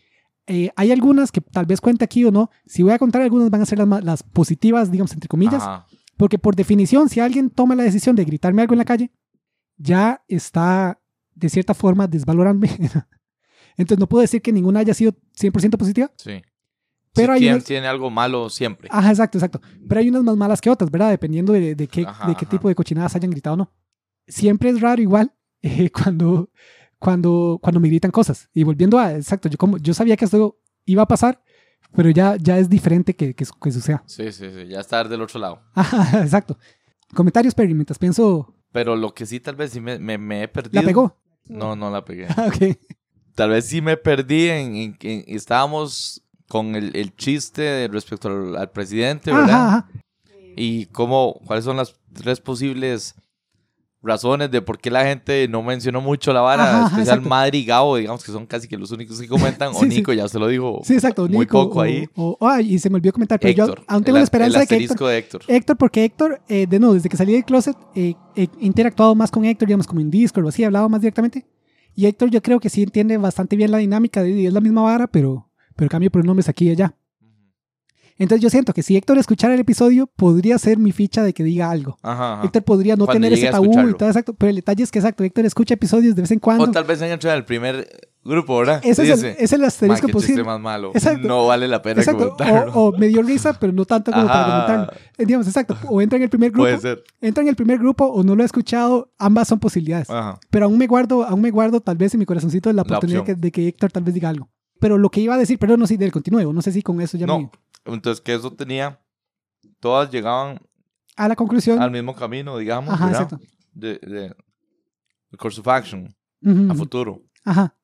Eh, 0.47 0.71
hay 0.77 0.93
algunas 0.93 1.31
que 1.31 1.43
tal 1.43 1.67
vez 1.67 1.81
cuente 1.81 2.05
aquí 2.05 2.25
o 2.25 2.31
no, 2.31 2.51
si 2.64 2.83
voy 2.83 2.93
a 2.93 2.99
contar 2.99 3.21
algunas 3.21 3.51
van 3.51 3.61
a 3.61 3.67
ser 3.67 3.79
las, 3.79 4.03
las 4.05 4.23
positivas, 4.23 4.91
digamos, 4.91 5.12
entre 5.12 5.29
comillas, 5.29 5.62
Ajá. 5.62 5.87
porque 6.17 6.38
por 6.38 6.57
definición, 6.57 7.09
si 7.11 7.21
alguien 7.21 7.51
toma 7.51 7.75
la 7.75 7.83
decisión 7.83 8.17
de 8.17 8.25
gritarme 8.25 8.62
algo 8.62 8.73
en 8.75 8.79
la 8.79 8.85
calle, 8.87 9.12
ya 9.77 10.25
está 10.27 10.97
de 11.38 11.48
cierta 11.48 11.74
forma 11.74 12.07
desvalorarme. 12.07 12.68
Entonces 13.77 13.98
no 13.98 14.09
puedo 14.09 14.22
decir 14.22 14.42
que 14.42 14.53
ninguna 14.53 14.81
haya 14.81 14.94
sido 14.94 15.12
100% 15.40 15.77
positiva. 15.77 16.11
Sí. 16.16 16.42
Pero 17.14 17.29
Sí, 17.29 17.33
hay 17.35 17.40
¿quién 17.40 17.55
unas- 17.55 17.64
tiene 17.64 17.87
algo 17.87 18.11
malo 18.11 18.51
siempre. 18.51 18.88
Ajá, 18.90 19.11
exacto, 19.11 19.38
exacto. 19.38 19.61
Pero 19.88 20.01
hay 20.01 20.09
unas 20.09 20.24
más 20.24 20.37
malas 20.37 20.61
que 20.61 20.70
otras, 20.70 20.90
¿verdad? 20.90 21.11
Dependiendo 21.11 21.53
de, 21.53 21.74
de 21.74 21.87
qué, 21.88 22.03
Ajá, 22.07 22.27
de 22.29 22.35
qué 22.35 22.44
ajá. 22.44 22.51
tipo 22.51 22.68
de 22.68 22.74
cochinadas 22.74 23.14
hayan 23.16 23.31
gritado 23.31 23.55
o 23.55 23.57
no. 23.57 23.72
Siempre 24.27 24.70
es 24.70 24.81
raro 24.81 25.01
igual 25.01 25.33
eh, 25.62 25.90
cuando, 25.90 26.51
cuando, 26.98 27.59
cuando 27.62 27.81
me 27.81 27.88
gritan 27.88 28.11
cosas. 28.11 28.48
Y 28.53 28.64
volviendo 28.64 28.98
a, 28.98 29.14
exacto, 29.14 29.48
yo, 29.48 29.57
como, 29.57 29.79
yo 29.79 29.94
sabía 29.94 30.16
que 30.16 30.24
esto 30.27 30.59
iba 30.85 31.03
a 31.03 31.09
pasar, 31.09 31.42
pero 31.94 32.11
ya, 32.11 32.37
ya 32.37 32.59
es 32.59 32.68
diferente 32.68 33.14
que, 33.16 33.35
que, 33.35 33.44
que 33.61 33.72
suceda. 33.72 34.03
Sí, 34.07 34.31
sí, 34.33 34.46
sí. 34.51 34.66
Ya 34.68 34.81
estar 34.81 35.09
del 35.09 35.22
otro 35.22 35.40
lado. 35.40 35.62
Ajá, 35.74 36.22
exacto. 36.22 36.59
Comentarios, 37.14 37.55
Perry, 37.55 37.74
mientras 37.74 37.98
pienso, 37.98 38.55
Pero 38.72 38.94
lo 38.96 39.14
que 39.14 39.24
sí, 39.24 39.40
tal 39.40 39.57
vez 39.57 39.70
sí 39.72 39.81
me, 39.81 39.98
me, 39.98 40.18
me 40.18 40.42
he 40.42 40.48
perdido. 40.48 40.83
¿la 40.83 40.87
pegó? 40.87 41.16
No, 41.48 41.74
no 41.76 41.90
la 41.90 42.04
pegué. 42.04 42.26
Ok. 42.46 42.78
Tal 43.34 43.50
vez 43.50 43.66
sí 43.66 43.80
me 43.80 43.96
perdí 43.96 44.48
en, 44.48 44.74
en- 44.74 44.96
en- 45.00 45.24
estábamos 45.28 46.22
con 46.48 46.74
el, 46.74 46.96
el 46.96 47.14
chiste 47.14 47.88
respecto 47.90 48.28
al, 48.28 48.56
al 48.56 48.70
presidente, 48.70 49.30
¿verdad? 49.32 49.50
Ajá, 49.54 49.68
ajá. 49.78 49.90
Y 50.56 50.87
cómo, 50.87 51.40
cuáles 51.46 51.64
son 51.64 51.76
las 51.76 51.94
tres 52.12 52.40
posibles 52.40 53.14
razones 54.02 54.50
de 54.50 54.62
por 54.62 54.78
qué 54.78 54.90
la 54.90 55.04
gente 55.04 55.48
no 55.48 55.62
mencionó 55.62 56.00
mucho 56.00 56.32
la 56.32 56.40
vara, 56.40 56.62
Ajá, 56.64 56.87
especial 57.00 57.18
exacto. 57.18 57.56
Y 57.56 57.64
Gabo, 57.64 57.96
digamos 57.96 58.22
que 58.24 58.30
son 58.32 58.46
casi 58.46 58.68
que 58.68 58.76
los 58.76 58.90
únicos 58.92 59.20
que 59.20 59.26
comentan, 59.26 59.68
o 59.74 59.80
sí. 59.80 59.87
Nico 59.87 60.12
ya 60.12 60.28
se 60.28 60.38
lo 60.38 60.46
dijo, 60.48 60.80
Sí, 60.84 60.94
exacto. 60.94 61.22
muy 61.28 61.38
Nico, 61.40 61.64
poco 61.64 61.78
o- 61.80 61.82
ahí. 61.82 62.06
o- 62.14 62.38
y 62.61 62.78
se 62.78 62.90
me 62.90 62.96
olvidó 62.96 63.12
comentar, 63.12 63.40
pero 63.40 63.50
Héctor, 63.50 63.78
yo 63.80 63.84
aún 63.88 64.04
tengo 64.04 64.16
el, 64.18 64.20
la 64.20 64.24
esperanza 64.24 64.61
el 64.62 64.66
de 64.68 64.76
que 64.78 64.84
Héctor, 64.84 65.08
de 65.11 65.18
Héctor. 65.18 65.42
Héctor, 65.48 65.76
porque 65.76 66.04
Héctor, 66.04 66.40
eh, 66.48 66.66
de 66.68 66.78
nuevo, 66.78 66.94
desde 66.94 67.08
que 67.08 67.16
salí 67.16 67.32
del 67.32 67.44
closet, 67.44 67.76
eh, 67.94 68.14
interactuado 68.61 69.14
más 69.14 69.30
con 69.30 69.44
Héctor, 69.44 69.66
digamos, 69.68 69.87
como 69.87 70.00
en 70.00 70.11
Discord 70.11 70.46
o 70.46 70.48
así, 70.48 70.62
he 70.62 70.66
hablado 70.66 70.88
más 70.88 71.00
directamente. 71.00 71.46
Y 71.94 72.06
Héctor 72.06 72.30
yo 72.30 72.40
creo 72.40 72.61
que 72.61 72.70
sí 72.70 72.82
entiende 72.84 73.16
bastante 73.18 73.56
bien 73.56 73.72
la 73.72 73.78
dinámica, 73.78 74.22
de, 74.22 74.46
es 74.46 74.52
la 74.52 74.61
misma 74.61 74.82
vara, 74.82 75.08
pero, 75.08 75.48
pero 75.74 75.90
cambio 75.90 76.11
pronombres 76.11 76.48
aquí 76.48 76.66
y 76.68 76.70
allá. 76.70 76.94
Entonces 78.18 78.42
yo 78.42 78.50
siento 78.50 78.74
que 78.74 78.83
si 78.83 78.96
Héctor 78.96 79.16
escuchara 79.18 79.54
el 79.54 79.61
episodio, 79.61 80.09
podría 80.16 80.59
ser 80.59 80.78
mi 80.78 80.90
ficha 80.92 81.22
de 81.22 81.33
que 81.33 81.44
diga 81.44 81.70
algo. 81.70 81.96
Ajá, 82.02 82.35
ajá. 82.35 82.44
Héctor 82.44 82.64
podría 82.64 82.96
no 82.96 83.04
Cuando 83.07 83.22
tener 83.26 83.33
ese 83.38 83.48
tabú 83.50 83.70
y 83.88 83.94
todo 83.94 84.09
exacto, 84.09 84.35
pero 84.35 84.50
el 84.50 84.57
detalle 84.57 84.83
es 84.83 84.90
que 84.90 84.98
exacto, 84.98 85.22
Héctor 85.24 85.46
escucha 85.46 85.74
episodios 85.74 86.16
de 86.16 86.22
vez 86.22 86.31
en 86.33 86.40
cuando. 86.40 86.64
O 86.64 86.70
tal 86.70 86.85
vez 86.85 87.00
entra 87.00 87.33
en 87.33 87.38
el 87.38 87.44
primer 87.44 87.87
grupo, 88.24 88.59
¿verdad? 88.59 88.81
Ese 88.85 89.11
es, 89.11 89.22
el, 89.22 89.37
es 89.38 89.52
el 89.52 89.61
"Ma, 89.61 89.68
asterisco 89.68 90.09
posible. 90.09 90.42
más 90.44 90.61
malo. 90.61 90.90
Exacto. 90.94 91.26
No 91.28 91.46
vale 91.46 91.68
la 91.68 91.81
pena 91.81 92.00
Exacto, 92.02 92.37
o, 92.74 92.88
o 92.88 92.98
me 92.98 93.07
dio 93.07 93.22
risa, 93.22 93.57
pero 93.59 93.72
no 93.72 93.85
tanto 93.85 94.11
como 94.12 94.26
para 94.26 94.40
Ajá, 94.40 94.66
comentarlo. 94.66 95.00
Eh, 95.16 95.24
digamos, 95.24 95.46
exacto, 95.46 95.76
o 95.88 96.02
entra 96.02 96.16
en 96.16 96.24
el 96.24 96.28
primer 96.28 96.50
grupo, 96.50 96.64
Puede 96.64 96.78
ser. 96.78 97.04
entra 97.20 97.42
en 97.42 97.48
el 97.48 97.57
primer 97.57 97.78
grupo 97.78 98.04
o 98.04 98.22
no 98.24 98.35
lo 98.35 98.42
he 98.42 98.46
escuchado, 98.46 99.12
ambas 99.16 99.48
son 99.48 99.61
posibilidades. 99.61 100.11
Ajá. 100.11 100.38
Pero 100.50 100.66
aún 100.66 100.76
me 100.76 100.87
guardo, 100.88 101.22
aún 101.24 101.40
me 101.40 101.50
guardo 101.52 101.81
tal 101.81 101.96
vez 101.96 102.12
en 102.14 102.18
mi 102.20 102.26
corazoncito 102.26 102.70
la 102.72 102.83
oportunidad 102.83 103.18
que- 103.24 103.33
opción. 103.33 103.40
de 103.40 103.52
que 103.52 103.68
Héctor 103.68 103.92
tal 103.92 104.02
vez 104.02 104.12
diga 104.14 104.28
algo. 104.28 104.50
Pero 104.81 104.96
lo 104.96 105.11
que 105.11 105.20
iba 105.20 105.35
a 105.35 105.38
decir, 105.38 105.59
perdón, 105.59 105.81
no 105.81 105.87
sé 105.88 105.94
si 105.94 105.98
del 105.98 106.12
continúe, 106.12 106.46
o 106.48 106.52
no 106.52 106.62
sé 106.62 106.70
si 106.70 106.83
con 106.83 107.00
eso 107.00 107.16
ya 107.16 107.26
No, 107.26 107.38
me... 107.40 107.50
entonces 107.94 108.20
que 108.20 108.35
eso 108.35 108.53
tenía, 108.53 109.01
todas 109.81 110.11
llegaban 110.11 110.61
A 111.16 111.29
la 111.29 111.37
conclusión. 111.37 111.81
al 111.81 111.90
mismo 111.90 112.14
camino, 112.14 112.57
digamos, 112.59 112.94
Ajá, 112.94 113.07
¿verdad? 113.07 113.22
exacto. 113.22 113.46
De, 113.72 113.98
de, 113.98 114.35
de 115.31 115.37
course 115.38 115.61
of 115.61 115.68
action 115.68 116.14
Ujú, 116.42 116.70
a 116.70 116.74
futuro. 116.74 117.22
Ajá. 117.44 117.74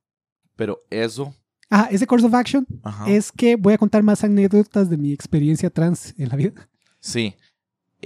Pero 0.57 0.81
eso, 0.91 1.35
Ajá, 1.71 1.89
ese 1.91 2.07
course 2.07 2.27
of 2.27 2.35
action 2.35 2.67
ajá, 2.83 3.09
es 3.11 3.33
que 3.33 3.57
voy 3.57 3.73
a 3.75 3.79
contar 3.79 4.03
más 4.03 4.23
anécdotas 4.23 4.89
de 4.91 4.97
mi 4.97 5.13
experiencia 5.13 5.71
trans 5.71 6.15
en 6.19 6.29
la 6.29 6.37
vida. 6.37 6.53
sí. 7.01 7.35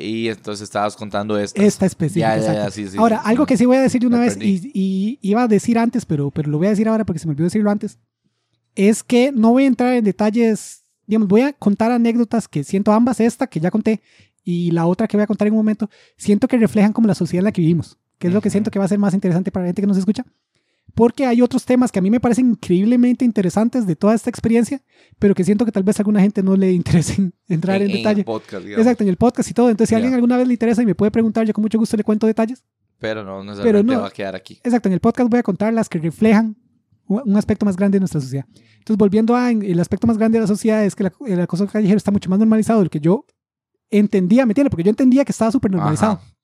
Y 0.00 0.28
entonces 0.28 0.62
estabas 0.62 0.94
contando 0.94 1.36
esto. 1.36 1.60
Esta 1.60 1.84
específica. 1.84 2.38
Ya, 2.38 2.52
ya, 2.54 2.70
sí, 2.70 2.86
sí. 2.86 2.96
ahora, 2.96 3.16
algo 3.24 3.46
que 3.46 3.56
sí 3.56 3.66
voy 3.66 3.78
a 3.78 3.80
decir 3.80 4.00
de 4.00 4.06
una 4.06 4.20
vez, 4.20 4.38
y, 4.40 4.70
y 4.72 5.18
iba 5.22 5.42
a 5.42 5.48
decir 5.48 5.76
antes, 5.76 6.06
pero, 6.06 6.30
pero 6.30 6.48
lo 6.48 6.58
voy 6.58 6.68
a 6.68 6.70
decir 6.70 6.88
ahora 6.88 7.04
porque 7.04 7.18
se 7.18 7.26
me 7.26 7.32
olvidó 7.32 7.46
decirlo 7.46 7.68
antes, 7.68 7.98
es 8.76 9.02
que 9.02 9.32
no 9.32 9.50
voy 9.50 9.64
a 9.64 9.66
entrar 9.66 9.94
en 9.94 10.04
detalles, 10.04 10.84
digamos, 11.08 11.26
voy 11.26 11.40
a 11.40 11.52
contar 11.52 11.90
anécdotas 11.90 12.46
que 12.46 12.62
siento 12.62 12.92
ambas, 12.92 13.18
esta 13.18 13.48
que 13.48 13.58
ya 13.58 13.72
conté 13.72 14.00
y 14.44 14.70
la 14.70 14.86
otra 14.86 15.08
que 15.08 15.16
voy 15.16 15.24
a 15.24 15.26
contar 15.26 15.48
en 15.48 15.54
un 15.54 15.58
momento, 15.58 15.90
siento 16.16 16.46
que 16.46 16.56
reflejan 16.56 16.92
como 16.92 17.08
la 17.08 17.14
sociedad 17.16 17.40
en 17.40 17.44
la 17.46 17.52
que 17.52 17.60
vivimos, 17.62 17.98
que 18.18 18.28
es 18.28 18.32
lo 18.32 18.40
que 18.40 18.50
siento 18.50 18.70
que 18.70 18.78
va 18.78 18.84
a 18.84 18.88
ser 18.88 18.98
más 19.00 19.12
interesante 19.14 19.50
para 19.50 19.64
la 19.64 19.68
gente 19.70 19.82
que 19.82 19.88
nos 19.88 19.96
escucha, 19.98 20.24
porque 20.94 21.26
hay 21.26 21.42
otros 21.42 21.64
temas 21.64 21.92
que 21.92 21.98
a 21.98 22.02
mí 22.02 22.10
me 22.10 22.18
parecen 22.20 22.50
increíblemente 22.50 23.24
interesantes 23.24 23.86
de 23.86 23.94
toda 23.94 24.14
esta 24.14 24.30
experiencia, 24.30 24.80
pero 25.18 25.34
que 25.34 25.44
siento 25.44 25.64
que 25.64 25.72
tal 25.72 25.82
vez 25.82 25.98
a 25.98 26.02
alguna 26.02 26.20
gente 26.20 26.42
no 26.42 26.56
le 26.56 26.72
interese 26.72 27.30
entrar 27.48 27.82
en, 27.82 27.90
el 27.90 27.96
detalle. 27.98 28.24
podcast, 28.24 28.64
digamos. 28.64 28.84
Exacto, 28.86 29.04
en 29.04 29.10
el 29.10 29.16
podcast 29.16 29.50
y 29.50 29.54
todo. 29.54 29.68
Entonces, 29.70 29.88
si 29.90 29.92
Ya. 29.92 29.96
alguien 29.98 30.14
alguna 30.14 30.36
vez 30.36 30.46
le 30.46 30.54
interesa 30.54 30.82
y 30.82 30.86
me 30.86 30.94
puede 30.94 31.10
preguntar, 31.10 31.46
yo 31.46 31.52
con 31.52 31.62
mucho 31.62 31.78
gusto 31.78 31.96
le 31.96 32.04
cuento 32.04 32.26
detalles. 32.26 32.64
Pero 32.98 33.22
no 33.22 33.44
necesariamente 33.44 33.86
Pero 33.86 33.96
no. 33.96 34.02
va 34.02 34.08
a 34.08 34.12
quedar 34.12 34.34
aquí. 34.34 34.60
Exacto, 34.64 34.88
en 34.88 34.94
el 34.94 35.00
podcast 35.00 35.30
voy 35.30 35.38
a 35.38 35.42
contar 35.42 35.72
las 35.72 35.88
que 35.88 35.98
reflejan 35.98 36.56
un 37.08 37.36
aspecto 37.36 37.64
más 37.66 37.76
grande 37.76 37.96
de 37.96 38.00
nuestra 38.00 38.20
sociedad. 38.20 38.44
Entonces, 38.78 38.96
volviendo 38.98 39.34
a 39.34 39.50
el 39.50 39.80
aspecto 39.80 40.06
más 40.06 40.18
grande 40.18 40.38
de 40.38 40.42
la 40.42 40.46
sociedad, 40.46 40.84
es 40.84 40.94
que 40.94 41.04
la- 41.04 41.12
el 41.26 41.40
acoso 41.40 41.66
callejero 41.66 41.96
está 41.96 42.10
mucho 42.10 42.28
más 42.30 42.38
normalizado 42.38 42.80
de 42.80 42.84
lo 42.84 42.90
que 42.90 43.00
yo 43.00 43.24
entendía, 43.90 44.44
¿me 44.46 44.52
entiendes? 44.52 44.70
Porque 44.70 44.84
yo 44.84 44.90
entendía 44.90 45.24
que 45.24 45.32
estaba 45.32 45.50
súper 45.50 45.70
normalizado. 45.70 46.12
Ajá. 46.14 46.34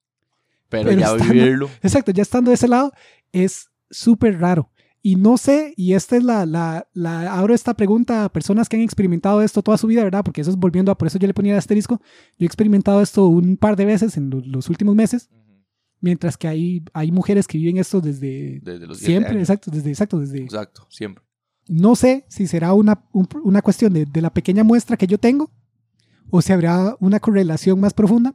Pero, 0.69 0.89
Pero 0.89 1.01
ya 1.01 1.07
estando- 1.13 1.33
vivirlo. 1.33 1.71
Exacto, 1.83 2.11
ya 2.11 2.23
estando 2.23 2.51
de 2.51 2.55
ese 2.55 2.69
lado, 2.69 2.93
es 3.33 3.69
súper 3.91 4.41
raro. 4.41 4.71
Y 5.03 5.17
no 5.17 5.37
sé, 5.37 5.75
y 5.77 5.93
esta 5.93 6.17
es 6.17 6.25
la, 6.25 6.47
la, 6.47 6.89
la, 6.95 7.35
abro 7.35 7.53
esta 7.55 7.75
pregunta 7.75 8.25
a 8.25 8.33
personas 8.33 8.71
que 8.71 8.77
han 8.77 8.83
experimentado 8.83 9.43
esto 9.43 9.63
toda 9.63 9.77
su 9.77 9.87
vida, 9.87 10.03
¿verdad? 10.03 10.25
Porque 10.25 10.41
eso 10.41 10.51
es 10.51 10.57
volviendo 10.57 10.91
a, 10.91 10.97
por 10.97 11.07
eso 11.09 11.19
yo 11.19 11.27
le 11.27 11.35
ponía 11.35 11.53
el 11.53 11.59
asterisco. 11.59 12.01
Yo 12.39 12.45
he 12.45 12.47
experimentado 12.47 13.03
esto 13.03 13.27
un 13.29 13.59
par 13.59 13.77
de 13.77 13.85
veces 13.85 14.17
en 14.17 14.31
lo- 14.31 14.41
los 14.41 14.71
últimos 14.71 14.95
meses, 14.95 15.29
mientras 16.05 16.37
que 16.37 16.47
hay, 16.47 16.85
hay 16.93 17.11
mujeres 17.11 17.47
que 17.49 17.59
viven 17.59 17.79
esto 17.79 18.01
desde 18.01 18.61
Desde 18.63 18.87
los 18.87 18.99
siempre, 18.99 19.31
años. 19.33 19.43
exacto, 19.43 19.71
desde, 19.71 19.91
exacto, 19.91 20.19
desde... 20.21 20.43
Exacto, 20.43 20.87
siempre. 20.91 21.25
No 21.67 21.97
sé 21.97 22.27
si 22.29 22.47
será 22.47 22.75
una, 22.75 23.05
un- 23.13 23.27
una 23.43 23.63
cuestión 23.63 23.93
de, 23.95 24.05
de 24.05 24.21
la 24.21 24.33
pequeña 24.33 24.63
muestra 24.65 24.97
que 24.99 25.07
yo 25.07 25.19
tengo 25.19 25.51
o 26.31 26.43
si 26.43 26.53
habrá 26.53 26.97
una 27.01 27.19
correlación 27.21 27.81
más 27.81 27.95
profunda, 27.95 28.35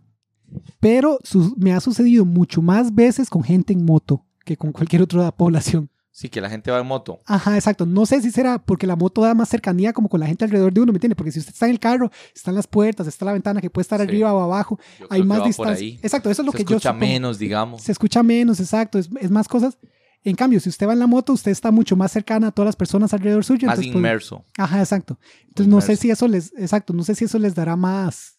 pero 0.80 1.20
su- 1.24 1.56
me 1.58 1.74
ha 1.74 1.80
sucedido 1.80 2.26
mucho 2.26 2.62
más 2.62 2.94
veces 2.94 3.30
con 3.30 3.44
gente 3.44 3.72
en 3.74 3.86
moto 3.86 4.26
que 4.46 4.58
con 4.58 4.72
cualquier 4.72 5.04
otra 5.04 5.32
población. 5.38 5.90
Sí, 6.20 6.28
que 6.28 6.42
la 6.42 6.50
gente 6.50 6.70
va 6.70 6.80
en 6.80 6.86
moto. 6.86 7.22
Ajá, 7.26 7.56
exacto. 7.56 7.86
No 7.86 8.06
sé 8.06 8.22
si 8.22 8.30
será 8.30 8.60
porque 8.60 8.86
la 8.86 8.98
moto 8.98 9.22
da 9.22 9.34
más 9.34 9.48
cercanía 9.48 9.94
como 9.94 10.10
con 10.10 10.20
la 10.20 10.28
gente 10.28 10.44
alrededor 10.44 10.74
de 10.74 10.82
uno, 10.82 10.92
¿me 10.92 10.98
entiende? 10.98 11.16
Porque 11.16 11.32
si 11.32 11.40
usted 11.40 11.54
está 11.54 11.66
en 11.68 11.72
el 11.72 11.80
carro, 11.80 12.12
están 12.36 12.56
las 12.56 12.68
puertas, 12.68 13.08
está 13.08 13.24
la 13.24 13.32
ventana 13.32 13.62
que 13.62 13.70
puede 13.70 13.84
estar 13.84 14.02
Sí. 14.02 14.06
arriba 14.06 14.34
o 14.34 14.42
abajo, 14.42 14.78
Yo 15.00 15.08
hay 15.10 15.24
más 15.24 15.46
distancia. 15.46 15.98
Exacto, 16.04 16.30
eso 16.30 16.42
es 16.42 16.46
lo 16.46 16.52
Se 16.52 16.58
que 16.58 16.64
yo 16.66 16.76
escucha 16.76 16.90
supongo. 16.90 17.06
menos, 17.06 17.40
digamos. 17.40 17.82
Se 17.84 17.94
escucha 17.94 18.22
menos, 18.22 18.60
exacto, 18.60 19.00
es, 19.00 19.10
es 19.22 19.32
más 19.32 19.48
cosas. 19.48 19.78
En 20.26 20.36
cambio, 20.36 20.60
si 20.60 20.68
usted 20.68 20.86
va 20.90 20.92
en 20.92 21.00
la 21.00 21.08
moto, 21.08 21.32
usted 21.32 21.52
está 21.52 21.72
mucho 21.72 21.96
más 21.96 22.12
cercana 22.12 22.48
a 22.48 22.52
todas 22.52 22.66
las 22.68 22.76
personas 22.76 23.14
alrededor 23.14 23.46
suyo. 23.46 23.68
Más 23.68 23.76
entonces, 23.76 23.94
pues, 23.94 24.00
inmerso. 24.00 24.44
Ajá, 24.58 24.80
exacto. 24.80 25.18
Entonces 25.48 25.68
no 25.72 25.80
sé 25.80 25.96
si 25.96 26.12
eso 26.12 26.28
les, 26.28 26.52
exacto, 26.58 26.92
no 26.92 27.06
sé 27.06 27.16
si 27.16 27.24
eso 27.24 27.40
les 27.40 27.56
dará 27.56 27.78
más. 27.78 28.38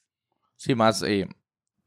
Sí, 0.59 0.75
más 0.75 1.03
eh, 1.03 1.27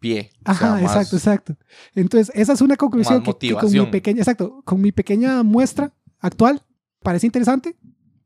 pie. 0.04 0.32
o 0.46 0.52
Ajá, 0.52 0.72
más- 0.72 0.82
exacto, 0.84 1.16
exacto. 1.16 1.58
Entonces 1.96 2.32
esa 2.36 2.54
es 2.54 2.62
una 2.62 2.76
conclusión 2.76 3.24
que, 3.24 3.34
que 3.48 3.54
con 3.56 3.72
mi 3.72 3.86
pequeña, 3.88 4.20
exacto, 4.20 4.62
con 4.66 4.82
mi 4.82 4.92
pequeña 4.92 5.42
muestra 5.44 5.94
actual 6.20 6.62
parece 7.02 7.26
interesante 7.28 7.76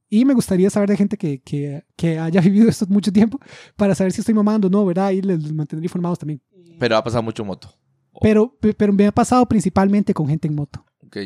y 0.09 0.25
me 0.25 0.33
gustaría 0.33 0.69
saber 0.69 0.89
de 0.89 0.97
gente 0.97 1.17
que, 1.17 1.39
que, 1.41 1.83
que 1.95 2.17
haya 2.19 2.41
vivido 2.47 2.67
esto 2.69 2.85
mucho 2.87 3.11
tiempo 3.11 3.39
para 3.75 3.93
saber 3.95 4.11
si 4.11 4.21
estoy 4.21 4.33
mamando 4.33 4.67
o 4.67 4.71
no, 4.71 4.85
¿verdad? 4.85 5.11
Y 5.11 5.21
les, 5.21 5.41
les 5.43 5.53
mantendré 5.53 5.85
informados 5.85 6.17
también. 6.19 6.41
Pero 6.79 6.97
ha 6.97 7.03
pasado 7.03 7.21
mucho 7.23 7.43
moto. 7.45 7.69
Pero, 8.21 8.55
pe- 8.59 8.73
pero 8.73 8.91
me 8.93 9.05
ha 9.05 9.11
pasado 9.11 9.45
principalmente 9.45 10.13
con 10.13 10.27
gente 10.27 10.47
en 10.47 10.55
moto. 10.55 10.83
Ok. 11.05 11.17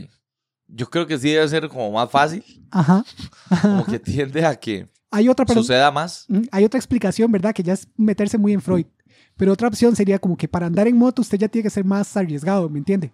Yo 0.67 0.89
creo 0.89 1.05
que 1.07 1.17
sí 1.17 1.29
debe 1.29 1.47
ser 1.47 1.67
como 1.69 1.91
más 1.91 2.09
fácil. 2.09 2.43
Ajá. 2.71 3.03
Como 3.61 3.85
que 3.85 3.99
tiende 4.11 4.45
a 4.45 4.55
que 4.55 4.87
Hay 5.09 5.27
otra, 5.29 5.45
pero, 5.45 5.61
suceda 5.61 5.91
más. 5.91 6.25
Hay 6.51 6.63
otra 6.65 6.77
explicación, 6.77 7.31
¿verdad? 7.31 7.53
Que 7.53 7.63
ya 7.63 7.73
es 7.73 7.87
meterse 7.97 8.37
muy 8.37 8.53
en 8.53 8.61
Freud. 8.61 8.85
Pero 9.41 9.53
otra 9.53 9.69
opción 9.69 9.95
sería 9.95 10.19
como 10.19 10.37
que 10.37 10.47
para 10.47 10.67
andar 10.67 10.87
en 10.87 10.95
moto 10.95 11.23
usted 11.23 11.39
ya 11.39 11.47
tiene 11.47 11.63
que 11.63 11.71
ser 11.71 11.83
más 11.83 12.15
arriesgado, 12.15 12.69
¿me 12.69 12.77
entiende? 12.77 13.11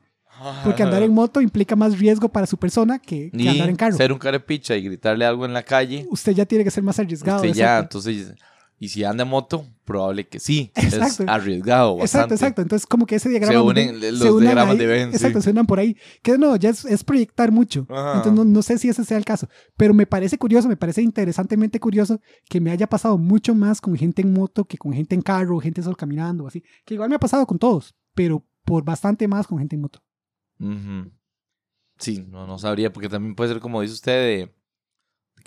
Porque 0.62 0.84
andar 0.84 1.02
en 1.02 1.14
moto 1.14 1.40
implica 1.40 1.74
más 1.74 1.98
riesgo 1.98 2.28
para 2.28 2.46
su 2.46 2.58
persona 2.58 3.00
que, 3.00 3.32
que 3.32 3.48
andar 3.48 3.70
en 3.70 3.78
carro. 3.78 3.96
ser 3.96 4.12
un 4.12 4.20
carepicha 4.20 4.76
y 4.76 4.82
gritarle 4.82 5.26
algo 5.26 5.46
en 5.46 5.54
la 5.54 5.64
calle. 5.64 6.06
Usted 6.12 6.34
ya 6.34 6.46
tiene 6.46 6.66
que 6.66 6.70
ser 6.70 6.84
más 6.84 7.00
arriesgado. 7.00 7.38
Usted 7.38 7.54
ya, 7.54 7.80
entonces, 7.80 8.34
y 8.80 8.90
si 8.90 9.04
anda 9.04 9.24
en 9.24 9.30
moto, 9.30 9.66
probable 9.86 10.28
que 10.28 10.40
sí. 10.40 10.72
Exacto. 10.76 11.24
Es 11.24 11.30
arriesgado 11.30 11.94
Exacto, 11.94 12.02
bastante. 12.02 12.36
exacto. 12.36 12.62
Entonces, 12.62 12.86
como 12.86 13.06
que 13.08 13.16
ese 13.16 13.30
diagrama. 13.30 13.54
Se 13.54 13.60
unen 13.60 14.00
los 14.00 14.20
se 14.20 14.42
diagramas 14.42 14.80
ahí. 14.80 14.86
de 14.86 15.04
sí. 15.06 15.10
Exacto, 15.14 15.42
se 15.42 15.50
unan 15.50 15.66
por 15.66 15.80
ahí. 15.80 15.98
Que 16.22 16.38
no, 16.38 16.56
ya 16.56 16.70
es, 16.70 16.86
es 16.86 17.04
proyectar 17.04 17.52
mucho. 17.52 17.88
Ajá. 17.90 18.18
Entonces, 18.18 18.34
no, 18.34 18.46
no 18.46 18.62
sé 18.62 18.78
si 18.78 18.88
ese 18.90 19.04
sea 19.04 19.18
el 19.18 19.26
caso. 19.26 19.48
Pero 19.78 19.94
me 19.94 20.06
parece 20.06 20.38
curioso, 20.38 20.68
me 20.68 20.78
parece 20.78 21.02
interesantemente 21.02 21.80
curioso 21.80 22.22
que 22.48 22.62
me 22.62 22.70
haya 22.72 22.88
pasado 22.88 23.18
mucho 23.18 23.56
más 23.56 23.82
con 23.82 23.96
gente 23.96 24.22
en 24.22 24.32
moto 24.34 24.66
que 24.66 24.78
con 24.78 24.94
gente 24.94 25.16
en 25.16 25.22
carro, 25.22 25.60
gente 25.60 25.82
solo 25.82 25.96
caminando, 25.96 26.46
así. 26.46 26.64
Que 26.86 26.94
igual 26.94 27.10
me 27.10 27.16
ha 27.16 27.20
pasado 27.20 27.48
con 27.48 27.58
todos, 27.58 27.96
pero 28.14 28.46
por 28.64 28.84
bastante 28.84 29.28
más 29.28 29.48
con 29.48 29.58
gente 29.58 29.76
en 29.76 29.82
moto. 29.82 30.04
Sí, 31.98 32.26
no, 32.30 32.46
no 32.46 32.60
sabría, 32.60 32.94
porque 32.94 33.10
también 33.10 33.34
puede 33.36 33.54
ser 33.54 33.60
como 33.60 33.82
dice 33.82 33.94
usted, 33.96 34.12
de 34.14 34.57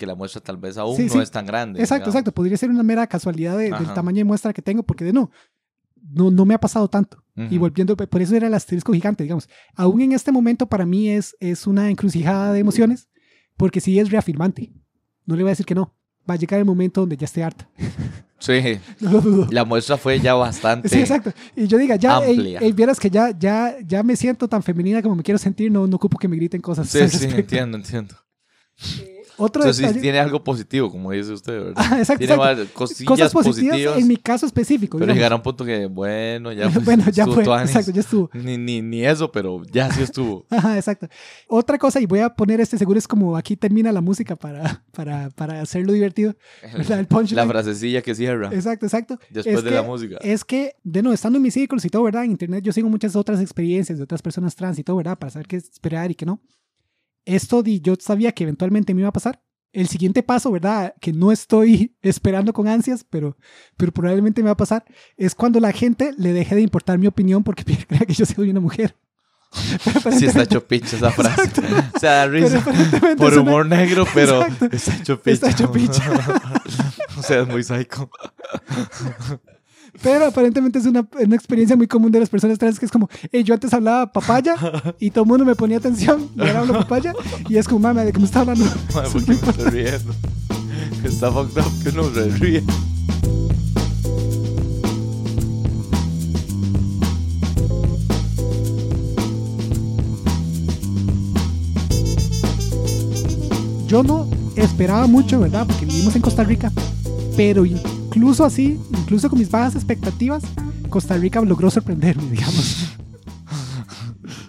que 0.01 0.07
la 0.07 0.15
muestra 0.17 0.41
tal 0.41 0.57
vez 0.57 0.77
aún 0.79 0.97
Sí, 0.97 1.05
no 1.07 1.13
sí. 1.13 1.19
es 1.21 1.31
tan 1.31 1.45
grande. 1.47 1.79
Exacto, 1.79 2.05
digamos. 2.07 2.15
exacto. 2.15 2.33
Podría 2.33 2.57
ser 2.57 2.71
una 2.71 2.83
mera 2.83 3.07
casualidad 3.07 3.57
de- 3.59 3.71
del 3.71 3.95
tamaño 3.95 4.17
de 4.19 4.25
muestra 4.25 4.53
que 4.53 4.63
tengo, 4.63 4.83
porque 4.83 5.05
de 5.05 5.13
no. 5.13 5.31
no, 6.13 6.31
no 6.31 6.45
me 6.47 6.55
ha 6.55 6.59
pasado 6.59 6.89
tanto. 6.89 7.23
Y 7.37 7.43
Ujú. 7.57 7.59
volviendo, 7.61 7.97
por 7.97 8.21
eso 8.23 8.35
era 8.35 8.47
el 8.49 8.55
asterisco 8.55 8.93
gigante, 8.93 9.23
digamos. 9.23 9.49
Aún 9.77 10.01
en 10.01 10.13
este 10.13 10.33
momento 10.33 10.67
para 10.67 10.85
mí 10.87 11.09
es, 11.11 11.37
es 11.41 11.67
una 11.67 11.89
encrucijada 11.91 12.53
de 12.53 12.59
emociones, 12.61 13.09
porque 13.57 13.81
sí 13.81 13.99
es 13.99 14.11
reafirmante. 14.11 14.73
No 15.27 15.37
le 15.37 15.43
voy 15.43 15.51
a 15.51 15.53
decir 15.53 15.67
que 15.67 15.75
no. 15.75 15.95
Va 16.29 16.35
a 16.35 16.37
llegar 16.37 16.59
el 16.59 16.65
momento 16.67 17.01
donde 17.03 17.17
ya 17.17 17.27
esté 17.27 17.45
harta. 17.45 17.69
Sí, 18.43 18.53
No 19.01 19.13
lo 19.13 19.21
dudo. 19.21 19.47
la 19.51 19.67
muestra 19.67 19.99
fue 19.99 20.19
ya 20.19 20.33
bastante. 20.33 20.89
Sí, 20.89 20.99
exacto. 20.99 21.31
Y 21.55 21.67
yo 21.67 21.77
diga, 21.77 21.97
ya, 21.97 22.21
ey, 22.25 22.57
ey, 22.59 22.73
vieras 22.73 22.99
que 22.99 23.11
ya, 23.11 23.39
ya, 23.39 23.77
ya 23.87 24.03
me 24.03 24.17
siento 24.17 24.49
tan 24.49 24.63
femenina 24.63 25.03
como 25.03 25.15
me 25.15 25.23
quiero 25.23 25.37
sentir, 25.37 25.71
no, 25.71 25.87
no 25.87 25.97
ocupo 25.97 26.17
que 26.19 26.27
me 26.27 26.37
griten 26.37 26.63
cosas. 26.63 26.89
Sí, 26.89 26.97
sí, 27.01 27.05
respecto. 27.05 27.37
entiendo, 27.37 27.77
entiendo. 27.77 28.15
Otro 29.41 29.63
Entonces 29.63 29.87
detalle- 29.87 30.01
tiene 30.01 30.19
algo 30.19 30.45
positivo, 30.45 30.91
como 30.91 31.11
dice 31.13 31.33
usted, 31.33 31.53
¿verdad? 31.53 31.73
Ah, 31.77 31.99
exacto, 31.99 32.19
tiene 32.19 32.35
exacto. 32.35 32.75
cosillas 32.75 33.09
cosas 33.09 33.33
positivas, 33.33 33.73
positivas. 33.73 33.99
en 33.99 34.09
mi 34.09 34.17
caso 34.17 34.47
específico. 34.47 34.99
Pero 34.99 35.07
digamos. 35.07 35.17
llegar 35.17 35.33
a 35.33 35.37
un 35.37 35.43
punto 35.43 35.65
que, 35.65 35.87
bueno, 35.87 36.53
ya 36.53 36.69
pues, 36.71 36.85
bueno, 36.85 37.05
ya 37.11 37.27
fue. 37.27 37.43
tuanis. 37.45 37.71
Exacto, 37.71 37.91
ya 37.93 38.01
estuvo. 38.01 38.31
Ni, 38.35 38.57
ni, 38.59 38.83
ni 38.83 39.05
eso, 39.05 39.33
pero 39.33 39.63
ya 39.73 39.91
sí 39.93 40.03
estuvo. 40.03 40.45
Ajá, 40.51 40.77
exacto. 40.77 41.09
Otra 41.49 41.79
cosa, 41.79 42.01
y 42.01 42.07
voy 42.07 42.21
a 42.21 42.29
poner 42.35 42.61
este 42.61 42.77
seguro, 42.79 42.99
es 42.99 43.09
como 43.09 43.37
aquí 43.37 43.57
termina 43.57 43.91
la 43.93 44.01
música 44.01 44.37
para, 44.37 44.85
para, 44.93 45.31
para 45.31 45.61
hacerlo 45.61 45.93
divertido. 45.93 46.35
El. 46.63 47.07
La 47.37 47.47
frasecilla 47.47 48.03
que 48.03 48.15
cierra 48.15 48.51
Exacto, 48.53 48.87
exacto. 48.87 49.19
después 49.31 49.57
es 49.59 49.65
de 49.65 49.71
que- 49.71 49.75
la 49.77 49.83
música. 49.83 50.17
Es 50.23 50.45
que, 50.45 50.75
de 50.85 51.03
nuevo, 51.03 51.15
estando 51.15 51.37
en 51.39 51.43
mis 51.43 51.55
círculos 51.55 51.85
y 51.85 51.89
todo, 51.89 52.03
¿verdad? 52.03 52.25
En 52.25 52.33
internet 52.33 52.63
yo 52.65 52.73
sigo 52.73 52.89
muchas 52.89 53.17
otras 53.17 53.41
experiencias 53.41 53.99
de 53.99 54.05
otras 54.05 54.21
personas 54.23 54.55
trans 54.55 54.79
y 54.79 54.85
todo, 54.85 54.97
¿verdad? 54.97 55.19
Para 55.19 55.31
saber 55.31 55.47
qué 55.47 55.57
esperar 55.57 56.11
y 56.11 56.15
qué 56.15 56.27
no. 56.27 56.41
Esto 57.35 57.63
yo 57.65 57.95
sabía 58.01 58.33
que 58.33 58.45
eventualmente 58.45 58.95
me 58.95 59.01
iba 59.01 59.09
a 59.09 59.13
pasar. 59.13 59.43
El 59.73 59.87
siguiente 59.87 60.25
paso, 60.25 60.51
¿verdad? 60.51 60.95
Que 61.01 61.13
no 61.13 61.31
estoy 61.31 61.95
esperando 62.03 62.53
con 62.53 62.67
ansias, 62.67 63.05
pero, 63.09 63.37
pero 63.77 63.93
probablemente 63.93 64.43
me 64.43 64.47
va 64.47 64.53
a 64.53 64.57
pasar, 64.57 64.85
es 65.17 65.35
cuando 65.37 65.61
la 65.61 65.71
gente 65.73 66.13
le 66.19 66.33
deje 66.33 66.57
de 66.57 66.63
importar 66.63 66.99
mi 66.99 67.07
opinión 67.07 67.45
porque 67.45 67.65
crea 67.87 68.01
que 68.01 68.15
yo 68.15 68.27
soy 68.27 68.51
una 68.51 68.61
mujer. 68.61 68.97
Sí 70.17 70.27
está 70.27 70.43
hecho 70.45 70.65
picha 70.65 70.97
esa 70.97 71.11
frase. 71.11 71.51
O 71.95 71.99
sea, 71.99 72.13
da 72.13 72.27
risa. 72.29 72.65
Por 73.17 73.33
es 73.33 73.39
una- 73.39 73.43
humor 73.43 73.67
negro, 73.67 74.07
pero 74.15 74.43
Exacto. 74.47 74.71
está 74.71 74.95
hecho 74.97 75.21
picha. 75.21 75.33
Está 75.33 75.51
hecho 75.51 75.73
picha. 75.73 76.03
o 77.17 77.23
sea, 77.23 77.41
es 77.41 77.49
muy 77.49 77.65
psycho. 77.65 78.09
Pero 80.03 80.27
aparentemente 80.27 80.79
es 80.79 80.87
una, 80.87 81.07
una 81.23 81.37
experiencia 81.37 81.77
muy 81.77 81.87
común 81.87 82.11
de 82.11 82.21
las 82.21 82.29
personas 82.29 82.59
trans 82.59 82.79
que 82.79 82.87
es 82.87 82.93
como, 82.93 83.09
"Ey, 83.33 83.43
yo 83.43 83.55
antes 83.55 83.73
hablaba 83.75 84.11
papaya 84.13 84.55
y 84.99 85.11
todo 85.11 85.25
el 85.25 85.29
mundo 85.29 85.45
me 85.45 85.55
ponía 85.55 85.77
atención 85.79 86.29
y 86.37 86.41
ahora 86.41 86.61
hablo 86.61 86.73
papaya 86.75 87.13
y 87.49 87.57
es 87.57 87.69
como, 87.69 87.81
mami, 87.81 88.05
¿de 88.05 88.13
qué 88.13 88.19
me 88.19 88.25
está 88.25 88.41
hablando? 88.41 88.65
¿por 88.93 89.25
qué 89.25 89.33
me 89.33 89.35
estoy 89.35 89.65
riendo? 89.71 90.15
Está 91.05 91.31
fucked 91.31 91.59
up 91.61 91.83
que 91.83 91.89
uno 91.91 92.05
se 92.15 92.29
ríe. 92.31 92.65
Yo 103.87 104.03
no 104.03 104.29
esperaba 104.57 105.07
mucho, 105.07 105.41
¿verdad? 105.41 105.67
Porque 105.67 105.85
vivimos 105.85 106.15
en 106.15 106.23
Costa 106.23 106.45
Rica, 106.45 106.73
pero 107.37 107.65
incluso 108.11 108.45
así, 108.45 108.81
incluso 108.99 109.31
con 109.31 109.39
mis 109.39 109.51
bajas 109.51 109.77
expectativas, 109.77 110.43
Costa 110.89 111.17
Rica 111.17 111.41
logró 111.43 111.71
sorprenderme, 111.71 112.25
digamos. 112.31 112.97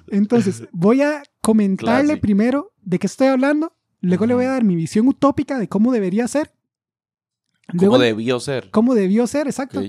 Entonces, 0.09 0.63
voy 0.71 1.01
a 1.01 1.23
comentarle 1.41 2.05
Classic. 2.05 2.21
primero 2.21 2.73
de 2.81 2.99
qué 2.99 3.07
estoy 3.07 3.27
hablando, 3.27 3.73
luego 4.01 4.25
le 4.25 4.33
voy 4.33 4.45
a 4.45 4.49
dar 4.49 4.63
mi 4.63 4.75
visión 4.75 5.07
utópica 5.07 5.57
de 5.59 5.67
cómo 5.69 5.91
debería 5.91 6.27
ser. 6.27 6.51
Luego, 7.71 7.93
¿Cómo 7.93 8.03
debió 8.03 8.39
ser? 8.39 8.69
cómo 8.71 8.95
debió 8.95 9.27
ser, 9.27 9.47
exacto. 9.47 9.81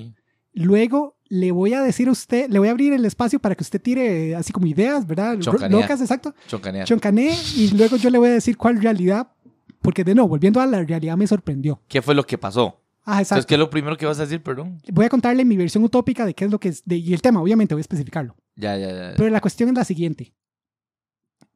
Luego 0.52 1.16
le 1.28 1.50
voy 1.50 1.72
a 1.72 1.82
decir 1.82 2.08
a 2.08 2.12
usted, 2.12 2.48
le 2.50 2.58
voy 2.58 2.68
a 2.68 2.72
abrir 2.72 2.92
el 2.92 3.04
espacio 3.06 3.40
para 3.40 3.54
que 3.54 3.62
usted 3.64 3.80
tire 3.80 4.36
así 4.36 4.52
como 4.52 4.66
ideas, 4.66 5.06
¿verdad? 5.06 5.38
Choncanea. 5.40 5.80
Locas, 5.80 6.00
exacto. 6.00 6.34
Choncanear. 6.46 6.86
Choncané 6.86 7.34
y 7.56 7.70
luego 7.70 7.96
yo 7.96 8.10
le 8.10 8.18
voy 8.18 8.28
a 8.28 8.32
decir 8.32 8.56
cuál 8.58 8.80
realidad, 8.80 9.32
porque 9.80 10.04
de 10.04 10.14
nuevo, 10.14 10.28
volviendo 10.28 10.60
a 10.60 10.66
la 10.66 10.84
realidad 10.84 11.16
me 11.16 11.26
sorprendió. 11.26 11.80
¿Qué 11.88 12.02
fue 12.02 12.14
lo 12.14 12.24
que 12.24 12.36
pasó? 12.38 12.81
Ah, 13.04 13.14
Entonces, 13.20 13.32
exacto. 13.32 13.46
¿qué 13.48 13.54
es 13.54 13.58
lo 13.58 13.70
primero 13.70 13.96
que 13.96 14.06
vas 14.06 14.18
a 14.18 14.22
decir, 14.22 14.42
perdón? 14.42 14.78
Voy 14.92 15.04
a 15.04 15.08
contarle 15.08 15.44
mi 15.44 15.56
versión 15.56 15.82
utópica 15.82 16.24
de 16.24 16.34
qué 16.34 16.44
es 16.44 16.50
lo 16.50 16.60
que 16.60 16.68
es, 16.68 16.82
de- 16.84 16.96
y 16.98 17.12
el 17.12 17.20
tema, 17.22 17.40
obviamente 17.42 17.74
voy 17.74 17.80
a 17.80 17.82
especificarlo. 17.82 18.36
Ya, 18.56 18.76
ya, 18.76 18.88
ya. 18.92 19.14
Pero 19.16 19.28
la 19.30 19.40
cuestión 19.40 19.68
es 19.70 19.74
la 19.74 19.84
siguiente. 19.84 20.34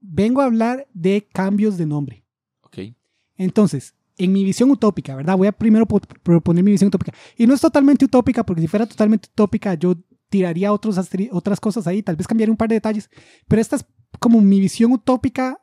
Vengo 0.00 0.40
a 0.40 0.44
hablar 0.46 0.87
de 0.92 1.26
cambios 1.32 1.76
de 1.78 1.87
nombre. 1.87 2.24
Ok. 2.62 2.78
Entonces, 3.37 3.94
en 4.18 4.32
mi 4.32 4.44
visión 4.44 4.70
utópica, 4.70 5.14
¿verdad? 5.14 5.37
Voy 5.37 5.46
a 5.46 5.52
primero 5.52 5.87
po- 5.87 6.00
proponer 6.00 6.64
mi 6.64 6.70
visión 6.72 6.88
utópica. 6.88 7.12
Y 7.37 7.46
no 7.46 7.54
es 7.54 7.61
totalmente 7.61 8.04
utópica, 8.04 8.44
porque 8.44 8.62
si 8.62 8.68
fuera 8.68 8.87
totalmente 8.87 9.28
utópica, 9.32 9.74
yo 9.74 9.94
tiraría 10.28 10.72
otros 10.72 10.98
otras 11.30 11.61
cosas 11.61 11.87
ahí, 11.87 12.02
tal 12.02 12.16
vez 12.16 12.26
cambiaría 12.26 12.50
un 12.52 12.56
par 12.56 12.68
de 12.68 12.76
detalles. 12.76 13.09
Pero 13.46 13.61
esta 13.62 13.76
es 13.76 13.87
como 14.18 14.40
mi 14.40 14.59
visión 14.61 14.92
utópica 14.92 15.59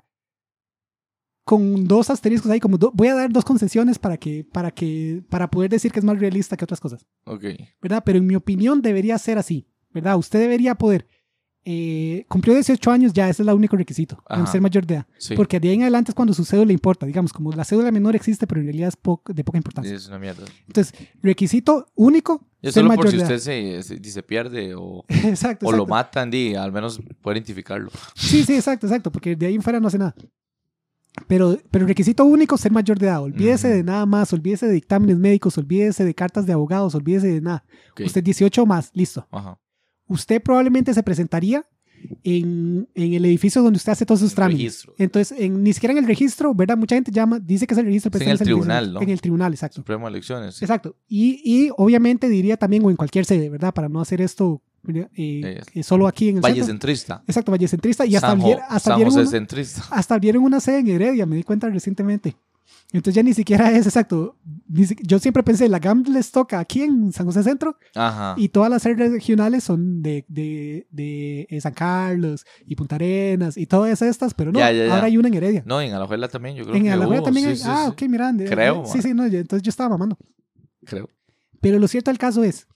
con 1.44 1.86
dos 1.86 2.10
asteriscos 2.10 2.50
ahí, 2.52 2.60
como 2.60 2.78
do- 2.78 2.92
voy 2.94 3.10
a 3.10 3.16
dar 3.16 3.32
dos 3.32 3.44
concesiones 3.46 4.00
para 4.00 4.18
que, 4.18 4.44
para 4.46 4.72
que, 4.72 5.22
para 5.30 5.50
poder 5.50 5.70
decir 5.70 5.92
que 5.92 6.00
es 6.00 6.06
más 6.06 6.18
realista 6.20 6.56
que 6.56 6.64
otras 6.64 6.80
cosas, 6.80 7.06
Ok. 7.26 7.44
¿verdad? 7.82 8.02
Pero 8.06 8.20
en 8.20 8.26
mi 8.28 8.36
opinión 8.36 8.82
debería 8.82 9.18
ser 9.18 9.38
así, 9.38 9.68
¿verdad? 9.92 10.18
Usted 10.18 10.40
debería 10.40 10.76
poder, 10.76 11.06
eh, 11.66 12.26
cumplió 12.28 12.54
18 12.54 12.92
años, 12.92 13.14
ya 13.14 13.30
ese 13.30 13.42
es 13.44 13.48
el 13.48 13.54
único 13.54 13.76
requisito, 13.78 14.22
Ajá. 14.28 14.46
ser 14.48 14.60
mayor 14.62 14.86
de 14.86 14.96
edad. 14.96 15.08
Sí. 15.18 15.34
Porque 15.36 15.60
de 15.60 15.70
ahí 15.70 15.76
en 15.76 15.82
adelante 15.84 16.12
es 16.12 16.16
cuando 16.16 16.34
su 16.34 16.44
cédula 16.46 16.74
importa. 16.74 17.06
Digamos, 17.06 17.32
como 17.32 17.52
la 17.54 17.64
cédula 17.64 17.90
menor 17.92 18.16
existe, 18.16 18.48
pero 18.48 18.60
en 18.62 18.68
realidad 18.68 18.90
es 18.90 18.96
po- 18.98 19.22
de 19.28 19.44
poca 19.46 19.58
importancia. 19.58 19.94
Es 19.96 20.08
una 20.08 20.20
mierda. 20.20 20.44
Entonces, 20.68 20.94
requisito 21.22 21.88
único, 21.96 22.48
es 22.62 22.74
ser 22.74 22.82
solo 22.84 22.90
mayor 22.90 23.04
por 23.06 23.12
si 23.12 23.18
de 23.18 23.24
edad. 23.24 23.32
usted 23.36 23.82
se, 23.84 23.98
se, 23.98 24.12
se 24.12 24.24
pierde 24.24 24.76
o, 24.76 25.06
exacto, 25.10 25.66
o 25.68 25.72
lo 25.72 25.86
matan, 25.86 26.30
di, 26.32 26.54
al 26.56 26.72
menos 26.74 27.02
puede 27.22 27.38
identificarlo. 27.38 27.92
Sí, 28.16 28.44
sí, 28.44 28.56
exacto, 28.56 28.86
exacto, 28.88 29.12
porque 29.12 29.36
de 29.36 29.46
ahí 29.46 29.56
en 29.56 29.62
fuera 29.62 29.80
no 29.80 29.88
hace 29.88 29.98
nada. 30.00 30.16
Pero, 31.28 31.58
pero 31.70 31.86
requisito 31.86 32.26
único, 32.26 32.58
ser 32.58 32.72
mayor 32.72 32.98
de 32.98 33.06
edad. 33.08 33.22
Olvídese 33.22 33.68
de 33.68 33.84
nada 33.84 34.06
más, 34.06 34.34
olvídese 34.34 34.66
de 34.66 34.74
dictámenes 34.74 35.18
médicos, 35.18 35.58
olvídese 35.58 36.04
de 36.04 36.14
cartas 36.16 36.46
de 36.46 36.54
abogados, 36.54 36.96
olvídese 36.96 37.28
de 37.28 37.42
nada. 37.42 37.64
Ok. 37.92 38.02
Usted 38.06 38.24
18 38.24 38.66
más, 38.66 38.90
listo. 38.94 39.28
Ajá. 39.32 39.60
Usted 40.08 40.42
probablemente 40.42 40.94
se 40.94 41.04
presentaría 41.04 41.66
en, 42.24 42.90
en 42.96 43.14
el 43.14 43.26
edificio 43.26 43.62
donde 43.62 43.78
usted 43.78 43.92
hace 43.94 44.06
todos 44.06 44.20
sus 44.20 44.34
trámites. 44.36 44.86
Entonces, 44.98 45.38
en, 45.40 45.64
ni 45.64 45.72
siquiera 45.72 45.94
en 45.94 46.00
el 46.00 46.06
registro, 46.08 46.54
¿verdad? 46.54 46.78
Mucha 46.78 46.96
gente 46.96 47.12
llama, 47.12 47.40
dice 47.40 47.68
que 47.68 47.74
es 47.74 47.78
el 47.78 47.86
registro, 47.86 48.12
pero 48.12 48.20
Sí, 48.22 48.26
en 48.26 48.32
el 48.32 48.36
es 48.36 48.44
tribunal, 48.44 48.78
registro. 48.86 49.00
¿no? 49.00 49.04
En 49.04 49.10
el 49.10 49.22
tribunal, 49.22 49.54
exacto. 49.54 49.76
Supremo 49.76 50.06
de 50.08 50.10
Elecciones. 50.10 50.56
sí. 50.56 50.66
Exacto. 50.66 50.96
Y, 51.08 51.42
y 51.46 51.70
obviamente 51.78 52.28
diría 52.28 52.58
también, 52.58 52.84
o 52.86 52.90
en 52.90 52.96
cualquier 52.98 53.26
sede, 53.26 53.50
¿verdad? 53.50 53.74
Para 53.74 53.88
no 53.88 54.02
hacer 54.02 54.20
esto 54.20 54.62
eh, 54.88 55.62
Eh, 55.74 55.84
solo 55.84 56.08
aquí 56.08 56.30
en 56.30 56.36
el 56.38 56.42
Valle 56.42 56.56
centro. 56.56 56.68
Centrista. 56.74 57.24
Exacto, 57.28 57.52
Valle 57.52 57.68
Centrista. 57.68 58.06
Y 58.06 58.16
hasta, 58.16 58.30
San, 58.30 58.42
abrier- 58.42 58.62
hasta, 58.64 58.80
San 58.80 58.94
abrieron 58.94 59.14
José 59.14 59.22
una, 59.24 59.32
Centrista. 59.32 59.84
hasta 59.92 60.16
abrieron 60.16 60.44
una 60.44 60.60
sede 60.60 60.80
en 60.80 60.88
Heredia, 60.88 61.26
me 61.26 61.36
di 61.38 61.44
cuenta 61.44 61.70
recientemente. 61.70 62.36
Entonces 62.92 63.16
ya 63.16 63.24
ni 63.24 63.34
siquiera 63.34 63.72
es 63.72 63.88
exacto. 63.88 64.36
Yo 64.68 65.18
siempre 65.18 65.42
pensé, 65.42 65.68
la 65.68 65.80
GAM 65.80 66.04
les 66.10 66.32
toca 66.32 66.60
aquí 66.60 66.84
en 66.84 67.12
San 67.12 67.26
José 67.26 67.42
Centro 67.42 67.76
Ajá. 67.96 68.36
y 68.38 68.50
todas 68.50 68.70
las 68.70 68.84
sedes 68.84 69.12
regionales 69.12 69.64
son 69.64 70.04
de, 70.04 70.26
de, 70.28 70.86
de, 70.92 71.60
San 71.60 71.74
Carlos 71.74 72.46
y 72.68 72.76
Punta 72.76 72.96
Arenas 72.96 73.58
y 73.58 73.66
todas 73.66 74.00
estas, 74.04 74.34
pero 74.36 74.52
no, 74.52 74.60
Ya, 74.60 74.72
ya, 74.72 74.86
ya. 74.86 74.94
ahora 74.94 75.08
hay 75.08 75.18
una 75.18 75.28
en 75.30 75.34
Heredia. 75.34 75.64
No, 75.66 75.82
en 75.82 75.92
Alajuela 75.94 76.28
también, 76.28 76.56
yo 76.56 76.66
creo 76.66 76.76
en 76.76 76.84
que 76.84 76.92
Alajuela 76.92 77.22
hubo, 77.22 77.26
también 77.26 77.46
sí, 77.48 77.52
hay. 77.52 77.58
sí, 77.58 77.64
ah, 77.68 77.86
sí. 77.86 77.92
ok, 78.06 78.10
mira. 78.12 78.32
de- 78.32 78.46
Creo, 78.46 78.86
Sí, 78.86 78.94
man. 78.98 79.02
sí, 79.02 79.14
no, 79.16 79.28
yo- 79.28 79.40
entonces 79.40 79.64
yo 79.64 79.70
estaba 79.70 79.90
mamando. 79.90 80.18
Creo. 80.86 81.10
Pero 81.62 81.80
lo 81.80 81.88
cierto 81.88 82.12
del 82.12 82.18
caso 82.20 82.44
es. 82.44 82.68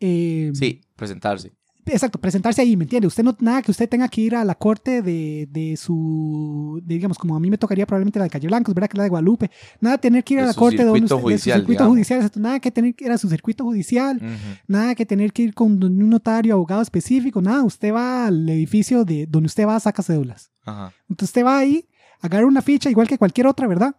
Eh, 0.00 0.50
Sí, 0.54 0.80
presentarse. 0.96 1.52
Exacto, 1.86 2.20
presentarse 2.20 2.60
ahí, 2.60 2.76
¿me 2.76 2.84
entiende? 2.84 3.08
Usted 3.08 3.24
no, 3.24 3.34
nada 3.40 3.62
que 3.62 3.70
usted 3.72 3.88
tenga 3.88 4.06
que 4.06 4.20
ir 4.20 4.36
a 4.36 4.44
la 4.44 4.54
corte 4.54 5.02
de, 5.02 5.48
de 5.50 5.76
su, 5.76 6.80
de, 6.84 6.94
digamos, 6.94 7.18
como 7.18 7.34
a 7.34 7.40
mí 7.40 7.50
me 7.50 7.58
tocaría 7.58 7.84
probablemente 7.86 8.18
la 8.18 8.26
de 8.26 8.30
Calle 8.30 8.46
Blancos, 8.46 8.74
¿verdad? 8.74 8.88
Que 8.88 8.94
es 8.94 8.98
la 8.98 9.02
de 9.04 9.08
Guadalupe. 9.08 9.50
Nada 9.80 9.98
tener 9.98 10.22
que 10.22 10.34
ir 10.34 10.40
a 10.40 10.46
la 10.46 10.54
corte 10.54 10.76
de, 10.76 10.84
donde 10.84 11.00
usted- 11.00 11.16
de 11.16 11.18
su 11.20 11.22
judicial, 11.22 11.58
circuito 11.60 11.72
digamos. 11.78 11.92
judicial, 11.94 12.18
exacto. 12.20 12.38
Nada 12.38 12.60
que 12.60 12.70
tener 12.70 12.94
que 12.94 13.04
ir 13.06 13.10
a 13.10 13.18
su 13.18 13.28
circuito 13.28 13.64
judicial, 13.64 14.20
nada 14.68 14.94
que 14.94 15.04
tener 15.06 15.32
que 15.32 15.42
ir 15.42 15.54
con 15.54 15.82
un 15.82 16.08
notario, 16.10 16.54
abogado 16.54 16.82
específico, 16.82 17.40
nada. 17.42 17.64
Usted 17.64 17.92
va 17.92 18.26
al 18.26 18.48
edificio 18.48 19.04
de 19.04 19.26
donde 19.26 19.46
usted 19.46 19.66
va, 19.66 19.80
saca 19.80 20.02
cédulas. 20.02 20.52
Ajá. 20.64 20.92
Entonces 21.08 21.30
usted 21.30 21.44
va 21.44 21.58
ahí, 21.58 21.88
agarra 22.20 22.46
una 22.46 22.62
ficha 22.62 22.88
igual 22.90 23.08
que 23.08 23.18
cualquier 23.18 23.46
otra, 23.48 23.66
¿verdad? 23.66 23.96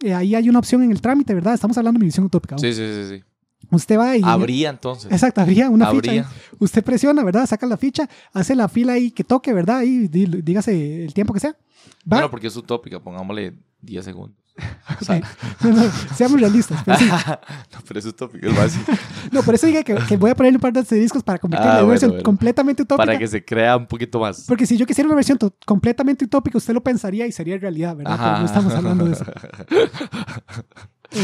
Eh, 0.00 0.14
ahí 0.14 0.34
hay 0.36 0.48
una 0.48 0.60
opción 0.60 0.82
en 0.84 0.92
el 0.92 1.00
trámite, 1.02 1.34
¿verdad? 1.34 1.54
Estamos 1.54 1.76
hablando 1.76 1.98
de 1.98 2.02
mi 2.04 2.06
visión 2.06 2.24
utópica. 2.24 2.56
Sí, 2.58 2.72
sí, 2.72 2.82
sí, 2.94 3.16
sí. 3.18 3.24
Usted 3.70 3.98
va 3.98 4.16
y... 4.16 4.22
Habría 4.24 4.70
entonces. 4.70 5.10
Exacto, 5.12 5.40
habría 5.40 5.68
una 5.68 5.90
ficha. 5.90 6.10
Habría. 6.10 6.26
Usted 6.58 6.82
presiona, 6.82 7.22
¿verdad? 7.24 7.46
Saca 7.46 7.66
la 7.66 7.76
ficha, 7.76 8.08
hace 8.32 8.54
la 8.54 8.68
fila 8.68 8.94
ahí 8.94 9.10
que 9.10 9.24
toque, 9.24 9.52
¿verdad? 9.52 9.82
Y 9.82 10.08
dí- 10.08 10.42
dígase 10.42 11.04
el 11.04 11.12
tiempo 11.14 11.34
que 11.34 11.40
sea. 11.40 11.50
Va. 11.50 12.16
Bueno, 12.16 12.30
porque 12.30 12.46
es 12.46 12.56
utópica, 12.56 12.98
pongámosle 13.00 13.54
10 13.82 14.04
segundos. 14.04 14.36
O 15.00 15.04
sea, 15.04 15.20
No, 15.62 15.70
no, 15.70 15.82
seamos 16.16 16.40
realistas. 16.40 16.82
Pero 16.84 16.98
sí. 16.98 17.04
no, 17.72 17.78
pero 17.86 18.00
es 18.00 18.06
utópico, 18.06 18.48
es 18.48 18.56
básico. 18.56 18.90
No, 19.30 19.42
por 19.42 19.54
eso 19.54 19.66
dije 19.66 19.84
que, 19.84 19.94
que 19.94 20.16
voy 20.16 20.30
a 20.30 20.34
ponerle 20.34 20.56
un 20.56 20.60
par 20.62 20.72
de 20.72 20.80
asteriscos 20.80 21.22
para 21.22 21.38
convertir 21.38 21.64
Ah, 21.68 21.74
la 21.74 21.78
bueno, 21.80 21.90
versión 21.90 22.10
bueno. 22.12 22.24
completamente 22.24 22.82
utópica. 22.82 23.06
Para 23.06 23.18
que 23.18 23.28
se 23.28 23.44
crea 23.44 23.76
un 23.76 23.86
poquito 23.86 24.18
más. 24.18 24.44
Porque 24.48 24.66
si 24.66 24.76
yo 24.76 24.86
quisiera 24.86 25.06
una 25.06 25.14
versión 25.14 25.38
completamente 25.66 26.24
utópica, 26.24 26.56
usted 26.58 26.72
lo 26.74 26.82
pensaría 26.82 27.26
y 27.26 27.32
sería 27.32 27.56
realidad, 27.58 27.94
¿verdad? 27.94 28.16
Pero 28.18 28.38
no 28.40 28.44
estamos 28.46 28.72
hablando 28.74 29.04
de 29.04 29.12
eso. 29.12 29.24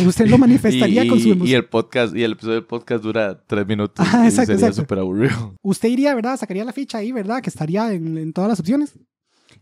Usted 0.06 0.26
lo 0.28 0.38
manifestaría 0.38 1.04
y, 1.04 1.08
con 1.08 1.20
su 1.20 1.28
y- 1.28 1.32
emoción. 1.32 1.48
y 1.48 1.54
el 1.54 1.64
podcast, 1.66 2.16
y 2.16 2.22
el 2.22 2.32
episodio 2.32 2.54
del 2.56 2.64
podcast 2.64 3.02
dura 3.02 3.42
tres 3.46 3.66
minutos. 3.66 4.06
Y 4.06 4.08
exacto, 4.26 4.32
sería 4.52 4.54
exacto. 4.54 4.74
súper 4.82 4.98
aburrido. 4.98 5.54
Usted 5.62 5.88
iría, 5.88 6.14
¿verdad? 6.14 6.36
Sacaría 6.38 6.64
la 6.64 6.72
ficha 6.72 6.98
ahí, 6.98 7.12
¿verdad? 7.12 7.42
Que 7.42 7.50
estaría 7.50 7.92
en, 7.92 8.16
en 8.18 8.32
todas 8.32 8.48
las 8.48 8.60
opciones. 8.60 8.94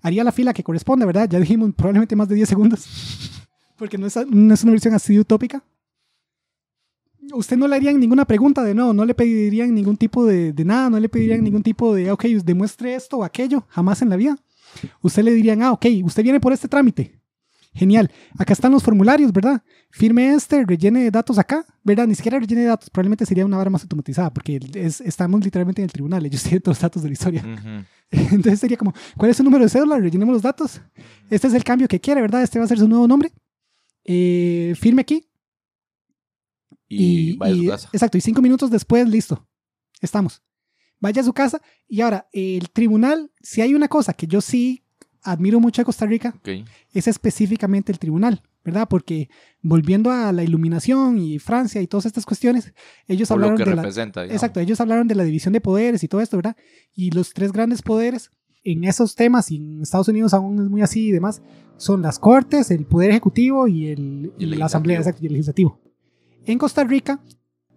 Haría 0.01 0.25
la 0.25 0.33
fila 0.33 0.53
que 0.53 0.63
corresponde, 0.65 1.07
¿verdad? 1.07 1.29
Ya 1.29 1.39
dijimos 1.39 1.71
probablemente 1.77 2.17
más 2.17 2.29
de 2.29 2.35
10 2.37 2.49
segundos. 2.49 2.87
Porque 3.77 3.99
no 3.99 4.07
es, 4.07 4.17
no 4.29 4.55
es 4.55 4.63
una 4.63 4.73
versión 4.73 4.95
así 4.95 5.19
utópica. 5.19 5.63
Usted 7.33 7.57
no 7.57 7.69
le 7.69 7.77
harían 7.77 7.99
ninguna 8.01 8.25
pregunta 8.25 8.63
de 8.65 8.75
no, 8.75 8.93
no 8.93 9.05
le 9.05 9.15
pedirían 9.15 9.75
ningún 9.75 9.97
tipo 9.97 10.27
de, 10.27 10.53
de 10.53 10.65
nada, 10.65 10.91
no 10.91 10.99
le 10.99 11.09
pedirían 11.09 11.43
ningún 11.43 11.63
tipo 11.63 11.95
de, 11.95 12.11
ok, 12.11 12.25
demuestre 12.45 12.95
esto 12.95 13.19
o 13.19 13.25
aquello, 13.25 13.65
jamás 13.69 14.03
en 14.03 14.11
la 14.11 14.17
vida. 14.17 14.37
Usted 15.03 15.23
le 15.23 15.33
dirían, 15.33 15.63
ah, 15.63 15.73
ok, 15.73 15.87
usted 16.05 16.23
viene 16.23 16.41
por 16.41 16.53
este 16.53 16.67
trámite. 16.69 17.21
Genial. 17.75 18.11
Acá 18.39 18.53
están 18.53 18.71
los 18.73 18.83
formularios, 18.83 19.33
¿verdad? 19.33 19.63
Firme 19.91 20.35
este, 20.35 20.63
rellene 20.67 21.11
datos 21.11 21.39
acá, 21.39 21.65
¿verdad? 21.83 22.07
Ni 22.07 22.15
siquiera 22.15 22.39
rellene 22.39 22.65
datos, 22.65 22.91
probablemente 22.91 23.25
sería 23.25 23.47
una 23.47 23.57
vara 23.57 23.71
más 23.71 23.83
automatizada, 23.83 24.31
porque 24.31 24.61
es- 24.75 25.01
estamos 25.01 25.43
literalmente 25.43 25.81
en 25.81 25.85
el 25.87 25.93
tribunal, 25.93 26.25
ellos 26.27 26.43
tienen 26.43 26.61
todos 26.61 26.77
los 26.77 26.83
datos 26.83 27.03
de 27.03 27.09
la 27.09 27.13
historia. 27.15 27.43
Ujú. 27.43 27.85
Entonces 28.35 28.61
sería 28.61 28.77
como, 28.77 28.93
¿cuál 29.17 29.31
es 29.31 29.39
su 29.39 29.43
número 29.43 29.65
de 29.65 29.71
cédula? 29.71 29.99
Rellenemos 29.99 30.35
los 30.35 30.43
datos. 30.43 30.83
Este 31.31 31.47
es 31.49 31.55
el 31.55 31.65
cambio 31.65 31.89
que 31.89 31.99
quiere, 31.99 32.21
¿verdad? 32.21 32.43
Este 32.43 32.59
va 32.59 32.67
a 32.67 32.69
ser 32.69 32.79
su 32.79 32.87
nuevo 32.89 33.09
nombre. 33.09 33.33
Eh, 34.05 34.75
firme 34.79 35.01
aquí. 35.01 35.27
Y, 36.89 37.37
vaya 37.39 37.55
a 37.55 37.57
su 37.57 37.63
y- 37.65 37.69
casa. 37.69 37.89
Exacto, 37.93 38.19
y 38.19 38.21
cinco 38.21 38.43
minutos 38.43 38.71
después, 38.71 39.09
listo. 39.09 39.49
Estamos. 40.01 40.43
Vaya 41.01 41.23
a 41.23 41.25
su 41.25 41.33
casa. 41.33 41.61
Y 41.89 42.01
ahora, 42.03 42.29
el 42.33 42.69
tribunal, 42.71 43.31
si 43.41 43.61
hay 43.63 43.75
una 43.75 43.89
cosa 43.89 44.13
que 44.13 44.27
yo 44.27 44.41
sí 44.41 44.82
admiro 45.23 45.61
mucho 45.61 45.83
de 45.83 45.87
Costa 45.87 46.07
Rica, 46.07 46.35
es 46.93 47.09
específicamente 47.09 47.93
el 47.93 47.99
tribunal, 47.99 48.43
¿verdad? 48.65 48.89
Porque 48.89 49.29
volviendo 49.61 50.11
a 50.11 50.33
la 50.33 50.43
iluminación 50.43 51.19
y 51.19 51.39
Francia 51.39 51.81
y 51.81 51.87
todas 51.87 52.07
estas 52.07 52.27
cuestiones, 52.27 52.73
ellos 53.07 53.29
Por 53.29 53.39
lo 53.39 53.47
hablaron 53.47 53.59
que 53.59 53.65
de 53.65 53.77
la, 53.77 53.83
representa. 53.83 54.25
Exacto, 54.25 54.61
ellos 54.61 54.81
hablaron 54.81 55.09
de 55.09 55.15
la 55.15 55.25
división 55.25 55.53
de 55.53 55.61
poderes 55.61 56.03
y 56.03 56.09
todo 56.09 56.21
esto, 56.21 56.37
¿verdad? 56.37 56.57
Y 56.95 57.11
los 57.11 57.33
tres 57.33 57.53
grandes 57.53 57.83
poderes 57.83 58.31
en 58.65 58.85
esos 58.85 59.15
temas, 59.15 59.51
y 59.51 59.57
en 59.57 59.83
Estados 59.83 60.09
Unidos 60.09 60.35
aún 60.35 60.61
es 60.61 60.71
muy 60.71 60.83
así 60.83 61.09
y 61.09 61.13
demás, 61.13 61.43
son 61.77 62.03
las 62.03 62.19
cortes, 62.19 62.71
el 62.71 62.85
poder 62.85 63.11
ejecutivo 63.11 63.67
y, 63.67 63.89
el, 63.89 64.33
Y 64.39 64.45
el 64.45 64.55
y 64.55 64.57
la 64.57 64.67
asamblea, 64.67 64.99
exacto, 64.99 65.21
y 65.23 65.27
el 65.27 65.33
legislativo. 65.33 65.81
En 66.45 66.59
Costa 66.59 66.85
Rica, 66.85 67.21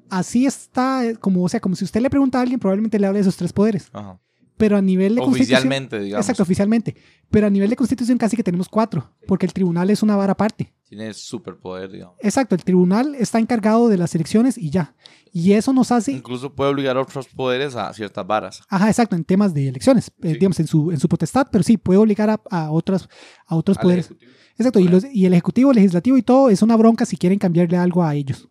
así 0.09 0.45
está, 0.45 1.05
eh, 1.05 1.15
como, 1.15 1.43
o 1.43 1.49
sea, 1.49 1.59
como 1.59 1.75
si 1.75 1.85
usted 1.85 2.01
le 2.01 2.09
pregunta 2.09 2.37
a 2.37 2.41
alguien, 2.41 2.59
probablemente 2.59 2.99
le 2.99 3.07
hable 3.07 3.17
de 3.17 3.21
esos 3.21 3.37
tres 3.37 3.51
poderes. 3.51 3.89
Ajá. 3.93 4.19
Pero 4.57 4.77
a 4.77 4.81
nivel 4.81 5.15
de 5.15 5.21
constitución... 5.21 5.57
Oficialmente, 5.57 5.99
digamos. 5.99 6.23
Exacto, 6.25 6.43
oficialmente. 6.43 6.95
Pero 7.29 7.47
a 7.47 7.49
nivel 7.49 7.69
de 7.69 7.75
constitución 7.75 8.17
casi 8.17 8.37
que 8.37 8.43
tenemos 8.43 8.69
cuatro, 8.69 9.11
porque 9.27 9.45
el 9.45 9.53
tribunal 9.53 9.89
es 9.89 10.01
una 10.01 10.15
vara 10.15 10.31
aparte. 10.31 10.73
Tiene 10.87 11.13
superpoder, 11.13 11.91
digamos. 11.91 12.15
Exacto, 12.21 12.55
el 12.55 12.63
tribunal 12.63 13.15
está 13.15 13.39
encargado 13.39 13.89
de 13.89 13.97
las 13.97 14.15
elecciones 14.15 14.57
y 14.57 14.69
ya. 14.69 14.95
Y 15.33 15.51
eso 15.51 15.73
nos 15.73 15.91
hace 15.91 16.13
Incluso 16.13 16.53
puede 16.53 16.71
obligar 16.71 16.95
a 16.95 17.01
otros 17.01 17.27
poderes 17.27 17.75
a 17.75 17.91
ciertas 17.93 18.25
varas. 18.25 18.61
Ajá, 18.69 18.87
exacto, 18.87 19.17
en 19.17 19.25
temas 19.25 19.53
de 19.53 19.67
elecciones, 19.67 20.11
eh, 20.21 20.33
digamos, 20.33 20.59
en 20.61 20.67
su, 20.67 20.91
en 20.91 20.99
su 20.99 21.09
potestad, 21.09 21.47
pero 21.51 21.63
sí, 21.63 21.75
puede 21.75 21.99
obligar 21.99 22.29
a, 22.29 22.41
a 22.49 22.71
otras, 22.71 23.09
a 23.45 23.55
otros 23.55 23.77
Al 23.77 23.83
poderes. 23.83 24.05
Ejecutivo. 24.05 24.31
Exacto, 24.57 24.79
y, 24.79 24.87
los, 24.87 25.03
y 25.03 25.25
el 25.25 25.33
ejecutivo, 25.33 25.71
el 25.71 25.75
legislativo 25.75 26.15
y 26.15 26.21
todo 26.21 26.49
es 26.49 26.61
una 26.61 26.77
bronca 26.77 27.05
si 27.05 27.17
quieren 27.17 27.39
cambiarle 27.39 27.75
algo 27.75 28.03
a 28.03 28.15
ellos. 28.15 28.47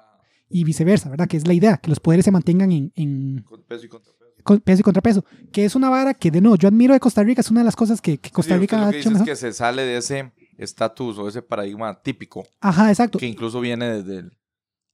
Y 0.51 0.65
viceversa, 0.65 1.09
¿verdad? 1.09 1.27
Que 1.27 1.39
es 1.39 1.47
la 1.47 1.55
idea, 1.55 1.79
que 1.79 1.89
los 1.89 2.01
poderes 2.01 2.27
se 2.27 2.31
mantengan 2.31 2.71
en, 2.71 2.93
en 2.95 3.43
Con 3.45 3.63
peso 3.63 3.87
y 3.87 3.89
contrapeso. 3.89 4.24
Peso 4.65 4.81
y 4.81 4.83
contrapeso. 4.83 5.25
Que 5.53 5.65
es 5.65 5.75
una 5.75 5.89
vara 5.89 6.15
que, 6.15 6.31
de 6.31 6.41
nuevo, 6.41 6.57
yo 6.57 6.69
admiro 6.69 6.93
de 6.95 7.01
Costa 7.01 7.23
Rica, 7.23 7.41
es 7.41 7.51
una 7.51 7.61
de 7.61 7.65
las 7.65 7.77
cosas 7.77 8.01
que, 8.01 8.19
que 8.19 8.31
Costa 8.31 8.55
Sí, 8.55 8.61
Rica 8.61 8.77
usted 8.77 8.83
ha 8.83 8.87
lo 8.87 8.93
que 8.93 8.99
hecho 9.01 9.11
mejor. 9.11 9.29
es 9.29 9.33
que 9.33 9.37
se 9.47 9.53
sale 9.53 9.83
de 9.83 9.97
ese 9.97 10.33
estatus 10.59 11.19
o 11.19 11.29
ese 11.29 11.43
paradigma 11.43 12.01
típico 12.03 12.47
Ajá, 12.61 12.89
exacto, 12.91 13.19
que 13.19 13.27
incluso 13.27 13.61
viene 13.61 14.03
desde 14.03 14.19
el 14.19 14.33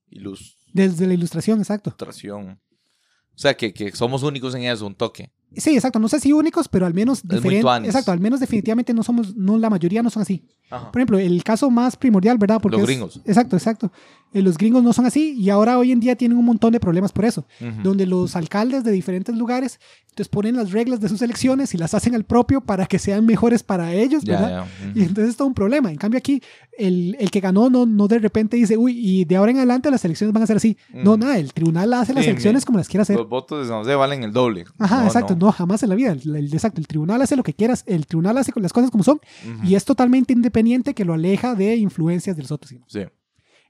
ilustración. 0.08 0.70
desde 0.72 1.06
la 1.06 1.14
ilustración, 1.14 1.58
exacto. 1.58 1.94
O 1.98 3.38
sea, 3.42 3.54
que, 3.56 3.72
que 3.72 3.92
somos 3.92 4.22
únicos 4.22 4.54
en 4.54 4.62
eso, 4.64 4.86
un 4.86 4.94
toque. 4.94 5.32
Sí, 5.56 5.74
exacto, 5.74 5.98
no 5.98 6.08
sé 6.08 6.20
si 6.20 6.32
únicos, 6.32 6.68
pero 6.68 6.86
al 6.86 6.94
menos 6.94 7.22
diferentes. 7.26 7.88
Exacto, 7.88 8.12
al 8.12 8.20
menos 8.20 8.38
definitivamente 8.40 8.94
no 8.94 9.02
somos, 9.02 9.34
no, 9.34 9.58
la 9.58 9.70
mayoría 9.70 10.02
no 10.02 10.10
son 10.10 10.22
así. 10.22 10.46
Ajá. 10.70 10.90
Por 10.92 11.00
ejemplo, 11.00 11.18
el 11.18 11.42
caso 11.44 11.70
más 11.70 11.96
primordial, 11.96 12.38
¿verdad? 12.38 12.60
Porque 12.60 12.76
Los 12.76 12.82
es- 12.82 12.88
gringos. 12.88 13.20
Exacto, 13.24 13.56
exacto. 13.56 13.92
Eh, 14.32 14.42
los 14.42 14.56
gringos 14.56 14.82
no 14.84 14.92
son 14.92 15.06
así 15.06 15.32
y 15.36 15.50
ahora 15.50 15.76
hoy 15.76 15.90
en 15.90 15.98
día 15.98 16.14
tienen 16.14 16.38
un 16.38 16.44
montón 16.44 16.72
de 16.72 16.78
problemas 16.78 17.10
por 17.10 17.24
eso, 17.24 17.44
Ujú. 17.60 17.82
donde 17.82 18.06
los 18.06 18.36
alcaldes 18.36 18.84
de 18.84 18.92
diferentes 18.92 19.34
lugares 19.36 19.80
entonces 20.04 20.28
ponen 20.28 20.56
las 20.56 20.70
reglas 20.72 21.00
de 21.00 21.08
sus 21.08 21.22
elecciones 21.22 21.72
y 21.74 21.78
las 21.78 21.94
hacen 21.94 22.14
al 22.16 22.24
propio 22.24 22.60
para 22.60 22.86
que 22.86 22.98
sean 22.98 23.24
mejores 23.26 23.62
para 23.62 23.92
ellos, 23.92 24.24
¿verdad? 24.24 24.66
ya. 24.82 24.88
Ujú. 24.90 24.98
Y 24.98 25.02
entonces 25.02 25.30
es 25.30 25.36
todo 25.36 25.46
un 25.48 25.54
problema. 25.54 25.90
En 25.90 25.96
cambio 25.96 26.18
aquí, 26.18 26.42
el, 26.76 27.16
el 27.20 27.30
que 27.30 27.40
ganó 27.40 27.70
no, 27.70 27.86
no 27.86 28.06
de 28.08 28.18
repente 28.18 28.56
dice, 28.56 28.76
uy, 28.76 28.96
y 28.98 29.24
de 29.24 29.36
ahora 29.36 29.50
en 29.52 29.58
adelante 29.58 29.90
las 29.90 30.04
elecciones 30.04 30.32
van 30.34 30.42
a 30.42 30.46
ser 30.46 30.56
así. 30.56 30.76
No, 30.92 31.16
Mm. 31.16 31.20
nada, 31.20 31.38
el 31.38 31.52
tribunal 31.52 31.92
hace 31.94 32.12
las 32.12 32.24
Sí, 32.24 32.30
elecciones 32.30 32.62
mi- 32.62 32.66
como 32.66 32.78
las 32.78 32.88
quiera 32.88 33.02
hacer. 33.02 33.16
Los 33.16 33.28
votos 33.28 33.62
de 33.62 33.68
San 33.68 33.78
José 33.82 33.94
valen 33.96 34.22
el 34.24 34.32
doble. 34.32 34.64
Ajá, 34.78 35.00
No, 35.00 35.06
exacto, 35.06 35.36
no. 35.36 35.50
jamás 35.52 35.82
en 35.84 35.88
la 35.90 35.94
vida. 35.96 36.12
El, 36.12 36.36
el- 36.36 36.52
exacto, 36.54 36.80
el 36.80 36.86
tribunal 36.88 37.20
hace 37.22 37.34
lo 37.36 37.42
que 37.44 37.54
quieras, 37.54 37.82
el 37.86 38.06
tribunal 38.06 38.36
hace 38.38 38.52
las 38.56 38.72
cosas 38.72 38.90
como 38.90 39.02
son 39.04 39.20
y 39.64 39.74
es 39.74 39.84
totalmente 39.84 40.32
independiente 40.32 40.59
que 40.94 41.04
lo 41.04 41.14
aleja 41.14 41.54
de 41.54 41.76
influencias 41.76 42.36
de 42.36 42.42
los 42.42 42.50
otros. 42.50 42.74
Sí. 42.86 43.00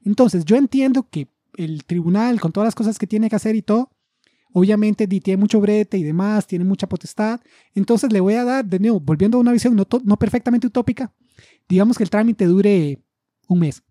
Entonces, 0.03 0.45
yo 0.45 0.55
entiendo 0.55 1.07
que 1.09 1.27
el 1.55 1.85
tribunal, 1.85 2.39
con 2.39 2.51
todas 2.51 2.67
las 2.67 2.75
cosas 2.75 2.97
que 2.97 3.07
tiene 3.07 3.29
que 3.29 3.35
hacer 3.35 3.55
y 3.55 3.61
todo, 3.61 3.91
obviamente 4.53 5.07
tiene 5.07 5.37
mucho 5.37 5.59
brete 5.59 5.97
y 5.97 6.03
demás, 6.03 6.47
tiene 6.47 6.65
mucha 6.65 6.87
potestad. 6.87 7.39
Entonces, 7.75 8.11
le 8.11 8.19
voy 8.19 8.33
a 8.35 8.43
dar, 8.43 8.65
de 8.65 8.79
nuevo, 8.79 8.99
volviendo 8.99 9.37
a 9.37 9.41
una 9.41 9.51
visión 9.51 9.75
no, 9.75 9.87
no 10.03 10.17
perfectamente 10.17 10.67
utópica, 10.67 11.13
digamos 11.67 11.97
que 11.97 12.03
el 12.03 12.09
trámite 12.09 12.45
dure 12.45 12.99
un 13.47 13.59
mes, 13.59 13.83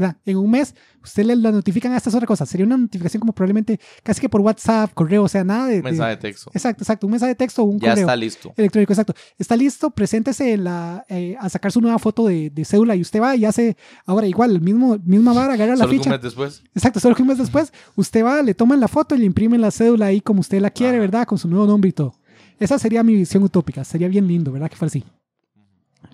¿verdad? 0.00 0.16
En 0.24 0.36
un 0.36 0.50
mes, 0.50 0.74
usted 1.02 1.24
le 1.24 1.36
la 1.36 1.50
notifican 1.52 1.92
a 1.92 1.96
estas 1.96 2.14
otras 2.14 2.26
cosas. 2.28 2.48
Sería 2.48 2.64
una 2.66 2.76
notificación 2.76 3.20
como 3.20 3.32
probablemente 3.32 3.80
casi 4.02 4.20
que 4.20 4.28
por 4.28 4.40
WhatsApp, 4.40 4.92
correo, 4.94 5.24
o 5.24 5.28
sea, 5.28 5.42
nada 5.44 5.66
de. 5.66 5.76
de- 5.76 5.82
Mensaje 5.82 6.10
de 6.10 6.16
texto. 6.16 6.50
exacto, 6.54 6.84
exacto, 6.84 7.06
un 7.06 7.10
mensaje 7.12 7.30
de 7.30 7.34
texto 7.36 7.62
o 7.62 7.66
un 7.66 7.78
Ya 7.80 7.90
correo 7.90 8.04
está 8.04 8.16
listo. 8.16 8.52
electrónico, 8.56 8.92
exacto. 8.92 9.14
Está 9.38 9.56
listo, 9.56 9.90
preséntese 9.90 10.52
en 10.52 10.64
la, 10.64 11.04
eh, 11.08 11.36
a 11.40 11.48
sacar 11.48 11.72
su 11.72 11.80
nueva 11.80 11.98
foto 11.98 12.26
de, 12.26 12.50
de 12.50 12.64
cédula 12.64 12.94
y 12.96 13.00
usted 13.00 13.20
va 13.20 13.34
y 13.36 13.44
hace, 13.44 13.76
ahora 14.04 14.26
igual, 14.26 14.50
el 14.52 14.60
mismo, 14.60 14.98
misma 15.04 15.32
vara, 15.32 15.54
agarra 15.54 15.72
la 15.72 15.78
Solo 15.84 15.90
que 15.90 15.96
un 15.96 16.02
ficha. 16.02 16.10
mes 16.10 16.22
después. 16.22 16.62
Exacto, 16.74 17.00
solo 17.00 17.16
un 17.18 17.26
mes 17.26 17.38
después, 17.38 17.72
usted 17.96 18.24
va, 18.24 18.42
le 18.42 18.54
toman 18.54 18.78
la 18.80 18.88
foto 18.88 19.14
y 19.14 19.18
le 19.18 19.24
imprimen 19.24 19.60
la 19.60 19.70
cédula 19.70 20.06
ahí 20.06 20.20
como 20.20 20.40
usted 20.40 20.60
la 20.60 20.70
quiere, 20.70 20.94
Ajá. 20.98 21.00
¿verdad? 21.00 21.26
Con 21.26 21.38
su 21.38 21.48
nuevo 21.48 21.66
nombre 21.66 21.90
y 21.90 21.92
todo. 21.92 22.14
Esa 22.58 22.78
sería 22.78 23.02
mi 23.02 23.14
visión 23.14 23.42
utópica, 23.42 23.84
sería 23.84 24.08
bien 24.08 24.26
lindo, 24.26 24.50
¿verdad? 24.52 24.70
Que 24.70 24.76
fuera 24.76 24.88
así. 24.88 25.04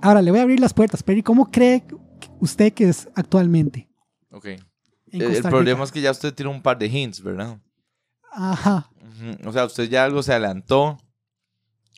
Ahora, 0.01 0.23
le 0.23 0.31
voy 0.31 0.41
a 0.41 0.43
abrir 0.43 0.59
las 0.59 0.75
puertas, 0.75 1.03
Perry, 1.03 1.23
¿cómo 1.23 1.51
cree 1.51 1.85
usted 2.41 2.73
que 2.73 2.89
es 2.89 3.09
actualmente? 3.15 3.89
Ok. 4.31 4.47
El, 5.11 5.43
problema 5.43 5.85
es 5.85 5.93
que 5.93 6.01
ya 6.01 6.11
usted 6.11 6.33
tiene 6.33 6.51
un 6.51 6.63
par 6.63 6.79
de 6.79 6.87
hints, 6.87 7.23
¿verdad? 7.23 7.59
Ajá. 8.33 8.91
O 9.45 9.53
sea, 9.53 9.67
usted 9.67 9.89
ya 9.91 10.05
algo 10.05 10.23
se 10.23 10.33
adelantó. 10.33 10.99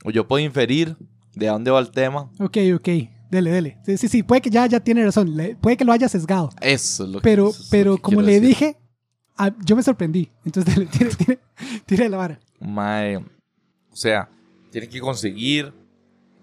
O 0.04 0.10
yo 0.10 0.26
puedo 0.26 0.44
inferir 0.44 0.96
de 1.34 1.46
dónde 1.46 1.70
va 1.70 1.78
el 1.80 1.90
tema. 1.90 2.30
ok, 2.40 2.58
ok, 2.74 2.88
dele, 3.30 3.50
dele. 3.50 3.78
Sí, 3.86 3.96
sí, 3.96 4.08
sí, 4.08 4.22
puede 4.22 4.42
que 4.42 4.50
ya, 4.50 4.66
ya 4.66 4.80
tiene 4.80 5.04
razón, 5.04 5.36
le- 5.36 5.54
puede 5.56 5.76
que 5.76 5.84
lo 5.84 5.92
haya 5.92 6.08
sesgado. 6.08 6.50
Eso 6.60 7.04
es 7.04 7.10
lo 7.10 7.18
que 7.20 7.22
Pero, 7.24 7.44
lo 7.46 7.52
pero 7.70 7.96
que 7.96 8.02
como 8.02 8.20
le 8.20 8.32
decir. 8.32 8.48
dije, 8.48 8.76
ah, 9.36 9.52
yo 9.64 9.76
me 9.76 9.82
sorprendí. 9.84 10.30
Entonces, 10.44 10.74
dele, 10.74 10.86
tire, 10.86 11.10
tire, 11.14 11.38
tire 11.86 12.08
la 12.08 12.16
vara. 12.16 12.40
Mae, 12.60 13.16
o 13.18 13.24
sea, 13.96 14.28
tiene 14.72 14.88
que 14.88 14.98
conseguir 15.00 15.72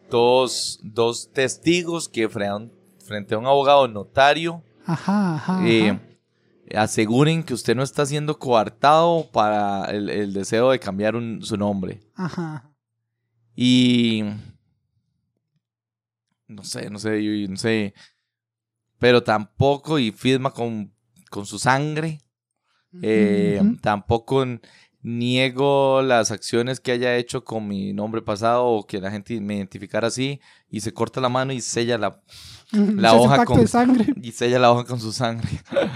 dos, 0.10 0.80
dos 0.84 1.30
testigos 1.34 2.08
que 2.10 2.30
frean- 2.30 2.72
frente 3.12 3.36
a 3.36 3.38
un 3.38 3.46
abogado 3.46 3.88
notario 3.90 4.64
Ajá, 4.86 5.36
ajá. 5.36 5.68
eh, 5.68 5.90
ajá. 5.92 6.82
aseguren 6.82 7.44
que 7.44 7.54
usted 7.54 7.76
no 7.76 7.84
está 7.84 8.06
siendo 8.06 8.40
coartado 8.40 9.30
para 9.32 9.86
el, 9.92 10.10
el 10.10 10.32
deseo 10.34 10.72
de 10.72 10.80
cambiar 10.80 11.18
un- 11.18 11.42
su 11.44 11.58
nombre. 11.58 12.00
Ajá. 12.16 12.72
Y 13.54 14.24
no 16.48 16.64
sé, 16.64 16.90
no 16.90 17.00
sé, 17.00 17.22
yo- 17.24 17.50
no 17.50 17.58
sé. 17.58 17.94
Pero 19.00 19.22
tampoco 19.24 20.00
y 20.00 20.12
firma 20.12 20.52
con, 20.52 20.94
con 21.30 21.46
su 21.46 21.58
sangre. 21.60 22.22
Eh. 23.02 23.62
Tampoco 23.82 24.44
n- 24.44 24.60
niego 25.04 26.02
las 26.04 26.32
acciones 26.32 26.80
que 26.80 26.92
haya 26.92 27.16
hecho 27.18 27.44
con 27.44 27.68
mi 27.68 27.92
nombre 27.94 28.22
pasado 28.22 28.66
o 28.66 28.86
que 28.86 29.00
la 29.02 29.10
gente 29.12 29.40
me 29.42 29.56
identificara 29.58 30.08
así 30.08 30.40
y 30.70 30.82
se 30.82 30.94
corta 30.94 31.20
la 31.22 31.30
mano 31.30 31.54
y 31.54 31.62
sella 31.62 31.98
la, 31.98 32.22
la 32.72 33.14
hoja 33.16 33.46
con- 33.46 33.68
sangre. 33.68 34.06
y 34.22 34.32
sella 34.32 34.60
la 34.60 34.72
hoja 34.72 34.84
con 34.86 35.00
su 35.00 35.12
sangre. 35.12 35.50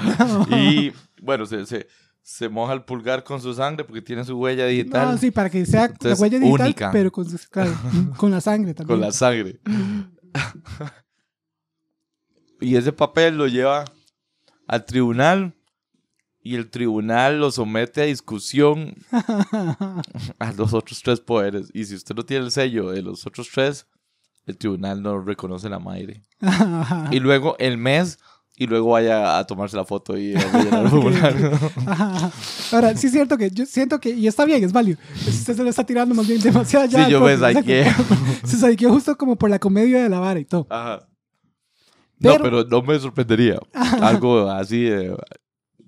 y 0.50 0.92
bueno, 1.22 1.46
se, 1.46 1.66
se, 1.66 1.88
se 2.22 2.50
moja 2.50 2.74
el 2.74 2.84
pulgar 2.84 3.24
con 3.24 3.42
su 3.42 3.54
sangre 3.54 3.84
porque 3.86 4.02
tiene 4.02 4.24
su 4.26 4.38
huella 4.40 4.66
digital 4.66 5.12
No, 5.12 5.18
sí, 5.18 5.30
para 5.32 5.50
que 5.50 5.66
sea 5.66 5.86
Entonces, 5.86 6.18
la 6.20 6.24
huella 6.24 6.40
digital, 6.40 6.66
única. 6.66 6.92
pero 6.92 7.12
con, 7.12 7.26
claro, 7.52 7.72
con 8.18 8.32
la 8.32 8.42
sangre 8.42 8.74
también. 8.74 9.00
con 9.00 9.06
la 9.08 9.12
sangre. 9.12 9.60
y 12.62 12.76
ese 12.76 12.92
papel 12.92 13.38
lo 13.38 13.48
lleva 13.48 13.86
al 14.68 14.86
tribunal 14.86 15.54
y 16.46 16.54
el 16.54 16.70
tribunal 16.70 17.40
lo 17.40 17.50
somete 17.52 18.04
a 18.04 18.06
discusión 18.06 18.94
a 20.40 20.52
los 20.56 20.74
otros 20.76 21.02
tres 21.02 21.20
poderes. 21.20 21.72
Y 21.74 21.86
si 21.86 21.96
usted 21.96 22.14
no 22.14 22.24
tiene 22.24 22.46
el 22.46 22.52
sello 22.52 22.92
de 22.92 23.02
los 23.02 23.26
otros 23.26 23.50
tres, 23.52 23.88
el 24.46 24.56
tribunal 24.56 25.02
no 25.02 25.20
reconoce 25.20 25.68
la 25.70 25.80
madre. 25.80 26.22
Y 27.10 27.20
luego 27.20 27.56
el 27.58 27.80
mes 27.80 28.20
y 28.58 28.68
luego 28.68 28.92
vaya 28.92 29.40
a 29.40 29.48
tomarse 29.48 29.76
la 29.76 29.86
foto 29.86 30.16
y 30.20 30.36
a 30.36 30.40
rellenar 30.40 30.86
el. 30.86 31.52
Ahora, 32.72 32.96
sí 32.96 33.08
es 33.08 33.14
cierto 33.14 33.38
que 33.40 33.50
yo 33.50 33.66
siento 33.66 34.00
que, 34.00 34.12
y 34.12 34.28
está 34.28 34.46
bien, 34.46 34.64
es 34.64 34.72
válido. 34.72 35.00
Usted 35.28 35.56
se 35.56 35.64
lo 35.64 35.70
está 35.72 35.84
tirando 35.84 36.14
más 36.14 36.28
bien 36.28 36.40
demasiado 36.40 36.86
ya. 36.86 37.06
Sí, 37.06 37.12
yo 37.12 37.22
me 37.22 37.36
saqué. 37.38 37.92
Se 38.46 38.58
saqueó 38.58 38.92
justo 38.94 39.18
como 39.18 39.36
por 39.36 39.50
la 39.50 39.58
comedia 39.58 40.04
de 40.04 40.10
la 40.10 40.20
vara 40.20 40.40
y 40.40 40.46
todo. 40.46 40.68
Ajá. 40.70 41.08
Pero- 42.20 42.38
no, 42.38 42.44
pero 42.44 42.64
no 42.66 42.82
me 42.84 43.00
sorprendería. 43.00 43.58
Algo 44.00 44.48
así 44.50 44.84
de 44.84 45.18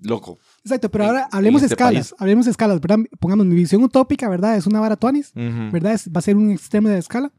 loco. 0.02 0.38
Exacto, 0.64 0.90
pero 0.90 1.04
ahora 1.04 1.28
hablemos 1.32 1.60
de 1.62 1.66
este 1.66 1.74
escalas. 1.74 2.14
Hablemos 2.18 2.44
de 2.44 2.50
escalas, 2.50 2.80
¿verdad? 2.80 2.98
Pongamos 3.20 3.46
mi 3.46 3.54
visión 3.54 3.82
utópica, 3.82 4.28
¿verdad? 4.28 4.56
Es 4.56 4.66
una 4.66 4.80
vara 4.80 4.96
tuanis, 4.96 5.32
Ujú. 5.34 5.70
¿verdad? 5.72 5.94
Es- 5.94 6.08
va 6.08 6.18
a 6.18 6.22
ser 6.22 6.36
un 6.36 6.50
extremo 6.50 6.88
de 6.88 6.94
la 6.94 7.00
escala. 7.00 7.32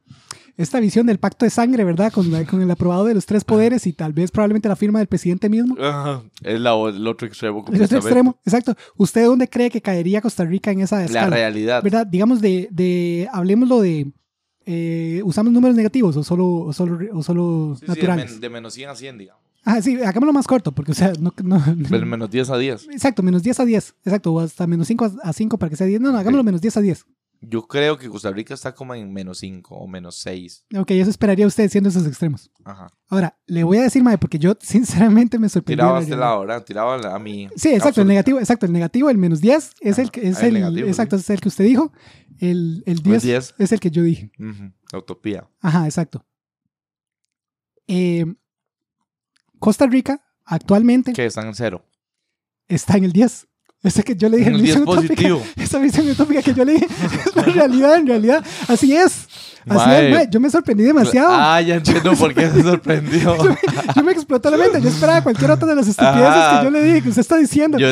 Esta 0.58 0.80
visión 0.82 1.06
del 1.06 1.20
pacto 1.20 1.46
de 1.46 1.52
sangre, 1.52 1.86
¿verdad? 1.86 2.12
Con, 2.12 2.32
la- 2.32 2.44
con 2.46 2.62
el 2.62 2.70
aprobado 2.70 3.06
de 3.06 3.14
los 3.14 3.26
tres 3.26 3.46
poderes 3.46 3.88
y 3.88 3.94
tal 3.94 4.12
vez 4.12 4.30
probablemente 4.32 4.68
la 4.68 4.76
firma 4.76 5.00
del 5.00 5.08
presidente 5.08 5.48
mismo. 5.48 5.76
Ajá. 5.80 6.22
Es 6.44 6.60
la, 6.60 6.72
el 6.74 7.08
otro 7.08 7.28
extremo. 7.28 7.64
El 7.72 7.82
otro 7.82 7.98
extremo, 8.00 8.38
exacto. 8.46 8.76
¿Usted 8.98 9.26
dónde 9.26 9.48
cree 9.48 9.70
que 9.70 9.82
caería 9.82 10.20
Costa 10.22 10.44
Rica 10.44 10.72
en 10.72 10.82
esa 10.82 10.98
La 10.98 11.06
escala? 11.06 11.36
realidad. 11.36 11.82
¿Verdad? 11.82 12.06
Digamos 12.08 12.42
de, 12.42 12.68
de 12.72 13.30
hablemoslo 13.32 13.80
de, 13.80 14.12
eh, 14.66 15.22
¿usamos 15.24 15.54
números 15.54 15.78
negativos 15.78 16.18
o 16.18 16.24
solo, 16.24 16.46
o 16.48 16.74
solo, 16.74 17.00
o 17.14 17.24
solo 17.24 17.76
Sí, 17.76 17.80
sí, 17.80 17.86
de, 17.86 17.96
naturales? 17.96 18.32
men- 18.32 18.42
de 18.42 18.50
menos 18.50 18.74
100 18.74 18.90
a 18.90 18.96
100, 18.96 19.18
digamos. 19.18 19.44
Ah, 19.66 19.82
sí, 19.82 20.02
hagámoslo 20.02 20.34
más 20.34 20.48
corto, 20.48 20.72
porque, 20.72 20.92
o 20.94 20.96
sea, 20.96 21.12
no... 21.20 21.34
no- 21.44 21.60
De 21.76 22.06
menos 22.06 22.30
10 22.32 22.50
a 22.50 22.58
10. 22.58 22.88
exacto, 22.92 23.22
menos 23.24 23.44
10 23.44 23.60
a 23.60 23.66
10. 23.66 23.96
Exacto, 24.06 24.34
o 24.34 24.40
hasta 24.40 24.66
menos 24.68 24.88
5 24.88 25.12
a 25.24 25.34
5 25.34 25.58
para 25.58 25.70
que 25.70 25.76
sea 25.76 25.88
10. 25.88 26.00
No, 26.02 26.12
no, 26.12 26.18
hagámoslo 26.18 26.44
menos 26.44 26.62
10 26.62 26.78
a 26.78 26.82
10. 26.82 27.06
Yo 27.42 27.68
creo 27.68 27.98
que 27.98 28.10
Costa 28.10 28.32
Rica 28.32 28.54
está 28.54 28.74
como 28.76 28.94
en 28.96 29.14
menos 29.14 29.38
5 29.40 29.74
o 29.76 29.88
menos 29.88 30.18
6. 30.18 30.66
Ok, 30.78 30.92
eso 30.92 31.10
esperaría 31.10 31.48
usted 31.48 31.70
siendo 31.70 31.90
esos 31.90 32.06
extremos. 32.06 32.52
Ajá. 32.66 32.88
Ahora, 33.08 33.38
le 33.48 33.64
voy 33.64 33.78
a 33.78 33.84
decir, 33.84 34.04
Mae, 34.04 34.18
porque 34.18 34.40
yo 34.40 34.56
sinceramente 34.62 35.40
me 35.40 35.48
sorprendí. 35.48 35.78
Tiraba 35.82 36.00
este 36.00 36.12
la- 36.12 36.18
lado, 36.18 36.40
¿verdad? 36.42 36.64
Tiraba 36.66 36.96
a 37.16 37.20
mí. 37.20 37.48
Sí, 37.56 37.70
exacto, 37.70 37.76
el 37.76 37.82
Absoluto. 37.88 38.06
negativo, 38.10 38.40
exacto, 38.40 38.66
el 38.66 38.74
negativo, 38.74 39.10
el 39.10 39.18
menos 39.18 39.40
10 39.40 39.74
es 39.80 39.94
Ajá, 39.94 40.02
el 40.02 40.12
que 40.12 40.28
es 40.28 40.40
el 40.42 40.48
el, 40.48 40.54
negativo, 40.56 40.88
exacto, 40.90 41.18
sí. 41.18 41.22
es 41.22 41.30
el 41.30 41.40
que 41.42 41.48
usted 41.48 41.64
dijo. 41.66 41.94
El, 42.40 42.84
el 42.86 43.00
10, 43.04 43.24
10. 43.24 43.56
es 43.58 43.72
el 43.72 43.80
que 43.80 43.92
yo 43.92 44.04
dije. 44.04 44.32
Ujú. 44.40 44.72
La 44.92 45.00
utopía. 45.00 45.50
Ajá, 45.62 45.86
exacto. 45.86 46.26
Eh, 47.88 48.26
Costa 49.60 49.86
Rica 49.88 50.22
actualmente 50.46 51.14
Que 51.14 51.26
están 51.26 51.48
en 51.48 51.56
cero. 51.56 51.86
está 52.68 52.98
en 52.98 53.04
el 53.06 53.12
10. 53.12 53.48
Ese 53.82 54.04
que 54.04 54.14
yo 54.14 54.28
le 54.28 54.38
dije, 54.38 54.50
Un 54.50 54.58
la 54.58 54.64
10 54.64 54.76
visión 54.76 54.90
utópica, 54.90 55.14
positivo. 55.16 55.44
esa 55.56 55.80
visión 55.80 56.10
utópica 56.10 56.42
que 56.42 56.54
yo 56.54 56.66
le 56.66 56.74
dije, 56.74 56.86
es 57.26 57.36
la 57.36 57.44
realidad, 57.44 57.96
en 57.96 58.08
realidad. 58.08 58.46
Así 58.68 58.94
es. 58.94 59.29
Así 59.68 59.90
es, 59.92 60.12
mae. 60.12 60.28
Yo 60.30 60.40
me 60.40 60.50
sorprendí 60.50 60.84
demasiado. 60.84 61.30
Ah, 61.32 61.62
ya 61.62 61.76
entiendo 61.76 62.14
por 62.16 62.34
qué 62.34 62.50
se 62.50 62.62
sorprendió. 62.64 63.36
Yo 63.96 64.04
me 64.04 64.12
explotó 64.12 64.50
la 64.52 64.58
mente. 64.58 64.82
Yo 64.82 64.90
esperaba 64.90 65.22
cualquier 65.24 65.52
otra 65.52 65.68
de 65.68 65.76
las 65.76 65.88
estupideces 65.88 66.24
Ajá. 66.28 66.60
que 66.60 66.66
yo 66.66 66.72
le 66.72 66.84
dije, 66.84 67.02
que 67.02 67.10
usted 67.10 67.22
está 67.22 67.38
diciendo. 67.38 67.78
Yo 67.78 67.88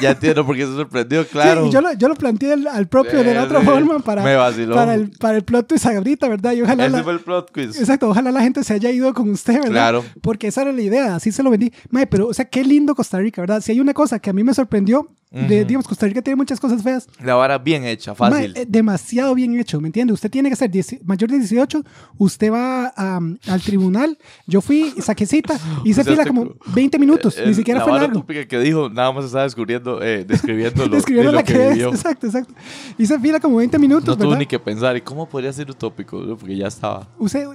ya 0.00 0.10
entiendo 0.12 0.46
por 0.46 0.56
qué 0.56 0.66
se 0.66 0.74
sorprendió, 0.74 1.22
Sí, 1.24 1.28
claro. 1.32 1.66
y 1.66 1.70
yo 1.70 1.80
lo, 1.80 1.92
yo 1.94 2.08
lo 2.08 2.14
planteé 2.14 2.52
al, 2.54 2.66
al 2.66 2.86
propio 2.88 3.22
de 3.22 3.34
la 3.34 3.44
otra 3.44 3.60
Eh, 3.60 3.64
forma 3.64 3.94
Me 3.94 4.00
para, 4.00 4.22
para, 4.22 4.94
el, 4.94 5.10
para 5.10 5.36
el 5.36 5.44
plot 5.44 5.66
twist 5.68 5.86
ahorita, 5.86 6.28
¿verdad? 6.28 6.52
Y 6.52 6.62
ojalá 6.62 6.86
Ese 6.86 6.96
la, 6.96 7.02
fue 7.02 7.12
el 7.14 7.20
plot 7.20 7.50
quiz. 7.52 7.78
exacto, 7.78 8.08
ojalá 8.08 8.30
la 8.30 8.40
gente 8.42 8.62
se 8.64 8.74
haya 8.74 8.90
ido 8.90 9.12
con 9.14 9.30
usted, 9.30 9.54
¿verdad? 9.54 9.70
Claro. 9.70 10.04
Porque 10.22 10.46
esa 10.48 10.62
era 10.62 10.72
la 10.72 10.82
idea, 10.82 11.16
así 11.16 11.32
se 11.32 11.42
lo 11.42 11.50
vendí. 11.50 11.72
Mae, 11.90 12.06
pero, 12.06 12.28
o 12.28 12.34
sea, 12.34 12.44
qué 12.46 12.64
lindo 12.64 12.94
Costa 12.94 13.18
Rica, 13.18 13.42
¿verdad? 13.42 13.60
Si 13.60 13.72
hay 13.72 13.80
una 13.80 13.94
cosa 13.94 14.18
que 14.18 14.30
a 14.30 14.32
mí 14.32 14.42
me 14.44 14.54
sorprendió, 14.54 15.08
de, 15.30 15.40
Ujú. 15.60 15.66
digamos, 15.66 15.88
Costa 15.88 16.06
Rica 16.06 16.20
tiene 16.20 16.36
muchas 16.36 16.60
cosas 16.60 16.82
feas. 16.82 17.06
La 17.24 17.34
vara 17.34 17.56
bien 17.56 17.84
hecha, 17.84 18.14
fácil. 18.14 18.52
Mae, 18.52 18.62
eh, 18.62 18.66
demasiado 18.68 19.34
bien 19.34 19.58
hecho, 19.58 19.80
¿me 19.80 19.88
entiende? 19.88 20.12
Usted 20.12 20.30
tiene 20.30 20.50
que 20.50 20.68
10 20.68 20.98
mayor 21.04 21.30
de 21.30 21.38
18, 21.38 21.82
usted 22.18 22.50
va 22.52 22.88
am, 22.96 23.38
al 23.46 23.60
tribunal. 23.60 24.18
Yo 24.46 24.60
fui, 24.60 24.92
saqué 25.00 25.26
cita, 25.26 25.58
hice 25.84 26.04
fila 26.04 26.24
como 26.26 26.48
cu- 26.48 26.56
20 26.74 26.98
minutos, 26.98 27.36
Eh, 27.38 27.44
ni 27.46 27.54
siquiera 27.54 27.80
la 27.80 27.84
fue 27.84 27.92
largo. 27.98 28.24
que 28.26 28.58
dijo, 28.60 28.88
nada 28.90 29.12
más 29.12 29.24
estaba 29.24 29.44
descubriendo, 29.44 30.02
eh, 30.02 30.24
describiendo 30.28 30.86
lo, 30.86 30.96
Describieron 30.96 31.32
de 31.32 31.32
lo 31.32 31.38
la 31.38 31.44
que, 31.44 31.52
que, 31.54 31.66
es, 31.68 31.74
vivió. 31.74 31.88
exacto, 31.90 32.26
exacto. 32.26 32.54
Hice 32.98 33.18
fila 33.20 33.40
como 33.40 33.56
20 33.56 33.78
minutos, 33.78 34.18
No 34.18 34.24
¿verdad? 34.24 34.38
ni 34.38 34.46
que 34.46 34.58
pensar, 34.58 34.96
¿y 34.96 35.00
cómo 35.00 35.28
podría 35.28 35.52
ser 35.52 35.70
utópico? 35.70 36.36
Porque 36.38 36.56
ya 36.56 36.66
estaba. 36.68 37.08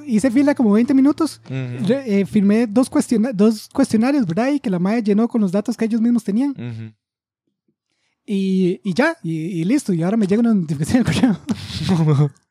Hice 0.06 0.32
fila 0.32 0.54
como 0.56 0.72
20 0.72 0.93
minutos. 0.93 1.41
Ujú. 1.45 1.88
Re- 1.88 2.22
eh, 2.22 2.26
firmé 2.26 2.68
dos, 2.68 2.89
cuestiona- 2.89 3.32
dos 3.34 3.70
cuestionarios, 3.74 4.26
¿verdad? 4.26 4.52
Y 4.54 4.60
que 4.60 4.70
la 4.70 4.80
madre 4.80 5.02
llenó 5.04 5.28
con 5.28 5.41
los 5.41 5.52
datos 5.52 5.76
que 5.78 5.86
ellos 5.86 6.02
mismos 6.02 6.24
tenían. 6.24 6.52
Ujú. 6.52 6.93
Y, 8.30 8.82
y 8.84 8.93
ya, 8.93 9.16
y, 9.24 9.32
y 9.62 9.64
listo. 9.64 9.93
Y 9.93 10.04
ahora 10.04 10.18
me 10.18 10.28
llega 10.28 10.41
una 10.41 10.54
notificación 10.54 11.02
en 11.02 11.08
el 11.08 11.16
correo. 11.16 12.32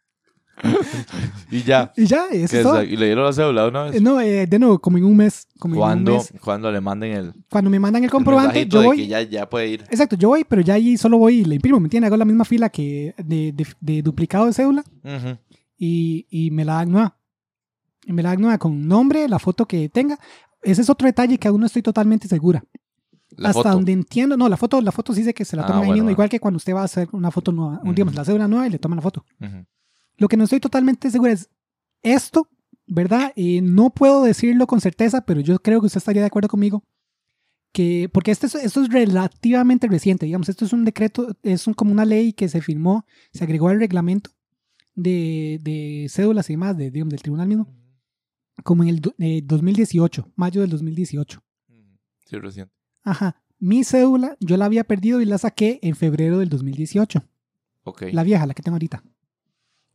Y 1.50 1.62
ya. 1.62 1.92
Y 1.96 2.06
ya, 2.06 2.26
eso 2.32 2.62
todo. 2.62 2.82
¿Y 2.82 2.96
le 2.96 3.06
dieron 3.06 3.24
la 3.24 3.32
cédula 3.32 3.66
una 3.68 3.88
Eh, 3.88 3.90
vez? 3.92 4.02
No, 4.02 4.20
eh, 4.20 4.46
de 4.46 4.58
nuevo, 4.58 4.78
como 4.78 4.98
en 4.98 5.04
un 5.04 5.16
mes. 5.16 5.46
Como 5.58 5.74
en 5.74 5.78
un 5.78 5.84
¿Cuándo, 5.86 6.12
mes. 6.14 6.32
cuando 6.42 6.72
le 6.72 6.80
manden 6.80 7.12
el, 7.12 7.34
Cuando 7.50 7.70
me 7.70 7.78
mandan 7.78 8.02
el 8.02 8.06
el 8.06 8.10
comprobante, 8.10 8.54
mensajito 8.54 8.80
yo 8.82 8.88
voy. 8.88 8.96
que 8.96 9.06
ya, 9.06 9.22
ya 9.22 9.48
puede 9.48 9.68
ir? 9.68 9.82
Exacto, 9.90 10.16
yo 10.16 10.28
voy, 10.28 10.44
pero 10.44 10.62
ya 10.62 10.74
ahí 10.74 10.96
solo 10.96 11.18
voy 11.18 11.40
y 11.40 11.44
le 11.44 11.56
imprimo, 11.56 11.78
¿me 11.80 11.86
entiendes? 11.86 12.08
Hago 12.08 12.16
la 12.16 12.24
misma 12.24 12.44
fila 12.44 12.68
que 12.68 13.14
de, 13.18 13.52
de- 13.52 13.66
de 13.80 14.02
duplicado 14.02 14.46
de 14.46 14.52
cédula 14.52 14.84
Ujú. 15.04 15.38
y, 15.78 16.26
y 16.30 16.50
me 16.50 16.64
la 16.64 16.74
dan 16.74 16.90
nueva. 16.90 17.16
Y 18.06 18.12
me 18.12 18.22
la 18.22 18.30
dan 18.30 18.40
nueva 18.40 18.58
con 18.58 18.86
nombre, 18.86 19.28
la 19.28 19.38
foto 19.38 19.66
que 19.66 19.88
tenga. 19.88 20.18
Ese 20.62 20.82
es 20.82 20.90
otro 20.90 21.06
detalle 21.06 21.38
que 21.38 21.48
aún 21.48 21.60
no 21.60 21.66
estoy 21.66 21.82
totalmente 21.82 22.28
segura. 22.28 22.64
La 23.30 23.50
Hasta 23.50 23.62
foto. 23.64 23.74
donde 23.74 23.92
entiendo, 23.92 24.36
no, 24.36 24.48
la 24.48 24.56
foto, 24.56 24.80
la 24.80 24.92
foto 24.92 25.12
sí 25.12 25.22
sé 25.22 25.34
que 25.34 25.44
se 25.44 25.56
la 25.56 25.62
Ah, 25.62 25.66
toman 25.66 25.82
ahí 25.82 25.86
bueno, 25.88 25.94
mismo, 25.94 26.04
bueno. 26.06 26.12
igual 26.12 26.28
que 26.28 26.40
cuando 26.40 26.56
usted 26.56 26.74
va 26.74 26.80
a 26.82 26.84
hacer 26.84 27.08
una 27.12 27.30
foto 27.30 27.52
nueva, 27.52 27.80
un 27.84 27.94
digamos, 27.94 28.12
Ujú. 28.14 28.18
la 28.20 28.24
cédula 28.24 28.48
nueva 28.48 28.66
y 28.66 28.70
le 28.70 28.78
toman 28.78 28.96
la 28.96 29.02
foto. 29.02 29.24
Ujú. 29.40 29.66
Lo 30.16 30.28
que 30.28 30.36
no 30.36 30.44
estoy 30.44 30.60
totalmente 30.60 31.10
segura 31.10 31.32
es 31.32 31.48
esto, 32.02 32.48
¿verdad? 32.86 33.32
Eh, 33.36 33.60
no 33.62 33.90
puedo 33.90 34.22
decirlo 34.22 34.66
con 34.66 34.80
certeza, 34.80 35.24
pero 35.26 35.40
yo 35.40 35.58
creo 35.58 35.80
que 35.80 35.86
usted 35.86 35.98
estaría 35.98 36.22
de 36.22 36.26
acuerdo 36.28 36.48
conmigo. 36.48 36.82
Que, 37.72 38.08
porque 38.10 38.30
esto 38.30 38.46
es, 38.46 38.54
esto 38.54 38.82
es 38.82 38.88
relativamente 38.88 39.86
reciente, 39.86 40.24
digamos, 40.24 40.48
esto 40.48 40.64
es 40.64 40.72
un 40.72 40.84
decreto, 40.86 41.36
es 41.42 41.66
un- 41.66 41.74
como 41.74 41.92
una 41.92 42.06
ley 42.06 42.32
que 42.32 42.48
se 42.48 42.62
firmó, 42.62 43.04
se 43.34 43.44
agregó 43.44 43.68
al 43.68 43.78
reglamento 43.78 44.30
de, 44.94 45.60
de 45.62 46.06
cédulas 46.08 46.48
y 46.48 46.54
demás, 46.54 46.74
de, 46.78 46.90
digamos, 46.90 47.10
del 47.10 47.20
tribunal 47.20 47.48
mismo, 47.48 47.68
como 48.64 48.82
en 48.82 48.88
el 48.88 49.00
do- 49.00 49.14
eh, 49.18 49.42
2018, 49.44 50.32
mayo 50.36 50.62
del 50.62 50.70
2018. 50.70 51.42
Sí, 52.24 52.38
recién. 52.38 52.70
Ajá. 53.02 53.42
Mi 53.58 53.84
cédula, 53.84 54.36
yo 54.40 54.56
la 54.56 54.64
había 54.64 54.84
perdido 54.84 55.20
y 55.20 55.26
la 55.26 55.36
saqué 55.36 55.78
en 55.82 55.96
febrero 55.96 56.38
del 56.38 56.48
2018. 56.48 57.22
Ok. 57.84 58.04
La 58.12 58.22
vieja, 58.22 58.46
la 58.46 58.54
que 58.54 58.62
tengo 58.62 58.76
ahorita. 58.76 59.02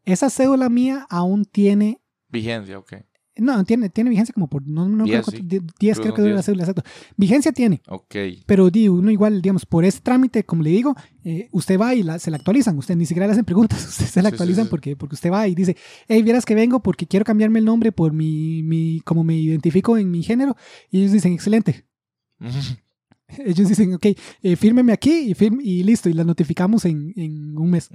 Esa 0.05 0.29
cédula 0.29 0.69
mía 0.69 1.05
aún 1.09 1.45
tiene. 1.45 2.01
Vigencia, 2.29 2.77
ok. 2.79 2.93
No, 3.37 3.63
tiene, 3.63 3.89
tiene 3.89 4.09
vigencia 4.09 4.33
como 4.33 4.49
por. 4.49 4.67
No, 4.67 4.89
no 4.89 5.05
Diez, 5.05 5.25
creo 5.25 5.39
sí. 5.39 5.45
die- 5.47 5.61
10 5.79 5.97
Creo 5.99 6.03
creo 6.03 6.15
que 6.15 6.21
dura 6.21 6.33
la 6.33 6.37
diez. 6.39 6.45
cédula, 6.45 6.63
exacto. 6.63 6.83
Vigencia 7.15 7.51
tiene, 7.53 7.81
Ok. 7.87 8.15
pero 8.45 8.69
di, 8.69 8.89
uno 8.89 9.09
igual, 9.09 9.41
digamos, 9.41 9.65
por 9.65 9.85
ese 9.85 10.01
trámite, 10.01 10.43
como 10.43 10.63
le 10.63 10.69
digo, 10.71 10.95
eh, 11.23 11.47
usted 11.51 11.79
va 11.79 11.95
y 11.95 12.03
la- 12.03 12.19
se 12.19 12.29
la 12.29 12.37
actualizan. 12.37 12.77
Usted 12.77 12.95
ni 12.97 13.05
siquiera 13.05 13.27
le 13.27 13.31
hacen 13.33 13.45
preguntas, 13.45 13.79
usted 13.87 14.05
se 14.05 14.21
la 14.21 14.29
Sí, 14.29 14.33
actualizan 14.33 14.65
sí. 14.65 14.69
Porque, 14.69 14.95
porque 14.97 15.15
usted 15.15 15.31
va 15.31 15.47
y 15.47 15.55
dice, 15.55 15.77
hey, 16.09 16.21
vieras 16.23 16.45
que 16.45 16.55
vengo 16.55 16.81
porque 16.83 17.07
quiero 17.07 17.23
cambiarme 17.25 17.59
el 17.59 17.65
nombre 17.65 17.91
por 17.93 18.11
mi, 18.11 18.63
mi. 18.63 18.99
como 19.05 19.23
me 19.23 19.37
identifico 19.37 19.97
en 19.97 20.11
mi 20.11 20.23
género. 20.23 20.57
Y 20.89 20.99
ellos 20.99 21.13
dicen, 21.13 21.31
excelente. 21.33 21.85
Ellos 23.45 23.69
dicen, 23.69 23.93
ok, 23.93 24.07
eh, 24.43 24.55
fírmeme 24.57 24.91
aquí 24.91 25.29
y, 25.29 25.33
firme, 25.35 25.63
y 25.63 25.83
listo, 25.83 26.09
y 26.09 26.13
la 26.13 26.25
notificamos 26.25 26.83
en, 26.83 27.13
en 27.15 27.57
un 27.57 27.69
mes. 27.69 27.89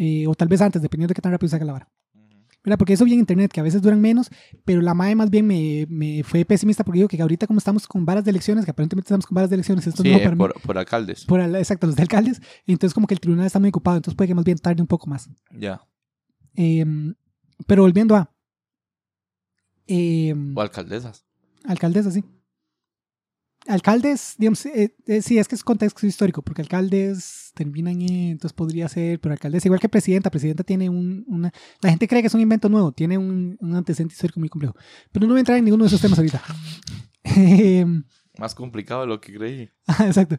Eh, 0.00 0.26
o 0.28 0.34
tal 0.34 0.46
vez 0.48 0.60
antes, 0.62 0.80
dependiendo 0.80 1.10
de 1.10 1.14
qué 1.16 1.20
tan 1.22 1.32
rápido 1.32 1.50
saca 1.50 1.64
la 1.64 1.72
vara. 1.72 1.88
¿Verdad? 2.64 2.78
Porque 2.78 2.92
eso 2.92 3.04
vi 3.04 3.14
en 3.14 3.20
internet, 3.20 3.50
que 3.52 3.60
a 3.60 3.62
veces 3.62 3.80
duran 3.82 4.00
menos, 4.00 4.30
pero 4.64 4.80
la 4.80 4.92
MAE 4.94 5.14
más 5.14 5.30
bien 5.30 5.46
me, 5.46 5.86
me 5.88 6.22
fue 6.22 6.44
pesimista 6.44 6.84
porque 6.84 6.98
digo 6.98 7.08
que 7.08 7.20
ahorita 7.20 7.46
como 7.46 7.58
estamos 7.58 7.86
con 7.86 8.04
varas 8.04 8.24
de 8.24 8.30
elecciones, 8.30 8.64
que 8.64 8.70
aparentemente 8.72 9.06
estamos 9.06 9.26
con 9.26 9.34
varas 9.36 9.48
de 9.50 9.54
elecciones, 9.56 9.86
esto 9.86 10.02
Sí, 10.02 10.10
no 10.10 10.18
para 10.18 10.34
mí, 10.34 10.44
por, 10.64 10.78
alcaldes. 10.78 11.24
por 11.24 11.40
el- 11.40 11.54
exacto, 11.56 11.86
los 11.86 11.96
de 11.96 12.02
alcaldes, 12.02 12.40
entonces 12.66 12.94
como 12.94 13.06
que 13.06 13.14
el 13.14 13.20
tribunal 13.20 13.46
está 13.46 13.58
muy 13.58 13.70
ocupado, 13.70 13.96
entonces 13.96 14.16
puede 14.16 14.28
que 14.28 14.34
más 14.34 14.44
bien 14.44 14.58
tarde 14.58 14.82
un 14.82 14.88
poco 14.88 15.06
más. 15.08 15.28
Ya. 15.52 15.80
Em, 16.54 17.14
pero 17.66 17.82
volviendo 17.82 18.14
a... 18.16 18.30
em, 19.86 20.56
O 20.56 20.60
alcaldesas. 20.60 21.24
alcaldesa, 21.64 22.10
sí. 22.10 22.24
Alcaldes, 23.68 24.34
digamos, 24.38 24.64
eh, 24.66 24.96
eh, 25.06 25.20
sí, 25.20 25.38
es 25.38 25.46
que 25.46 25.54
es 25.54 25.62
contexto 25.62 26.06
histórico, 26.06 26.40
porque 26.42 26.62
alcaldes 26.62 27.52
terminan 27.54 28.00
en, 28.00 28.30
entonces 28.30 28.54
podría 28.54 28.88
ser, 28.88 29.20
pero 29.20 29.34
alcaldesa, 29.34 29.68
igual 29.68 29.78
que 29.78 29.90
presidenta, 29.90 30.30
presidenta 30.30 30.64
tiene 30.64 30.88
un, 30.88 31.24
una, 31.28 31.52
la 31.82 31.90
gente 31.90 32.08
cree 32.08 32.22
que 32.22 32.28
es 32.28 32.34
un 32.34 32.40
invento 32.40 32.70
nuevo, 32.70 32.92
tiene 32.92 33.18
un, 33.18 33.58
un 33.60 33.76
antecedente 33.76 34.14
histórico 34.14 34.40
muy 34.40 34.48
complejo, 34.48 34.74
pero 35.12 35.26
no 35.26 35.34
voy 35.34 35.38
a 35.38 35.40
entrar 35.40 35.58
en 35.58 35.64
ninguno 35.64 35.84
de 35.84 35.88
esos 35.88 36.00
temas 36.00 36.18
ahorita. 36.18 36.42
Más 38.38 38.54
complicado 38.54 39.02
de 39.02 39.06
lo 39.08 39.20
que 39.20 39.34
creí. 39.34 39.70
Exacto. 40.00 40.38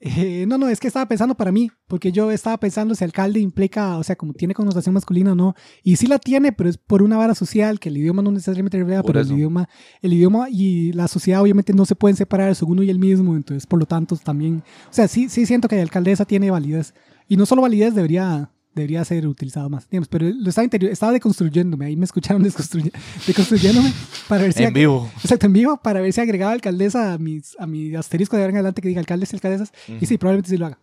Eh, 0.00 0.44
no, 0.46 0.58
no, 0.58 0.68
es 0.68 0.78
que 0.78 0.86
estaba 0.86 1.06
pensando 1.08 1.34
para 1.34 1.50
mí, 1.50 1.72
porque 1.88 2.12
yo 2.12 2.30
estaba 2.30 2.56
pensando 2.56 2.94
si 2.94 3.02
alcalde 3.02 3.40
implica, 3.40 3.98
o 3.98 4.04
sea, 4.04 4.14
como 4.14 4.32
tiene 4.32 4.54
connotación 4.54 4.94
masculina 4.94 5.32
o 5.32 5.34
no, 5.34 5.54
y 5.82 5.96
sí 5.96 6.06
la 6.06 6.20
tiene, 6.20 6.52
pero 6.52 6.70
es 6.70 6.78
por 6.78 7.02
una 7.02 7.16
vara 7.16 7.34
social, 7.34 7.80
que 7.80 7.88
el 7.88 7.96
idioma 7.96 8.22
no 8.22 8.30
necesariamente 8.30 8.78
Por 8.78 9.04
pero 9.06 9.20
eso. 9.20 9.32
el 9.32 9.38
idioma, 9.38 9.68
el 10.00 10.12
idioma 10.12 10.48
y 10.50 10.92
la 10.92 11.08
sociedad 11.08 11.42
obviamente 11.42 11.72
no 11.72 11.84
se 11.84 11.96
pueden 11.96 12.16
separar, 12.16 12.54
son 12.54 12.70
uno 12.70 12.84
y 12.84 12.90
el 12.90 13.00
mismo, 13.00 13.34
entonces 13.34 13.66
por 13.66 13.80
lo 13.80 13.86
tanto 13.86 14.16
también, 14.16 14.62
o 14.88 14.92
sea, 14.92 15.08
sí, 15.08 15.28
sí 15.28 15.46
siento 15.46 15.66
que 15.66 15.74
la 15.74 15.82
alcaldesa 15.82 16.24
tiene 16.24 16.50
validez, 16.52 16.94
y 17.26 17.36
no 17.36 17.44
solo 17.44 17.62
validez, 17.62 17.92
debería, 17.92 18.52
debería 18.80 19.04
ser 19.04 19.26
utilizado 19.26 19.68
más. 19.68 19.88
Digamos, 19.88 20.08
pero 20.08 20.28
lo 20.28 20.48
estaba, 20.48 20.64
interior, 20.64 20.90
estaba 20.92 21.12
deconstruyéndome, 21.12 21.86
ahí 21.86 21.96
me 21.96 22.04
escucharon 22.04 22.42
deconstruyéndome 23.26 23.92
para 24.28 24.42
ver 24.42 24.52
si... 24.52 24.64
En 24.64 24.72
vivo. 24.72 25.10
Exacto, 25.22 25.46
en 25.46 25.52
vivo, 25.52 25.76
para 25.82 26.00
ver 26.00 26.12
si 26.12 26.20
agregaba 26.20 26.52
alcaldesa 26.52 27.12
a, 27.12 27.18
mis, 27.18 27.56
a 27.58 27.66
mi 27.66 27.94
asterisco 27.94 28.36
de 28.36 28.42
ahora 28.42 28.50
en 28.50 28.56
adelante 28.56 28.82
que 28.82 28.88
diga 28.88 29.00
alcaldes 29.00 29.32
y 29.32 29.36
alcaldesas. 29.36 29.72
Y 30.00 30.06
sí, 30.06 30.18
probablemente 30.18 30.50
sí 30.50 30.56
lo 30.56 30.66
haga. 30.66 30.78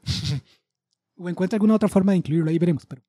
o 1.17 1.29
encuentre 1.29 1.55
alguna 1.55 1.75
otra 1.75 1.89
forma 1.89 2.11
de 2.11 2.19
incluirlo, 2.19 2.49
ahí 2.49 2.59
veremos. 2.59 2.85
Pero, 2.85 3.01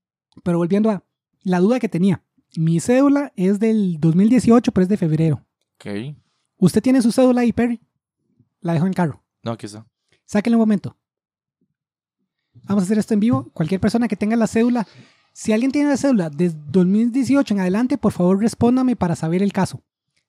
pero 0.42 0.58
volviendo 0.58 0.90
a 0.90 1.04
la 1.42 1.60
duda 1.60 1.78
que 1.78 1.88
tenía. 1.88 2.22
Mi 2.56 2.80
cédula 2.80 3.32
es 3.36 3.58
del 3.58 3.98
2018, 4.00 4.72
pero 4.72 4.82
es 4.82 4.88
de 4.88 4.96
febrero. 4.96 5.44
Ok. 5.74 6.16
¿Usted 6.58 6.82
tiene 6.82 7.02
su 7.02 7.12
cédula 7.12 7.42
ahí, 7.42 7.52
Perry? 7.52 7.80
La 8.60 8.72
dejo 8.72 8.86
en 8.86 8.90
el 8.90 8.94
carro. 8.94 9.22
No, 9.42 9.52
aquí 9.52 9.66
está. 9.66 9.86
Sáquenle 10.24 10.56
un 10.56 10.60
momento. 10.60 10.96
Vamos 12.66 12.82
a 12.82 12.84
hacer 12.84 12.98
esto 12.98 13.14
en 13.14 13.20
vivo. 13.20 13.48
Cualquier 13.52 13.80
persona 13.80 14.08
que 14.08 14.16
tenga 14.16 14.36
la 14.36 14.46
cédula, 14.46 14.86
si 15.32 15.52
alguien 15.52 15.70
tiene 15.72 15.88
la 15.90 15.96
cédula 15.96 16.30
desde 16.30 16.58
2018 16.68 17.54
en 17.54 17.60
adelante, 17.60 17.98
por 17.98 18.12
favor 18.12 18.40
respóndame 18.40 18.96
para 18.96 19.14
saber 19.16 19.42
el 19.42 19.52
caso. 19.52 19.82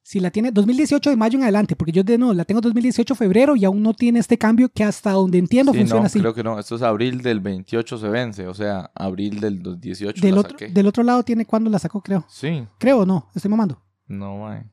Si 0.03 0.21
la 0.21 0.31
tiene 0.31 0.51
2018 0.53 1.09
de 1.09 1.15
mayo 1.17 1.38
en 1.38 1.43
adelante, 1.43 1.75
porque 1.75 1.91
yo 1.91 2.01
de 2.01 2.17
no, 2.17 2.33
la 2.33 2.45
tengo 2.45 2.61
2018 2.61 3.13
febrero 3.13 3.57
y 3.57 3.65
aún 3.65 3.83
no 3.83 3.93
tiene 3.93 4.19
este 4.19 4.38
cambio 4.38 4.69
que 4.69 4.85
hasta 4.85 5.11
donde 5.11 5.38
entiendo 5.38 5.73
Sí, 5.73 5.79
funciona 5.79 6.01
no, 6.03 6.05
así. 6.05 6.19
creo 6.21 6.33
que 6.33 6.43
no. 6.43 6.57
Esto 6.59 6.75
es 6.77 6.81
abril 6.81 7.21
del 7.21 7.41
28 7.41 7.97
se 7.97 8.07
vence. 8.07 8.47
O 8.47 8.53
sea, 8.53 8.89
abril 8.95 9.41
del 9.41 9.61
18 9.81 10.21
Del 10.21 10.35
la 10.35 10.39
otro, 10.41 10.51
saqué. 10.51 10.69
del 10.69 10.88
otro 10.88 11.03
lado 11.03 11.23
tiene 11.23 11.45
cuándo 11.45 11.69
la 11.69 11.77
sacó, 11.79 12.01
creo. 12.01 12.23
Sí. 12.29 12.65
Creo 12.77 12.99
o 12.99 13.05
no, 13.05 13.27
estoy 13.35 13.51
mamando. 13.51 13.81
No, 14.07 14.38
mae. 14.38 14.71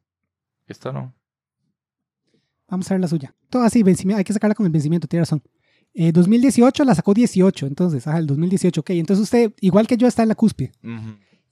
Esta 0.68 0.92
no. 0.92 1.12
Vamos 2.68 2.88
a 2.90 2.94
ver 2.94 3.00
la 3.00 3.08
suya. 3.08 3.34
Todo 3.50 3.62
así, 3.62 3.82
vencimiento, 3.82 4.18
hay 4.18 4.24
que 4.24 4.32
sacarla 4.32 4.54
con 4.54 4.66
el 4.66 4.72
vencimiento, 4.72 5.06
tiene 5.08 5.22
razón. 5.22 5.42
Eh, 5.94 6.10
2018 6.12 6.84
la 6.84 6.94
sacó 6.94 7.14
18, 7.14 7.66
entonces, 7.66 8.06
ajá, 8.06 8.18
el 8.18 8.26
2018, 8.26 8.80
ok. 8.80 8.90
Entonces 8.90 9.22
usted, 9.22 9.52
igual 9.60 9.86
que 9.86 9.96
yo, 9.96 10.06
está 10.08 10.22
en 10.22 10.28
la 10.28 10.34
cúspide. 10.34 10.72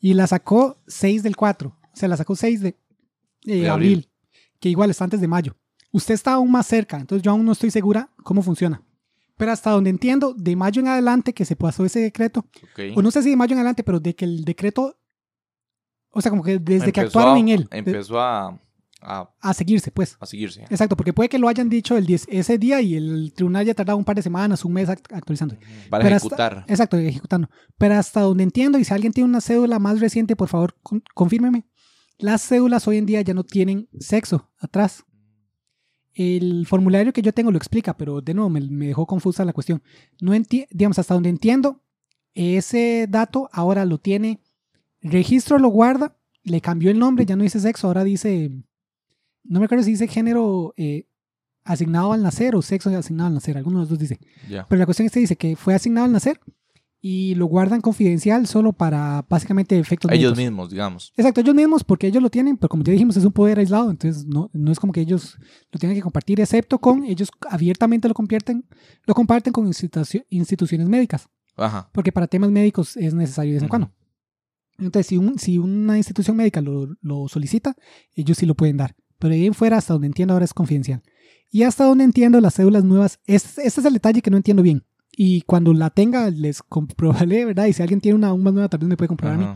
Y 0.00 0.14
la 0.14 0.26
sacó 0.26 0.78
6 0.88 1.22
del 1.22 1.36
4. 1.36 1.68
O 1.80 1.96
sea, 1.96 2.08
la 2.08 2.16
sacó 2.16 2.34
6 2.34 2.60
de, 2.60 2.68
eh, 2.68 2.76
De 3.44 3.68
abril. 3.68 3.70
abril. 3.70 4.08
Que 4.58 4.68
igual 4.68 4.90
está 4.90 5.04
antes 5.04 5.20
de 5.20 5.28
mayo. 5.28 5.56
Usted 5.92 6.14
está 6.14 6.32
aún 6.34 6.50
más 6.50 6.66
cerca, 6.66 6.98
entonces 6.98 7.22
yo 7.22 7.30
aún 7.30 7.44
no 7.44 7.52
estoy 7.52 7.70
segura 7.70 8.10
cómo 8.24 8.42
funciona. 8.42 8.82
Pero 9.36 9.52
hasta 9.52 9.70
donde 9.70 9.90
entiendo, 9.90 10.34
de 10.34 10.56
mayo 10.56 10.80
en 10.80 10.88
adelante 10.88 11.32
que 11.32 11.44
se 11.44 11.54
pasó 11.56 11.84
ese 11.84 12.00
decreto, 12.00 12.46
o 12.96 13.02
no 13.02 13.10
sé 13.10 13.22
si 13.22 13.30
de 13.30 13.36
mayo 13.36 13.52
en 13.52 13.58
adelante, 13.58 13.82
pero 13.84 14.00
de 14.00 14.14
que 14.14 14.24
el 14.24 14.44
decreto, 14.44 14.96
o 16.10 16.20
sea, 16.20 16.30
como 16.30 16.42
que 16.42 16.58
desde 16.58 16.92
que 16.92 17.00
Empezó 17.00 17.18
actuaron 17.18 17.36
a- 17.36 17.40
en 17.40 17.48
él, 17.48 17.68
Empezó 17.70 18.20
a, 18.20 18.58
a, 19.02 19.28
a 19.40 19.54
seguirse, 19.54 19.90
pues. 19.90 20.16
a 20.20 20.26
seguirse. 20.26 20.62
Exacto, 20.70 20.96
porque 20.96 21.12
puede 21.12 21.28
que 21.28 21.38
lo 21.38 21.48
hayan 21.48 21.68
dicho 21.68 21.96
el 21.96 22.06
10 22.06 22.26
ese 22.30 22.56
día 22.58 22.80
y 22.80 22.94
el 22.94 23.32
tribunal 23.34 23.66
ya 23.66 23.74
tardado 23.74 23.98
un 23.98 24.04
par 24.04 24.16
de 24.16 24.22
semanas, 24.22 24.64
un 24.64 24.72
mes 24.72 24.88
act- 24.88 25.12
actualizando. 25.12 25.56
Para 25.90 26.04
Pero 26.04 26.16
hasta- 26.16 26.26
ejecutar. 26.28 26.64
Exacto, 26.68 26.96
ejecutando. 26.96 27.48
Pero 27.78 27.94
hasta 27.96 28.20
donde 28.20 28.44
entiendo, 28.44 28.78
y 28.78 28.84
si 28.84 28.94
alguien 28.94 29.12
tiene 29.12 29.28
una 29.28 29.40
cédula 29.40 29.78
más 29.78 30.00
reciente, 30.00 30.36
por 30.36 30.48
favor, 30.48 30.76
con- 30.82 31.02
confírmeme. 31.14 31.64
Las 32.18 32.42
cédulas 32.46 32.86
hoy 32.86 32.98
en 32.98 33.06
día 33.06 33.20
ya 33.22 33.34
no 33.34 33.42
tienen 33.44 33.88
sexo 33.98 34.50
atrás. 34.58 35.04
El 36.14 36.66
formulario 36.66 37.12
que 37.12 37.22
yo 37.22 37.32
tengo 37.32 37.50
lo 37.50 37.56
explica, 37.56 37.96
pero 37.96 38.20
de 38.20 38.34
nuevo 38.34 38.50
me, 38.50 38.60
me 38.60 38.86
dejó 38.86 39.06
confusa 39.06 39.44
la 39.44 39.52
cuestión. 39.54 39.82
No 40.20 40.32
digamos, 40.70 40.98
hasta 40.98 41.14
donde 41.14 41.30
entiendo, 41.30 41.82
ese 42.34 43.06
dato 43.08 43.48
ahora 43.52 43.84
lo 43.86 43.98
tiene, 43.98 44.40
registro 45.00 45.58
lo 45.58 45.68
guarda, 45.68 46.16
le 46.44 46.60
cambió 46.60 46.90
el 46.90 46.98
nombre, 46.98 47.24
ya 47.24 47.34
no 47.34 47.44
dice 47.44 47.60
sexo, 47.60 47.86
ahora 47.86 48.04
dice, 48.04 48.50
no 49.44 49.58
me 49.60 49.66
acuerdo 49.66 49.84
si 49.84 49.90
dice 49.92 50.08
género 50.08 50.74
eh, 50.76 51.06
asignado 51.64 52.12
al 52.12 52.22
nacer 52.22 52.54
o 52.56 52.62
sexo 52.62 52.90
asignado 52.96 53.28
al 53.28 53.34
nacer, 53.34 53.56
alguno 53.56 53.78
de 53.78 53.82
los 53.82 53.88
dos 53.90 53.98
dice. 53.98 54.18
Ya. 54.48 54.66
Pero 54.68 54.78
la 54.78 54.84
cuestión 54.86 55.06
es 55.06 55.12
que 55.12 55.20
dice 55.20 55.36
que 55.36 55.56
fue 55.56 55.74
asignado 55.74 56.06
al 56.06 56.12
nacer 56.12 56.40
y 57.04 57.34
lo 57.34 57.46
guardan 57.46 57.80
confidencial 57.80 58.46
solo 58.46 58.72
para 58.72 59.26
básicamente 59.28 59.76
efectos 59.76 60.08
Ellos 60.12 60.32
médicos. 60.36 60.38
mismos, 60.38 60.70
digamos. 60.70 61.12
Exacto, 61.16 61.40
ellos 61.40 61.54
mismos, 61.54 61.82
porque 61.82 62.06
ellos 62.06 62.22
lo 62.22 62.30
tienen, 62.30 62.56
pero 62.56 62.68
como 62.68 62.84
ya 62.84 62.92
dijimos, 62.92 63.16
es 63.16 63.24
un 63.24 63.32
poder 63.32 63.58
aislado, 63.58 63.90
entonces 63.90 64.24
no, 64.24 64.50
no 64.52 64.70
es 64.70 64.78
como 64.78 64.92
que 64.92 65.00
ellos 65.00 65.36
lo 65.72 65.80
tengan 65.80 65.96
que 65.96 66.02
compartir, 66.02 66.40
excepto 66.40 66.78
con 66.78 67.02
ellos 67.02 67.28
abiertamente 67.50 68.06
lo 68.06 68.14
comparten, 68.14 68.64
lo 69.04 69.14
comparten 69.14 69.52
con 69.52 69.66
institucio- 69.66 70.24
instituciones 70.30 70.88
médicas, 70.88 71.28
Ajá. 71.56 71.90
porque 71.92 72.12
para 72.12 72.28
temas 72.28 72.50
médicos 72.52 72.96
es 72.96 73.14
necesario 73.14 73.50
de 73.50 73.54
vez 73.56 73.62
en 73.64 73.68
cuando. 73.68 73.92
Entonces, 74.78 75.06
si, 75.08 75.16
un- 75.18 75.38
si 75.40 75.58
una 75.58 75.96
institución 75.98 76.36
médica 76.36 76.60
lo, 76.60 76.86
lo 77.00 77.26
solicita, 77.28 77.74
ellos 78.14 78.38
sí 78.38 78.46
lo 78.46 78.54
pueden 78.54 78.76
dar. 78.76 78.94
Pero 79.22 79.34
de 79.34 79.40
ahí 79.40 79.46
en 79.46 79.54
fuera, 79.54 79.76
hasta 79.76 79.92
donde 79.92 80.08
entiendo 80.08 80.34
ahora 80.34 80.44
es 80.44 80.52
confidencial. 80.52 81.00
Y 81.48 81.62
hasta 81.62 81.84
donde 81.84 82.02
entiendo 82.02 82.40
las 82.40 82.56
cédulas 82.56 82.82
nuevas, 82.82 83.20
este, 83.24 83.64
este 83.64 83.80
es 83.80 83.86
el 83.86 83.92
detalle 83.92 84.20
que 84.20 84.32
no 84.32 84.36
entiendo 84.36 84.64
bien. 84.64 84.84
Y 85.16 85.42
cuando 85.42 85.72
la 85.72 85.90
tenga, 85.90 86.28
les 86.28 86.60
comprobaré, 86.60 87.44
¿verdad? 87.44 87.66
Y 87.66 87.72
si 87.72 87.82
alguien 87.82 88.00
tiene 88.00 88.16
una 88.16 88.28
aún 88.28 88.42
más 88.42 88.52
nueva, 88.52 88.68
también 88.68 88.88
me 88.88 88.96
puede 88.96 89.06
comprobar 89.06 89.36
a 89.36 89.38
mí. 89.38 89.46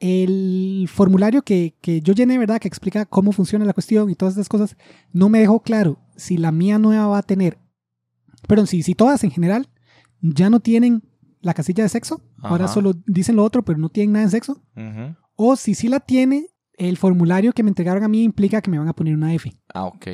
El 0.00 0.88
formulario 0.90 1.42
que, 1.42 1.76
que 1.82 2.00
yo 2.00 2.14
llené, 2.14 2.38
¿verdad? 2.38 2.58
Que 2.58 2.68
explica 2.68 3.04
cómo 3.04 3.32
funciona 3.32 3.66
la 3.66 3.74
cuestión 3.74 4.08
y 4.08 4.14
todas 4.14 4.32
estas 4.32 4.48
cosas, 4.48 4.78
no 5.12 5.28
me 5.28 5.40
dejó 5.40 5.60
claro 5.60 5.98
si 6.16 6.38
la 6.38 6.50
mía 6.50 6.78
nueva 6.78 7.06
va 7.06 7.18
a 7.18 7.22
tener, 7.22 7.58
perdón, 8.48 8.66
si, 8.66 8.82
si 8.82 8.94
todas 8.94 9.24
en 9.24 9.30
general 9.30 9.68
ya 10.22 10.48
no 10.48 10.60
tienen 10.60 11.02
la 11.42 11.52
casilla 11.52 11.84
de 11.84 11.90
sexo, 11.90 12.22
ahora 12.40 12.66
solo 12.68 12.94
dicen 13.06 13.36
lo 13.36 13.44
otro, 13.44 13.62
pero 13.62 13.78
no 13.78 13.90
tienen 13.90 14.12
nada 14.12 14.24
en 14.24 14.30
sexo, 14.30 14.62
o 15.36 15.56
si 15.56 15.74
sí 15.74 15.88
la 15.88 16.00
tiene, 16.00 16.46
el 16.78 16.96
formulario 16.96 17.52
que 17.52 17.62
me 17.62 17.70
entregaron 17.70 18.02
a 18.02 18.08
mí 18.08 18.22
implica 18.24 18.60
que 18.62 18.70
me 18.70 18.78
van 18.78 18.88
a 18.88 18.92
poner 18.94 19.14
una 19.14 19.32
F, 19.34 19.52
Ah, 19.72 19.84
ok. 19.84 20.06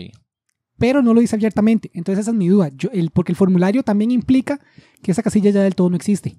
pero 0.79 1.03
no 1.03 1.15
lo 1.15 1.21
dice 1.21 1.37
abiertamente. 1.37 1.91
Entonces 1.95 2.23
esa 2.23 2.31
es 2.31 2.37
mi 2.37 2.49
duda, 2.49 2.71
yo, 2.75 2.89
el, 2.93 3.11
porque 3.11 3.33
el 3.33 3.37
formulario 3.37 3.83
también 3.83 4.11
implica 4.11 4.61
que 5.03 5.13
esa 5.13 5.23
casilla 5.23 5.51
ya 5.51 5.63
del 5.63 5.75
todo 5.75 5.91
no 5.91 5.97
existe. 5.97 6.37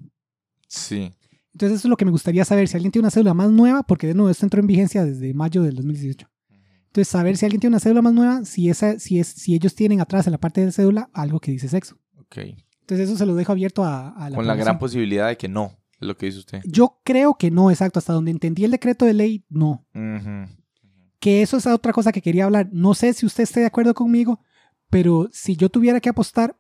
Sí. 0.68 1.12
Entonces 1.54 1.80
eso 1.80 1.88
es 1.88 1.90
lo 1.90 1.98
que 1.98 2.06
me 2.06 2.12
gustaría 2.12 2.46
saber, 2.46 2.68
si 2.68 2.78
alguien 2.78 2.92
tiene 2.92 3.04
una 3.04 3.12
cédula 3.12 3.34
más 3.34 3.50
nueva, 3.52 3.84
porque 3.84 4.08
de 4.08 4.14
nuevo 4.14 4.30
esto 4.30 4.46
entró 4.46 4.62
en 4.62 4.68
vigencia 4.68 5.04
desde 5.04 5.34
mayo 5.34 5.64
del 5.64 5.76
2018. 5.76 6.28
Entonces 6.88 7.08
saber 7.08 7.38
si 7.38 7.46
alguien 7.46 7.60
tiene 7.60 7.74
una 7.76 7.80
cédula 7.80 8.02
más 8.02 8.14
nueva, 8.14 8.46
si, 8.46 8.70
esa, 8.70 9.00
si, 9.00 9.20
es, 9.20 9.28
si 9.28 9.56
ellos 9.56 9.76
tienen 9.76 10.02
atrás 10.02 10.28
en 10.28 10.32
la 10.32 10.38
parte 10.40 10.62
de 10.62 10.68
la 10.68 10.72
cédula 10.72 11.10
algo 11.14 11.40
que 11.40 11.52
dice 11.52 11.68
sexo. 11.68 11.98
Ok. 12.18 12.38
Entonces 12.82 13.08
eso 13.10 13.18
se 13.18 13.26
lo 13.26 13.36
dejo 13.36 13.52
abierto 13.52 13.84
a, 13.84 14.10
a 14.10 14.30
la 14.30 14.36
Con 14.36 14.48
la 14.48 14.56
gran 14.56 14.78
posibilidad 14.80 15.28
de 15.28 15.38
que 15.38 15.48
no, 15.48 15.78
lo 16.08 16.18
que 16.18 16.26
dice 16.28 16.40
usted. 16.40 16.62
Yo 16.66 17.00
creo 17.04 17.36
que 17.36 17.52
no, 17.52 17.70
exacto, 17.70 18.00
hasta 18.00 18.14
donde 18.14 18.32
entendí 18.32 18.64
el 18.64 18.72
decreto 18.72 19.06
de 19.06 19.14
ley, 19.14 19.46
no. 19.50 19.86
Que 21.20 21.42
eso 21.42 21.58
es 21.58 21.68
otra 21.68 21.94
cosa 21.94 22.12
que 22.12 22.22
quería 22.22 22.46
hablar. 22.46 22.70
No 22.72 22.94
sé 22.96 23.14
si 23.14 23.26
usted 23.26 23.44
esté 23.44 23.60
de 23.60 23.68
acuerdo 23.68 23.94
conmigo, 23.94 24.40
pero 24.90 25.30
si 25.32 25.56
yo 25.56 25.70
tuviera 25.70 26.00
que 26.00 26.10
apostar, 26.10 26.58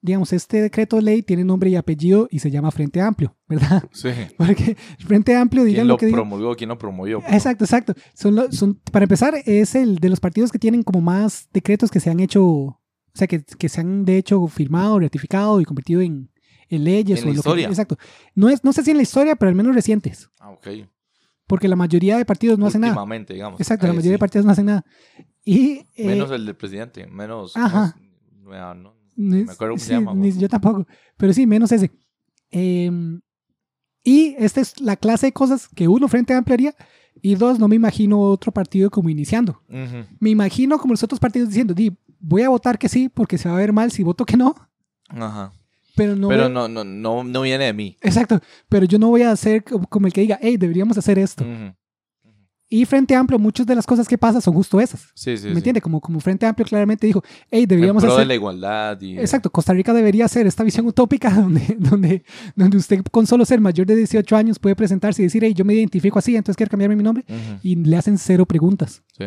digamos, 0.00 0.32
este 0.32 0.60
decreto 0.62 0.96
de 0.96 1.02
ley 1.02 1.22
tiene 1.22 1.42
nombre 1.44 1.70
y 1.70 1.74
apellido 1.74 2.28
y 2.30 2.38
se 2.38 2.50
llama 2.52 2.70
Frente 2.70 3.00
Amplio, 3.00 3.36
¿verdad? 3.48 3.82
Sí. 3.92 4.10
Porque 4.38 4.76
Frente 5.00 5.34
Amplio, 5.34 5.64
digan 5.64 5.78
¿Quién 5.78 5.88
lo 5.88 5.94
lo 5.94 5.98
que 5.98 6.10
promovió? 6.10 6.54
¿Quién 6.54 6.68
lo 6.68 6.78
promovió? 6.78 7.18
Exacto, 7.28 7.64
exacto. 7.64 7.94
Son, 8.14 8.36
lo- 8.36 8.52
son, 8.52 8.74
para 8.92 9.04
empezar, 9.04 9.34
es 9.44 9.74
el 9.74 9.96
de 9.98 10.08
los 10.10 10.20
partidos 10.20 10.52
que 10.52 10.60
tienen 10.60 10.84
como 10.84 11.00
más 11.00 11.48
decretos 11.52 11.90
que 11.90 11.98
se 11.98 12.08
han 12.10 12.20
hecho, 12.20 12.44
o 12.46 12.80
sea, 13.14 13.26
que, 13.26 13.42
que 13.42 13.68
se 13.68 13.80
han 13.80 14.04
de 14.04 14.18
hecho 14.18 14.46
firmado, 14.46 15.00
ratificado 15.00 15.60
y 15.60 15.64
convertido 15.64 16.00
en, 16.02 16.30
en 16.68 16.84
leyes. 16.84 17.18
En 17.20 17.24
o 17.24 17.26
la 17.28 17.30
lo 17.30 17.34
que- 17.34 17.38
historia. 17.48 17.68
exacto. 17.68 17.96
No, 18.34 18.48
es, 18.48 18.64
no 18.64 18.72
sé 18.72 18.82
si 18.82 18.90
en 18.90 18.96
la 18.96 19.02
historia, 19.02 19.36
pero 19.36 19.48
al 19.50 19.54
menos 19.54 19.74
recientes. 19.74 20.30
Ah, 20.40 20.50
ok. 20.50 20.68
Porque 21.46 21.68
la 21.68 21.76
mayoría 21.76 22.16
de 22.18 22.24
partidos 22.24 22.58
no 22.58 22.66
hacen 22.66 22.80
nada. 22.80 22.92
Últimamente, 22.94 23.34
digamos. 23.34 23.60
Exacto, 23.60 23.86
la 23.86 23.92
mayoría 23.92 24.12
de 24.12 24.16
sí. 24.16 24.20
partidos 24.20 24.46
no 24.46 24.52
hacen 24.52 24.66
nada. 24.66 24.84
Y, 25.44 25.86
eh, 25.94 26.06
Menos 26.06 26.30
el 26.32 26.44
del 26.44 26.56
presidente, 26.56 27.06
menos. 27.06 27.56
Ajá. 27.56 27.96
no 28.42 28.74
no, 28.74 28.94
me 29.16 29.42
acuerdo 29.42 29.72
cómo 29.74 29.78
se 29.78 29.84
sí, 29.86 29.92
llama, 29.92 30.12
ni- 30.14 30.32
yo 30.32 30.48
tampoco. 30.48 30.86
Pero 31.16 31.32
sí, 31.32 31.46
menos 31.46 31.70
ese. 31.72 31.90
Em, 32.50 33.20
y 34.02 34.34
esta 34.38 34.60
es 34.60 34.80
la 34.80 34.96
clase 34.96 35.26
de 35.26 35.32
cosas 35.32 35.68
que 35.68 35.88
uno, 35.88 36.08
Frente 36.08 36.34
Amplio 36.34 36.54
haría. 36.54 36.74
Y 37.22 37.34
dos, 37.34 37.58
no 37.58 37.66
me 37.66 37.76
imagino 37.76 38.20
otro 38.20 38.52
partido 38.52 38.90
como 38.90 39.08
iniciando. 39.08 39.62
Ujú. 39.68 40.04
me 40.20 40.30
imagino 40.30 40.78
como 40.78 40.92
los 40.92 41.02
otros 41.02 41.18
partidos 41.18 41.48
diciendo, 41.48 41.72
Di, 41.74 41.96
voy 42.20 42.42
a 42.42 42.48
votar 42.50 42.78
que 42.78 42.88
sí 42.88 43.08
porque 43.08 43.38
se 43.38 43.48
va 43.48 43.54
a 43.56 43.58
ver 43.58 43.72
mal 43.72 43.90
si 43.90 44.02
voto 44.02 44.24
que 44.26 44.36
no, 44.36 44.54
Ajá. 45.08 45.52
Pero 45.96 46.14
no... 46.14 46.28
Pero 46.28 46.44
voy- 46.44 46.52
no, 46.52 46.68
no, 46.68 46.84
no, 46.84 47.24
no 47.24 47.42
viene 47.42 47.64
de 47.64 47.72
mí. 47.72 47.96
Exacto, 48.02 48.40
pero 48.68 48.86
yo 48.86 48.98
no 48.98 49.08
voy 49.08 49.22
a 49.22 49.32
hacer 49.32 49.64
como 49.64 50.06
el 50.06 50.12
que 50.12 50.20
diga, 50.20 50.38
hey, 50.40 50.56
deberíamos 50.56 50.96
hacer 50.96 51.18
esto. 51.18 51.42
Ujú. 51.44 51.74
Y 52.68 52.84
Frente 52.84 53.14
Amplio, 53.14 53.38
muchas 53.38 53.64
de 53.64 53.76
las 53.76 53.86
cosas 53.86 54.08
que 54.08 54.18
pasan 54.18 54.42
son 54.42 54.52
justo 54.52 54.80
esas. 54.80 55.02
Sí, 55.14 55.36
sí. 55.36 55.46
¿Me 55.46 55.52
sí. 55.52 55.58
entiende? 55.58 55.80
Como, 55.80 56.00
como 56.00 56.18
Frente 56.18 56.46
Amplio 56.46 56.66
claramente 56.66 57.06
dijo, 57.06 57.22
hey, 57.48 57.62
En 57.62 57.68
deberíamos 57.68 58.02
pro 58.02 58.10
de 58.10 58.16
hacer... 58.18 58.26
la 58.26 58.34
igualdad 58.34 59.00
y... 59.00 59.16
Exacto, 59.18 59.50
Costa 59.50 59.72
Rica 59.72 59.92
debería 59.92 60.24
hacer 60.24 60.48
esta 60.48 60.64
visión 60.64 60.84
utópica 60.84 61.30
donde, 61.34 61.76
donde, 61.78 62.24
donde 62.56 62.76
usted 62.76 63.02
con 63.12 63.24
solo 63.26 63.44
ser 63.44 63.60
mayor 63.60 63.86
de 63.86 63.94
18 63.94 64.36
años 64.36 64.58
puede 64.58 64.74
presentarse 64.74 65.22
y 65.22 65.26
decir, 65.26 65.44
hey, 65.44 65.54
yo 65.54 65.64
me 65.64 65.74
identifico 65.74 66.18
así, 66.18 66.34
entonces 66.34 66.56
quiero 66.56 66.70
cambiarme 66.70 66.96
mi 66.96 67.04
nombre. 67.04 67.24
Ujú. 67.28 67.60
Y 67.62 67.76
le 67.76 67.96
hacen 67.96 68.18
cero 68.18 68.46
preguntas. 68.46 69.02
Sí. 69.16 69.26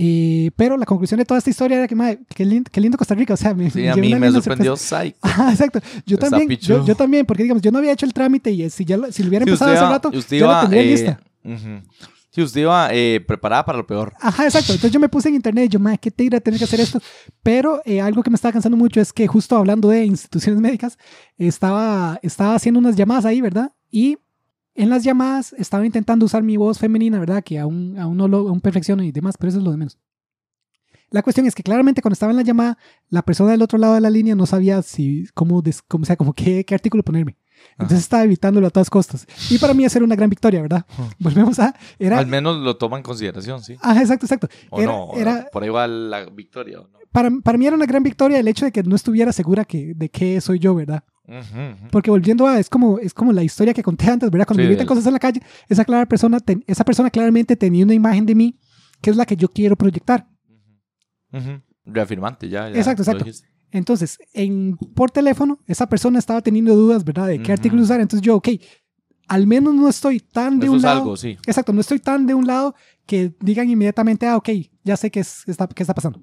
Eh, 0.00 0.52
pero 0.54 0.76
la 0.76 0.86
conclusión 0.86 1.18
de 1.18 1.24
toda 1.24 1.38
esta 1.38 1.50
historia 1.50 1.76
era 1.78 1.88
que, 1.88 1.96
madre, 1.96 2.20
qué, 2.32 2.44
lindo, 2.44 2.70
qué 2.72 2.80
lindo 2.80 2.96
Costa 2.96 3.16
Rica. 3.16 3.34
O 3.34 3.36
sea, 3.36 3.52
me, 3.52 3.68
Sí, 3.68 3.84
a 3.88 3.96
mí 3.96 4.14
me 4.14 4.30
sorprendió. 4.30 4.74
Ajá, 5.22 5.50
exacto. 5.50 5.80
Yo 6.06 6.16
también, 6.18 6.48
yo, 6.50 6.86
yo 6.86 6.94
también, 6.94 7.26
porque 7.26 7.42
digamos, 7.42 7.60
yo 7.62 7.72
no 7.72 7.78
había 7.78 7.90
hecho 7.92 8.06
el 8.06 8.12
trámite 8.12 8.52
y 8.52 8.62
eh, 8.62 8.70
si 8.70 8.84
ya 8.84 8.96
lo, 8.96 9.10
si 9.10 9.24
lo 9.24 9.28
hubiera 9.28 9.44
Sí, 9.44 9.50
empezado 9.50 9.72
hace 9.72 9.82
rato, 9.82 10.10
usted 10.14 10.36
ya 10.36 10.44
iba, 10.44 10.52
la 10.52 10.60
tendría 10.60 10.82
eh, 10.82 10.86
lista. 10.86 11.20
ujú. 11.44 11.82
Si 12.30 12.42
usted 12.42 12.60
iba 12.60 12.88
eh, 12.92 13.20
preparada 13.26 13.64
para 13.64 13.78
lo 13.78 13.86
peor. 13.88 14.12
Ajá, 14.20 14.44
exacto. 14.44 14.72
Entonces 14.72 14.92
yo 14.92 15.00
me 15.00 15.08
puse 15.08 15.30
en 15.30 15.34
internet 15.34 15.64
y 15.64 15.68
yo, 15.70 15.80
madre, 15.80 15.98
qué 15.98 16.12
tigre 16.12 16.40
tener 16.40 16.58
que 16.58 16.64
hacer 16.64 16.78
esto. 16.78 17.00
Pero 17.42 17.82
eh, 17.84 18.00
algo 18.00 18.22
que 18.22 18.30
me 18.30 18.36
estaba 18.36 18.52
cansando 18.52 18.76
mucho 18.76 19.00
es 19.00 19.12
que 19.12 19.26
justo 19.26 19.56
hablando 19.56 19.88
de 19.88 20.04
instituciones 20.04 20.60
médicas, 20.60 20.96
estaba, 21.38 22.20
estaba 22.22 22.54
haciendo 22.54 22.78
unas 22.78 22.94
llamadas 22.94 23.24
ahí, 23.24 23.40
¿verdad? 23.40 23.72
Y 23.90 24.18
en 24.78 24.88
las 24.90 25.04
llamadas 25.04 25.52
estaba 25.58 25.84
intentando 25.84 26.24
usar 26.26 26.42
mi 26.42 26.56
voz 26.56 26.78
femenina, 26.78 27.18
¿verdad? 27.18 27.42
Que 27.44 27.58
aún, 27.58 27.98
aún 27.98 28.16
no 28.16 28.28
lo 28.28 28.48
aún 28.48 28.60
perfecciono 28.60 29.02
y 29.02 29.12
demás, 29.12 29.36
pero 29.38 29.48
eso 29.50 29.58
es 29.58 29.64
lo 29.64 29.70
de 29.70 29.76
menos. 29.76 29.98
La 31.10 31.22
cuestión 31.22 31.46
es 31.46 31.54
que 31.54 31.62
claramente 31.62 32.02
cuando 32.02 32.12
estaba 32.14 32.32
en 32.32 32.36
la 32.36 32.42
llamada, 32.42 32.76
la 33.08 33.22
persona 33.22 33.50
del 33.52 33.62
otro 33.62 33.78
lado 33.78 33.94
de 33.94 34.00
la 34.00 34.10
línea 34.10 34.34
no 34.34 34.44
sabía 34.46 34.82
si, 34.82 35.26
cómo, 35.34 35.62
des- 35.62 35.80
cómo, 35.82 36.02
o 36.02 36.04
sea, 36.06 36.16
como 36.16 36.34
qué, 36.34 36.64
qué 36.64 36.74
artículo 36.74 37.02
ponerme. 37.02 37.36
Entonces 37.72 38.00
estaba 38.00 38.22
evitándolo 38.24 38.66
a 38.66 38.70
todas 38.70 38.90
costas. 38.90 39.26
Y 39.50 39.58
para 39.58 39.74
mí 39.74 39.84
eso 39.84 39.98
era 39.98 40.04
una 40.04 40.14
gran 40.16 40.28
victoria, 40.30 40.60
¿verdad? 40.62 40.84
Volvemos 41.18 41.58
a... 41.58 41.74
Era, 41.98 42.18
Al 42.18 42.26
menos 42.26 42.56
lo 42.58 42.76
toma 42.76 42.98
en 42.98 43.02
consideración, 43.02 43.62
sí. 43.64 43.74
Ajá, 43.80 44.00
exacto, 44.02 44.26
exacto. 44.26 44.48
O 44.70 44.80
Era- 44.80 44.92
no, 44.92 45.08
era- 45.16 45.48
por 45.50 45.62
ahí 45.62 45.70
va 45.70 45.86
la 45.88 46.26
victoria. 46.26 46.80
¿o 46.80 46.88
no? 46.88 46.98
para, 47.10 47.30
para 47.42 47.56
mí 47.58 47.66
era 47.66 47.74
una 47.74 47.86
gran 47.86 48.02
victoria 48.02 48.38
el 48.38 48.46
hecho 48.46 48.66
de 48.66 48.70
que 48.72 48.82
no 48.82 48.94
estuviera 48.94 49.32
segura 49.32 49.64
que, 49.64 49.94
de 49.96 50.10
qué 50.10 50.40
soy 50.42 50.58
yo, 50.58 50.74
¿verdad? 50.74 51.04
Porque 51.90 52.10
volviendo 52.10 52.46
a, 52.46 52.58
es 52.58 52.68
como, 52.70 52.98
es 52.98 53.12
como 53.12 53.32
la 53.32 53.42
historia 53.42 53.74
que 53.74 53.82
conté 53.82 54.06
antes, 54.10 54.30
¿verdad? 54.30 54.46
Cuando 54.46 54.62
Sí, 54.62 54.66
me 54.66 54.68
gritan 54.68 54.84
del- 54.84 54.88
cosas 54.88 55.06
en 55.06 55.12
la 55.12 55.18
calle, 55.18 55.42
esa, 55.68 55.84
clara 55.84 56.06
persona 56.06 56.40
ten- 56.40 56.64
esa 56.66 56.84
persona 56.84 57.10
claramente 57.10 57.54
tenía 57.56 57.84
una 57.84 57.94
imagen 57.94 58.24
de 58.26 58.34
mí 58.34 58.58
que 59.02 59.10
es 59.10 59.16
la 59.16 59.26
que 59.26 59.36
yo 59.36 59.48
quiero 59.48 59.76
proyectar. 59.76 60.26
Ujú. 61.32 61.60
Reafirmante, 61.84 62.48
ya. 62.48 62.68
ya 62.70 62.76
Exacto, 62.78 63.02
exacto. 63.02 63.24
Entonces, 63.70 64.18
en, 64.32 64.76
por 64.94 65.10
teléfono, 65.10 65.58
esa 65.66 65.86
persona 65.88 66.18
estaba 66.18 66.40
teniendo 66.40 66.74
dudas, 66.74 67.04
¿verdad? 67.04 67.26
De 67.28 67.42
qué 67.42 67.52
artículo 67.52 67.82
usar. 67.82 68.00
Entonces 68.00 68.24
yo, 68.24 68.36
ok, 68.36 68.48
al 69.28 69.46
menos 69.46 69.74
no 69.74 69.88
estoy 69.88 70.20
tan 70.20 70.58
de 70.58 70.64
Eso 70.66 70.72
un 70.72 70.78
es 70.78 70.82
lado. 70.84 71.00
algo, 71.00 71.16
sí. 71.18 71.36
Exacto, 71.46 71.72
no 71.74 71.82
estoy 71.82 71.98
tan 71.98 72.26
de 72.26 72.32
un 72.34 72.46
lado 72.46 72.74
que 73.04 73.34
digan 73.40 73.68
inmediatamente, 73.68 74.26
ah, 74.26 74.36
ok, 74.38 74.48
ya 74.84 74.96
sé 74.96 75.10
qué, 75.10 75.20
es, 75.20 75.42
está, 75.46 75.66
qué 75.68 75.82
está 75.82 75.92
pasando. 75.94 76.22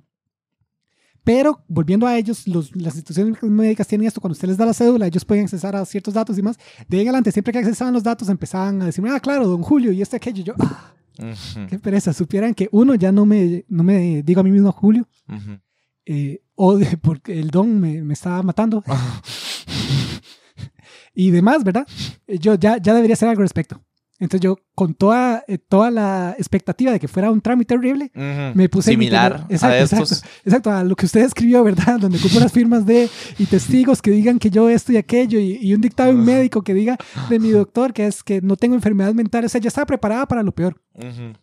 Pero 1.26 1.60
volviendo 1.68 2.08
a 2.08 2.18
ellos, 2.18 2.48
los, 2.48 2.74
las 2.76 2.96
instituciones 2.96 3.42
médicas 3.44 3.86
tienen 3.88 4.08
esto, 4.08 4.22
cuando 4.22 4.34
usted 4.34 4.48
les 4.48 4.58
da 4.58 4.66
la 4.66 4.74
cédula, 4.74 5.08
ellos 5.08 5.26
pueden 5.26 5.44
accesar 5.44 5.76
a 5.76 5.84
ciertos 5.84 6.14
datos 6.14 6.38
y 6.38 6.42
más. 6.42 6.58
De 6.88 6.98
ahí 6.98 7.02
en 7.02 7.10
adelante, 7.10 7.32
siempre 7.34 7.52
que 7.52 7.60
accesaban 7.60 7.94
los 7.94 8.04
datos, 8.04 8.30
empezaban 8.30 8.82
a 8.82 8.86
decirme, 8.86 9.10
ah, 9.10 9.20
claro, 9.20 9.48
don 9.48 9.62
Julio, 9.64 9.92
y 9.92 10.02
este, 10.02 10.16
aquello. 10.16 10.42
Y 10.42 10.44
yo, 10.44 10.54
ah, 10.60 10.94
Ujú, 11.18 11.68
qué 11.68 11.80
pereza. 11.80 12.14
Supieran 12.14 12.54
que 12.54 12.70
uno, 12.72 12.94
ya 12.96 13.12
no 13.12 13.26
me, 13.26 13.66
no 13.70 13.84
me 13.84 14.22
digo 14.22 14.42
a 14.42 14.44
mí 14.44 14.52
mismo 14.52 14.72
Julio, 14.72 15.08
ujú. 15.28 15.60
eh, 16.06 16.42
o 16.56 16.78
de- 16.78 16.98
porque 17.02 17.40
el 17.40 17.50
don 17.50 17.80
me, 17.80 18.02
me 18.04 18.14
estaba 18.14 18.44
matando. 18.44 18.84
y 21.14 21.32
demás, 21.32 21.64
¿verdad? 21.64 21.88
Yo 22.28 22.56
ya, 22.56 22.78
ya 22.78 22.94
debería 22.94 23.14
hacer 23.14 23.30
algo 23.30 23.42
al 23.42 23.46
respecto. 23.46 23.82
Entonces 24.18 24.42
yo, 24.42 24.58
con 24.76 24.94
toda, 24.94 25.44
eh, 25.48 25.58
toda 25.58 25.92
la 25.92 26.36
expectativa 26.38 26.92
de 26.94 27.00
que 27.02 27.08
fuera 27.10 27.30
un 27.32 27.42
trámite 27.42 27.74
horrible, 27.74 28.12
Ujú. 28.16 28.58
me 28.58 28.70
puse 28.70 28.92
Similar 28.92 29.46
exacto, 29.50 29.76
a 29.76 29.78
estos. 29.80 30.12
Exacto, 30.12 30.30
exacto, 30.46 30.72
a 30.72 30.84
lo 30.86 30.96
que 30.96 31.06
usted 31.06 31.22
escribió, 31.22 31.64
¿verdad? 31.66 32.00
Donde 32.00 32.18
ocupo 32.18 32.40
las 32.40 32.54
firmas 32.54 32.86
de 32.86 33.10
y 33.38 33.46
testigos 33.46 34.02
que 34.02 34.12
digan 34.12 34.40
que 34.40 34.50
yo 34.50 34.70
esto 34.70 34.94
y 34.94 34.98
aquello 34.98 35.38
y, 35.40 35.58
y 35.62 35.74
un 35.74 35.82
dictamen 35.82 36.24
médico 36.24 36.62
que 36.64 36.74
diga 36.74 36.98
de 37.30 37.40
mi 37.40 37.50
doctor 37.52 37.92
que 37.92 38.08
es 38.08 38.24
que 38.24 38.42
no 38.42 38.56
tengo 38.56 38.76
enfermedades 38.76 39.16
mentales. 39.16 39.52
O 39.52 39.54
sea, 39.54 39.62
ya 39.62 39.68
estaba 39.68 39.86
preparada 39.86 40.26
para 40.28 40.44
lo 40.44 40.54
peor. 40.54 40.82
Ujú, 40.94 41.34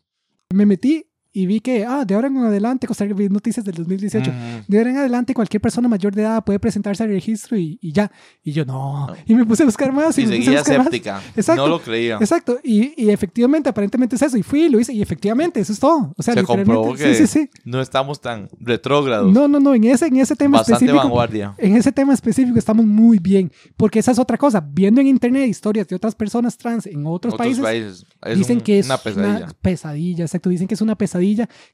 Me 0.54 0.64
metí 0.64 1.04
y 1.32 1.46
vi 1.46 1.60
que, 1.60 1.84
ah, 1.86 2.04
de 2.04 2.14
ahora 2.14 2.28
en 2.28 2.36
adelante, 2.38 2.86
Costa 2.86 3.04
Rica, 3.04 3.16
vi 3.16 3.28
noticias 3.28 3.64
del 3.64 3.74
2018. 3.76 4.30
ujú. 4.30 4.38
De 4.68 4.78
ahora 4.78 4.90
en 4.90 4.96
adelante, 4.98 5.32
cualquier 5.34 5.60
persona 5.60 5.88
mayor 5.88 6.14
de 6.14 6.22
edad 6.22 6.44
puede 6.44 6.58
presentarse 6.58 7.02
al 7.02 7.08
registro 7.08 7.56
y, 7.56 7.78
y 7.80 7.92
ya. 7.92 8.10
Y 8.44 8.52
yo, 8.52 8.64
no. 8.64 9.08
Y 9.26 9.34
me 9.34 9.46
puse 9.46 9.62
a 9.62 9.66
buscar 9.66 9.92
más. 9.92 10.18
Y, 10.18 10.22
Y 10.22 10.26
me 10.26 10.36
puse 10.36 10.40
a 10.40 10.44
seguía 10.44 10.58
buscar 10.60 10.78
más. 10.78 10.86
escéptica. 10.88 11.22
Exacto. 11.34 11.62
No 11.62 11.68
lo 11.68 11.80
creía. 11.80 12.16
Exacto. 12.20 12.58
Y, 12.62 12.92
y 13.02 13.10
efectivamente, 13.10 13.68
aparentemente 13.68 14.16
es 14.16 14.22
eso. 14.22 14.36
Y 14.36 14.42
fui 14.42 14.64
y 14.64 14.68
lo 14.68 14.78
hice. 14.78 14.92
Y 14.92 15.00
efectivamente, 15.00 15.58
eso 15.60 15.72
es 15.72 15.78
todo. 15.80 16.12
O 16.16 16.22
sea, 16.22 16.34
Se 16.34 16.40
literalmente. 16.40 16.74
comprobó 16.74 16.94
que 16.96 17.14
Sí, 17.14 17.26
sí, 17.26 17.40
sí. 17.40 17.50
no 17.64 17.80
estamos 17.80 18.20
tan 18.20 18.50
retrógrados. 18.60 19.32
No, 19.32 19.48
no, 19.48 19.58
no. 19.58 19.74
En 19.74 19.84
ese, 19.84 20.06
en 20.08 20.16
ese 20.18 20.36
tema 20.36 20.58
Bastante 20.58 20.84
específico. 20.84 21.02
vanguardia. 21.02 21.54
En 21.56 21.76
ese 21.76 21.92
tema 21.92 22.12
específico 22.12 22.58
estamos 22.58 22.84
muy 22.84 23.18
bien. 23.18 23.50
Porque 23.78 24.00
esa 24.00 24.12
es 24.12 24.18
otra 24.18 24.36
cosa. 24.36 24.60
Viendo 24.60 25.00
en 25.00 25.06
internet 25.06 25.48
historias 25.48 25.88
de 25.88 25.96
otras 25.96 26.14
personas 26.14 26.58
trans 26.58 26.86
en 26.86 27.06
otros, 27.06 27.32
Otros 27.32 27.38
países, 27.38 27.62
países. 27.62 28.06
Es 28.22 28.38
dicen 28.38 28.58
un- 28.58 28.62
que 28.64 28.78
es 28.80 28.86
una 28.86 28.98
pesadilla. 28.98 29.48
pesadilla, 29.62 30.24
exacto. 30.24 30.50
Dicen 30.50 30.66
que 30.68 30.74
es 30.74 30.80
una 30.82 30.94
pesadilla 30.96 31.21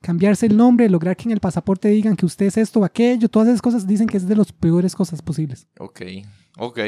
cambiarse 0.00 0.46
el 0.46 0.56
nombre, 0.56 0.88
lograr 0.88 1.16
que 1.16 1.24
en 1.24 1.32
el 1.32 1.40
pasaporte 1.40 1.88
digan 1.88 2.16
que 2.16 2.26
usted 2.26 2.46
es 2.46 2.56
esto 2.56 2.80
o 2.80 2.84
aquello. 2.84 3.28
Todas 3.28 3.48
esas 3.48 3.62
cosas 3.62 3.86
dicen 3.86 4.06
que 4.06 4.16
es 4.16 4.26
de 4.26 4.36
las 4.36 4.52
peores 4.52 4.94
cosas 4.94 5.22
posibles. 5.22 5.66
Ok, 5.78 6.02
ok. 6.56 6.78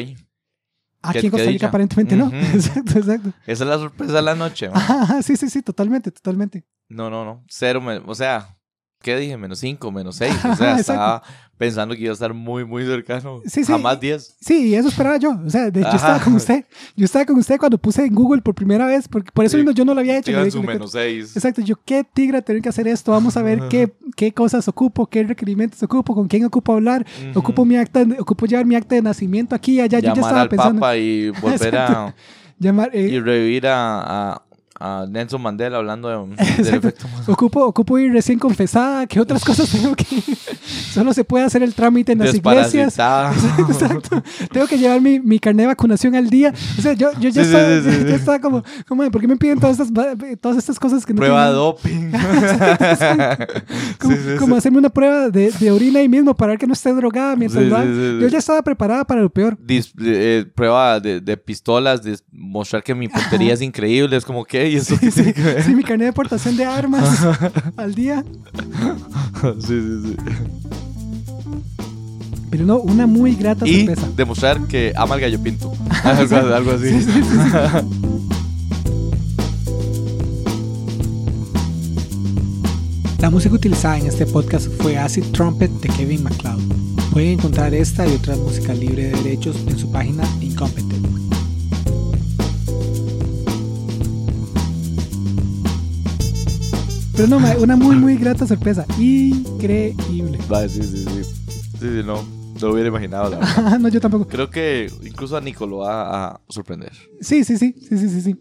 Aquí 1.02 1.26
en 1.26 1.30
Costa 1.30 1.46
Rica 1.46 1.68
aparentemente 1.68 2.16
no. 2.16 2.30
Exacto, 2.32 2.98
exacto. 2.98 3.32
Esa 3.46 3.64
es 3.64 3.70
la 3.70 3.78
sorpresa 3.78 4.12
de 4.12 4.22
la 4.22 4.34
noche. 4.34 4.70
sí, 5.22 5.36
sí, 5.36 5.48
sí, 5.48 5.62
totalmente, 5.62 6.10
totalmente. 6.10 6.66
No, 6.88 7.08
no, 7.08 7.24
no. 7.24 7.44
Cero, 7.48 7.82
o 8.06 8.14
sea, 8.14 8.59
¿qué 9.02 9.16
dije? 9.16 9.36
Menos 9.36 9.58
cinco, 9.58 9.90
menos 9.92 10.16
seis. 10.16 10.34
O 10.44 10.48
Ajá, 10.48 10.56
sea, 10.56 10.76
estaba 10.78 11.22
pensando 11.58 11.94
que 11.94 12.00
iba 12.00 12.10
a 12.10 12.14
estar 12.14 12.32
muy, 12.32 12.64
muy 12.64 12.84
cercano. 12.86 13.40
Sí, 13.44 13.64
sí. 13.64 13.72
Jamás 13.72 14.00
diez. 14.00 14.34
Sí, 14.40 14.68
y 14.68 14.74
eso 14.74 14.88
esperaba 14.88 15.18
yo. 15.18 15.38
O 15.44 15.50
sea, 15.50 15.70
de- 15.70 15.82
yo 15.82 15.88
estaba 15.88 16.18
con 16.18 16.32
usted. 16.34 16.64
Yo 16.96 17.04
estaba 17.04 17.26
con 17.26 17.36
usted 17.38 17.58
cuando 17.58 17.76
puse 17.76 18.02
en 18.06 18.14
Google 18.14 18.40
por 18.40 18.54
primera 18.54 18.86
vez, 18.86 19.06
porque 19.08 19.30
por 19.30 19.44
eso 19.44 19.58
Sí. 19.58 19.64
yo 19.74 19.84
no 19.84 19.92
lo 19.92 20.00
había 20.00 20.16
hecho. 20.16 20.30
Digan 20.30 20.44
Le- 20.44 20.50
su 20.50 20.62
menos 20.62 20.92
seis. 20.92 21.36
Exacto, 21.36 21.60
yo 21.60 21.76
qué 21.84 22.02
tigre 22.04 22.40
tener 22.40 22.62
que 22.62 22.70
hacer 22.70 22.88
esto, 22.88 23.12
vamos 23.12 23.36
a 23.36 23.42
ver 23.42 23.60
qué, 23.68 23.92
qué 24.16 24.32
cosas 24.32 24.66
ocupo, 24.68 25.06
qué 25.06 25.22
requerimientos 25.24 25.82
ocupo, 25.82 26.14
con 26.14 26.28
quién 26.28 26.44
ocupo 26.46 26.72
hablar, 26.72 27.04
Ujú. 27.30 27.38
ocupo 27.40 27.64
mi 27.66 27.76
acta, 27.76 28.06
ocupo 28.18 28.46
llevar 28.46 28.64
mi 28.64 28.74
acta 28.74 28.94
de 28.94 29.02
nacimiento 29.02 29.54
aquí, 29.54 29.80
allá, 29.80 29.98
yo 29.98 30.08
ya 30.08 30.14
Llamar 30.14 30.24
estaba 30.30 30.40
al 30.42 30.48
pensando, 30.48 30.80
Papa 30.80 30.96
y 30.96 31.28
volver 31.42 31.76
a. 31.76 32.14
llamar, 32.58 32.90
eh, 32.94 33.02
y 33.08 33.20
revivir 33.20 33.66
a, 33.66 34.32
a, 34.32 34.42
a 34.82 35.04
Nelson 35.08 35.42
Mandela 35.42 35.76
hablando 35.76 36.08
de, 36.08 36.16
del 36.16 36.48
Exacto. 36.58 36.76
efecto 36.88 37.08
Mandela. 37.08 37.32
ocupo, 37.34 37.64
ocupo 37.66 37.98
ir 37.98 38.12
recién 38.12 38.38
confesada, 38.38 39.06
qué 39.06 39.20
otras 39.20 39.44
cosas 39.44 39.68
tengo 39.72 39.94
que, 39.94 40.04
solo 40.92 41.12
se 41.12 41.22
puede 41.22 41.44
hacer 41.44 41.62
el 41.62 41.74
trámite 41.74 42.12
en 42.12 42.20
las 42.20 42.34
iglesias, 42.34 42.96
Desparasitada. 42.96 43.32
Exacto. 43.68 44.22
Tengo 44.50 44.66
que 44.66 44.78
llevar 44.78 45.00
mi, 45.02 45.20
mi 45.20 45.38
carnet 45.38 45.64
de 45.64 45.66
vacunación 45.68 46.14
al 46.14 46.30
día. 46.30 46.54
O 46.78 46.80
sea, 46.82 46.94
yo, 46.94 47.10
yo 47.20 47.28
ya, 47.28 47.44
Sí, 47.44 47.50
estaba, 47.50 47.68
sí, 47.68 47.90
sí, 47.90 48.04
sí. 48.08 48.12
estaba 48.14 48.40
como, 48.40 48.64
como, 48.88 49.10
¿por 49.10 49.20
qué 49.20 49.28
me 49.28 49.36
piden 49.36 49.60
todas 49.60 49.78
estas, 49.78 49.92
todas 50.40 50.56
estas 50.56 50.78
cosas 50.78 51.04
que 51.04 51.12
no 51.12 51.18
Prueba 51.18 51.50
de 51.52 51.58
tienen- 51.82 52.10
doping. 52.10 52.10
Como, 53.98 54.16
como 54.38 54.56
hacerme 54.56 54.78
una 54.78 54.88
prueba 54.88 55.28
de, 55.28 55.50
de 55.50 55.70
orina 55.70 56.00
ahí 56.00 56.08
mismo 56.08 56.34
para 56.34 56.52
ver 56.52 56.58
que 56.58 56.66
no 56.66 56.72
esté 56.72 56.92
drogada 56.92 57.36
mientras 57.36 57.64
lo. 57.64 58.20
Yo 58.20 58.28
ya 58.28 58.38
estaba 58.38 58.62
preparada 58.62 59.04
para 59.04 59.20
lo 59.20 59.30
peor. 59.30 59.58
Dis- 59.58 59.92
eh, 60.00 60.46
prueba 60.54 60.98
de, 61.00 61.20
de 61.20 61.36
pistolas, 61.36 62.02
de 62.02 62.16
mostrar 62.32 62.82
que 62.82 62.94
mi 62.94 63.08
puntería 63.08 63.52
es 63.54 63.60
increíble. 63.62 64.16
Es 64.16 64.24
como, 64.24 64.44
¿qué? 64.44 64.69
¿Y 64.70 64.76
eso 64.76 64.98
que 64.98 65.10
ver? 65.10 65.62
Sí, 65.64 65.74
mi 65.74 65.82
carnet 65.82 66.08
de 66.08 66.12
portación 66.12 66.56
de 66.56 66.64
armas 66.64 67.26
al 67.76 67.94
día. 67.94 68.24
sí, 69.60 69.66
sí, 69.68 70.02
sí. 70.04 70.16
Pero 72.50 72.66
no, 72.66 72.78
una 72.78 73.06
muy 73.06 73.36
grata 73.36 73.66
Y 73.66 73.86
sorpresa. 73.86 74.08
demostrar 74.16 74.60
que 74.66 74.92
ama 74.96 75.14
al 75.14 75.20
gallo 75.20 75.40
pinto. 75.40 75.72
algo, 76.04 76.36
algo 76.36 76.70
así. 76.72 76.88
Sí, 76.90 77.02
sí, 77.02 77.12
sí, 77.12 77.22
sí. 77.22 77.40
La 83.20 83.28
música 83.30 83.54
utilizada 83.54 83.98
en 83.98 84.06
este 84.06 84.24
podcast 84.26 84.68
fue 84.80 84.96
Acid 84.96 85.24
Trumpet 85.32 85.70
de 85.70 85.88
Kevin 85.90 86.22
MacLeod. 86.24 86.60
Pueden 87.12 87.32
encontrar 87.38 87.74
esta 87.74 88.06
y 88.06 88.14
otra 88.14 88.34
música 88.36 88.72
libre 88.72 89.10
de 89.10 89.22
derechos 89.22 89.56
en 89.66 89.78
su 89.78 89.90
página 89.92 90.24
Incompetent. 90.40 91.29
Pero 97.20 97.28
no, 97.28 97.38
ma, 97.38 97.54
una 97.58 97.76
muy, 97.76 97.96
muy 97.96 98.16
grata 98.16 98.46
sorpresa. 98.46 98.86
Increíble. 98.98 100.38
Vale, 100.48 100.70
sí, 100.70 100.82
sí, 100.82 101.04
sí. 101.04 101.22
Sí, 101.22 101.78
sí, 101.78 102.02
no. 102.02 102.22
No 102.54 102.68
lo 102.68 102.72
hubiera 102.72 102.88
imaginado, 102.88 103.28
la 103.28 103.36
verdad. 103.40 103.78
no, 103.78 103.88
yo 103.90 104.00
tampoco. 104.00 104.26
Creo 104.26 104.48
que 104.48 104.90
incluso 105.02 105.36
a 105.36 105.40
Nico 105.42 105.66
lo 105.66 105.80
va 105.80 106.28
a 106.28 106.40
sorprender. 106.48 106.92
Sí, 107.20 107.44
sí, 107.44 107.58
sí, 107.58 107.74
sí, 107.78 107.98
sí, 107.98 108.08
sí, 108.08 108.20
sí. 108.22 108.36